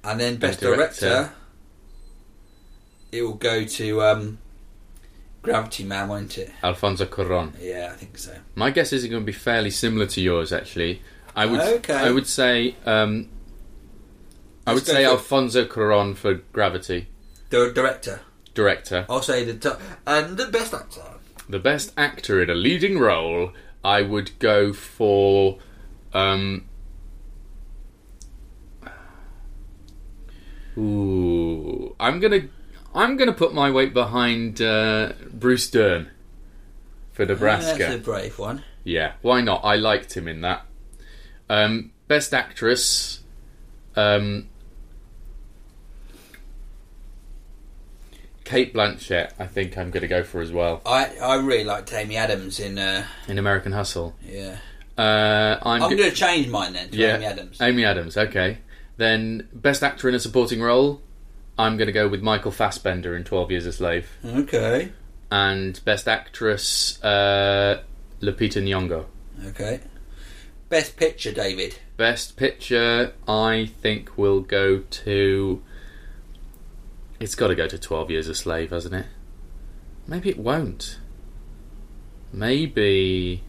And 0.06 0.18
then 0.18 0.38
Best 0.38 0.62
director. 0.62 1.10
Director, 1.10 1.34
it 3.12 3.22
will 3.22 3.34
go 3.34 3.66
to 3.66 4.02
um, 4.02 4.38
Gravity 5.42 5.84
Man, 5.84 6.08
won't 6.08 6.38
it? 6.38 6.52
Alfonso 6.64 7.06
Cuarón. 7.06 7.52
Yeah, 7.60 7.90
I 7.92 7.98
think 7.98 8.18
so. 8.18 8.34
My 8.56 8.72
guess 8.72 8.94
is 8.94 9.04
it's 9.04 9.12
going 9.12 9.24
to 9.24 9.26
be 9.26 9.34
fairly 9.34 9.72
similar 9.72 10.06
to 10.08 10.22
yours, 10.22 10.54
actually. 10.54 11.02
I 11.38 11.46
would. 11.46 11.60
Okay. 11.62 11.94
I 11.94 12.10
would 12.12 12.28
say. 12.28 12.76
Um, 12.86 13.30
I 14.66 14.72
would 14.74 14.80
Let's 14.80 14.88
go 14.88 14.94
say 14.96 15.06
for- 15.06 15.12
Alfonso 15.12 15.66
Cuarón 15.66 16.16
for 16.18 16.34
Gravity. 16.52 17.08
The 17.52 17.72
director. 17.74 18.22
Director. 18.54 19.06
I'll 19.08 19.22
say 19.22 19.46
the 19.46 19.54
t- 19.54 19.78
and 20.06 20.36
the 20.36 20.48
best 20.48 20.74
actor. 20.74 21.02
The 21.48 21.60
best 21.60 21.94
actor 21.96 22.42
in 22.42 22.50
a 22.50 22.56
leading 22.56 22.98
role, 23.00 23.54
I 23.84 24.02
would 24.02 24.38
go 24.40 24.74
for. 24.74 25.60
Um, 26.14 26.66
ooh, 30.78 31.96
I'm 32.00 32.20
gonna, 32.20 32.48
I'm 32.94 33.16
gonna 33.18 33.34
put 33.34 33.54
my 33.54 33.72
weight 33.72 33.94
behind 33.94 34.62
uh, 34.62 35.14
Bruce 35.32 35.70
Dern 35.70 36.10
for 37.14 37.26
Nebraska. 37.26 37.78
That's 37.78 37.96
a 37.96 38.00
brave 38.00 38.38
one. 38.40 38.64
Yeah, 38.84 39.14
why 39.22 39.42
not? 39.42 39.64
I 39.64 39.76
liked 39.76 40.16
him 40.18 40.28
in 40.28 40.42
that. 40.42 40.66
Um, 41.50 41.92
best 42.08 42.34
actress. 42.34 43.22
Um, 43.96 44.48
Cate 48.44 48.74
Blanchett, 48.74 49.32
I 49.40 49.46
think 49.48 49.78
I'm 49.78 49.92
going 49.92 50.02
to 50.02 50.08
go 50.08 50.24
for 50.24 50.40
as 50.40 50.52
well 50.54 50.82
I 50.86 51.18
I 51.18 51.36
really 51.36 51.66
liked 51.66 51.92
Amy 51.92 52.16
Adams 52.16 52.60
in. 52.62 52.78
Uh, 52.80 53.06
in 53.28 53.38
American 53.38 53.74
Hustle. 53.74 54.16
yeah. 54.26 54.58
Uh, 54.98 55.60
I'm, 55.62 55.84
I'm 55.84 55.90
go- 55.92 55.98
going 55.98 56.10
to 56.10 56.16
change 56.16 56.48
mine 56.48 56.74
then 56.74 56.90
to 56.90 56.98
yeah, 56.98 57.18
Amy 57.18 57.26
Adams. 57.26 57.62
Amy 57.62 57.86
Adams. 57.86 58.18
Okay, 58.18 58.60
then 58.98 59.48
best 59.54 59.84
actor 59.84 60.08
in 60.10 60.16
a 60.16 60.20
supporting 60.20 60.62
role. 60.62 61.02
I'm 61.60 61.76
going 61.78 61.86
to 61.88 61.92
go 61.94 62.08
with 62.08 62.22
Michael 62.22 62.52
Fassbender 62.52 63.16
in 63.16 63.24
Twelve 63.24 63.52
Years 63.52 63.66
a 63.66 63.74
Slave, 63.74 64.10
Okay. 64.26 64.92
and 65.30 65.80
best 65.86 66.08
actress 66.08 67.04
uh, 67.04 67.82
Lupita 68.22 68.62
Nyong'o. 68.64 69.06
Okay. 69.50 69.82
Best 70.70 70.98
picture, 70.98 71.32
David. 71.32 71.80
Best 71.96 72.36
picture, 72.36 73.14
I 73.28 73.72
think, 73.82 74.18
will 74.18 74.42
go 74.42 74.80
to. 74.80 75.64
It's 77.20 77.36
got 77.36 77.48
to 77.48 77.56
go 77.56 77.68
to 77.68 77.78
12 77.78 78.12
Years 78.12 78.28
a 78.28 78.36
Slave, 78.36 78.72
hasn't 78.72 78.94
it? 78.94 79.06
Maybe 80.08 80.30
it 80.30 80.38
won't. 80.38 81.00
Maybe. 82.34 83.44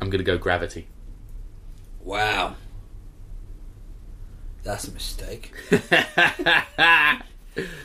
I'm 0.00 0.10
going 0.10 0.18
to 0.18 0.24
go 0.24 0.36
Gravity. 0.36 0.88
Wow. 2.02 2.56
That's 4.64 4.88
a 4.88 4.92
mistake. 4.92 5.52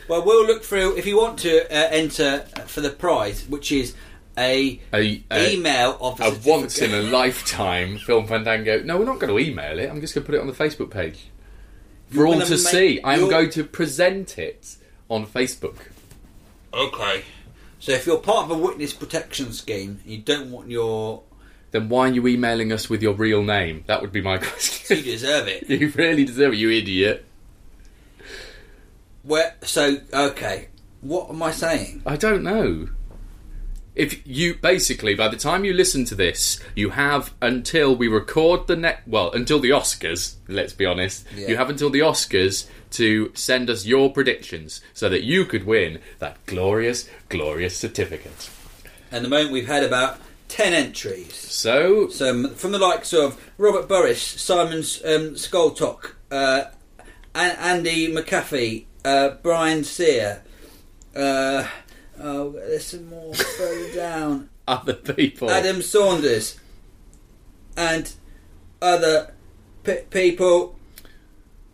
well, 0.07 0.25
we'll 0.25 0.45
look 0.45 0.63
through 0.63 0.97
if 0.97 1.05
you 1.05 1.17
want 1.17 1.37
to 1.39 1.65
uh, 1.65 1.89
enter 1.91 2.39
for 2.65 2.81
the 2.81 2.89
prize, 2.89 3.47
which 3.47 3.71
is 3.71 3.95
a, 4.39 4.79
A, 4.93 5.23
a, 5.31 5.53
email 5.53 5.97
of 6.01 6.17
the 6.17 6.25
a 6.25 6.39
once 6.49 6.79
in 6.79 6.93
a 6.93 7.01
lifetime 7.01 7.97
film 7.97 8.25
fandango. 8.27 8.81
No, 8.83 8.97
we're 8.97 9.05
not 9.05 9.19
going 9.19 9.31
to 9.35 9.39
email 9.39 9.77
it. 9.77 9.89
I'm 9.89 10.01
just 10.01 10.15
going 10.15 10.23
to 10.23 10.31
put 10.31 10.35
it 10.35 10.41
on 10.41 10.47
the 10.47 10.53
Facebook 10.53 10.89
page 10.89 11.25
for 12.07 12.15
You're 12.15 12.27
all 12.27 12.33
gonna 12.33 12.45
to 12.45 12.57
see. 12.57 13.01
I 13.01 13.13
am 13.13 13.19
you're- 13.19 13.31
going 13.31 13.49
to 13.51 13.63
present 13.63 14.37
it 14.39 14.77
on 15.09 15.25
Facebook. 15.25 15.75
Okay. 16.73 17.23
So 17.79 17.91
if 17.93 18.05
you're 18.05 18.17
part 18.19 18.45
of 18.45 18.51
a 18.51 18.61
witness 18.61 18.93
protection 18.93 19.53
scheme, 19.53 19.99
you 20.05 20.17
don't 20.17 20.51
want 20.51 20.69
your. 20.69 21.23
Then 21.71 21.87
why 21.87 22.09
are 22.09 22.11
you 22.11 22.27
emailing 22.27 22.71
us 22.71 22.89
with 22.89 23.01
your 23.01 23.13
real 23.13 23.43
name? 23.43 23.83
That 23.87 24.01
would 24.01 24.11
be 24.11 24.21
my 24.21 24.37
question. 24.39 24.97
You 24.97 25.03
question. 25.03 25.11
deserve 25.13 25.47
it. 25.47 25.69
you 25.69 25.87
really 25.95 26.25
deserve 26.25 26.53
it, 26.53 26.57
you 26.57 26.69
idiot. 26.71 27.25
Where? 29.23 29.55
So 29.63 29.97
okay. 30.13 30.69
What 31.01 31.29
am 31.29 31.41
I 31.41 31.51
saying? 31.51 32.01
I 32.05 32.17
don't 32.17 32.43
know. 32.43 32.89
If 33.99 34.25
you 34.25 34.55
basically, 34.55 35.13
by 35.13 35.27
the 35.27 35.35
time 35.35 35.65
you 35.65 35.73
listen 35.73 36.05
to 36.05 36.15
this, 36.15 36.57
you 36.73 36.91
have 36.91 37.33
until 37.41 37.93
we 37.93 38.07
record 38.07 38.67
the 38.67 38.77
net. 38.77 39.01
Well, 39.05 39.29
until 39.33 39.59
the 39.59 39.71
Oscars. 39.71 40.35
Let's 40.47 40.71
be 40.71 40.85
honest. 40.85 41.25
Yeah. 41.35 41.49
You 41.49 41.57
have 41.57 41.69
until 41.69 41.89
the 41.89 41.99
Oscars 41.99 42.69
to 42.91 43.29
send 43.35 43.69
us 43.69 43.85
your 43.85 44.09
predictions 44.13 44.79
so 44.93 45.09
that 45.09 45.23
you 45.23 45.43
could 45.43 45.65
win 45.65 45.99
that 46.19 46.37
glorious, 46.45 47.09
glorious 47.27 47.75
certificate. 47.75 48.49
And 49.11 49.25
the 49.25 49.29
moment, 49.29 49.51
we've 49.51 49.67
had 49.67 49.83
about 49.83 50.21
ten 50.47 50.71
entries. 50.71 51.35
So, 51.35 52.07
from 52.07 52.71
the 52.71 52.79
likes 52.79 53.11
of 53.11 53.37
Robert 53.57 53.89
Burris, 53.89 54.21
Simon 54.21 54.77
um, 54.77 55.35
Skoltok, 55.35 56.13
uh, 56.31 56.63
Andy 57.35 58.07
McAfee, 58.07 58.85
uh, 59.03 59.31
Brian 59.43 59.83
Sear. 59.83 60.41
Uh, 61.13 61.67
oh, 62.21 62.51
there's 62.51 62.85
some 62.85 63.09
more 63.09 63.33
further 63.33 63.93
down. 63.93 64.49
other 64.67 64.93
people. 64.93 65.49
Adam 65.49 65.81
Saunders 65.81 66.59
and 67.75 68.11
other 68.81 69.33
p- 69.83 70.01
people. 70.09 70.75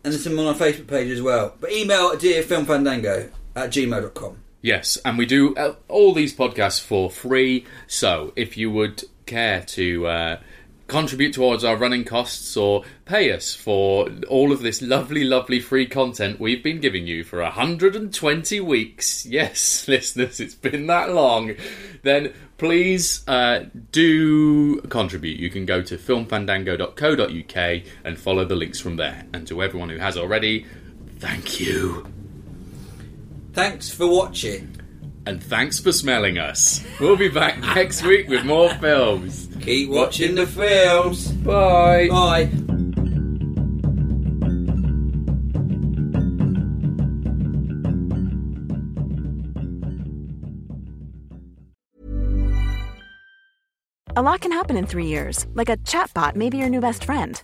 And 0.03 0.13
there's 0.13 0.23
some 0.23 0.37
on 0.39 0.47
our 0.47 0.53
Facebook 0.53 0.87
page 0.87 1.11
as 1.11 1.21
well. 1.21 1.55
But 1.59 1.71
email 1.71 2.11
at 2.11 2.19
dearfilmfandango 2.19 3.31
at 3.55 3.69
gmail.com. 3.71 4.37
Yes, 4.61 4.97
and 5.05 5.17
we 5.17 5.25
do 5.25 5.55
uh, 5.55 5.75
all 5.87 6.13
these 6.13 6.33
podcasts 6.33 6.81
for 6.83 7.11
free. 7.11 7.65
So 7.87 8.33
if 8.35 8.57
you 8.57 8.71
would 8.71 9.03
care 9.25 9.61
to 9.61 10.07
uh, 10.07 10.39
contribute 10.87 11.33
towards 11.33 11.63
our 11.63 11.75
running 11.75 12.03
costs 12.03 12.55
or 12.55 12.83
pay 13.05 13.31
us 13.31 13.53
for 13.53 14.09
all 14.29 14.51
of 14.51 14.61
this 14.61 14.81
lovely, 14.81 15.23
lovely 15.23 15.59
free 15.59 15.85
content 15.87 16.39
we've 16.39 16.63
been 16.63 16.79
giving 16.79 17.07
you 17.07 17.23
for 17.23 17.41
120 17.41 18.59
weeks, 18.59 19.25
yes, 19.25 19.87
listeners, 19.87 20.39
it's 20.39 20.55
been 20.55 20.87
that 20.87 21.11
long, 21.11 21.53
then 22.03 22.33
please 22.57 23.27
uh, 23.27 23.65
do 23.91 24.79
contribute. 24.81 25.39
You 25.39 25.49
can 25.49 25.65
go 25.65 25.81
to 25.81 25.97
filmfandango.co.uk 25.97 27.83
and 28.03 28.19
follow 28.19 28.45
the 28.45 28.55
links 28.55 28.79
from 28.79 28.97
there. 28.97 29.25
And 29.33 29.47
to 29.47 29.63
everyone 29.63 29.89
who 29.89 29.97
has 29.97 30.17
already, 30.17 30.65
thank 31.17 31.59
you. 31.59 32.07
Thanks 33.53 33.89
for 33.89 34.07
watching. 34.07 34.84
And 35.25 35.43
thanks 35.43 35.79
for 35.79 35.91
smelling 35.91 36.37
us. 36.37 36.85
We'll 36.99 37.17
be 37.17 37.29
back 37.29 37.59
next 37.75 38.03
week 38.03 38.27
with 38.27 38.45
more 38.45 38.69
films. 38.75 39.49
Keep 39.61 39.89
watching 39.89 40.35
the 40.35 40.45
films. 40.45 41.31
Bye. 41.31 42.07
Bye. 42.09 42.51
A 54.17 54.21
lot 54.21 54.39
can 54.39 54.53
happen 54.53 54.77
in 54.77 54.85
three 54.85 55.07
years, 55.07 55.45
like 55.55 55.67
a 55.67 55.75
chatbot 55.77 56.37
may 56.37 56.49
be 56.49 56.57
your 56.57 56.69
new 56.69 56.79
best 56.79 57.03
friend. 57.03 57.43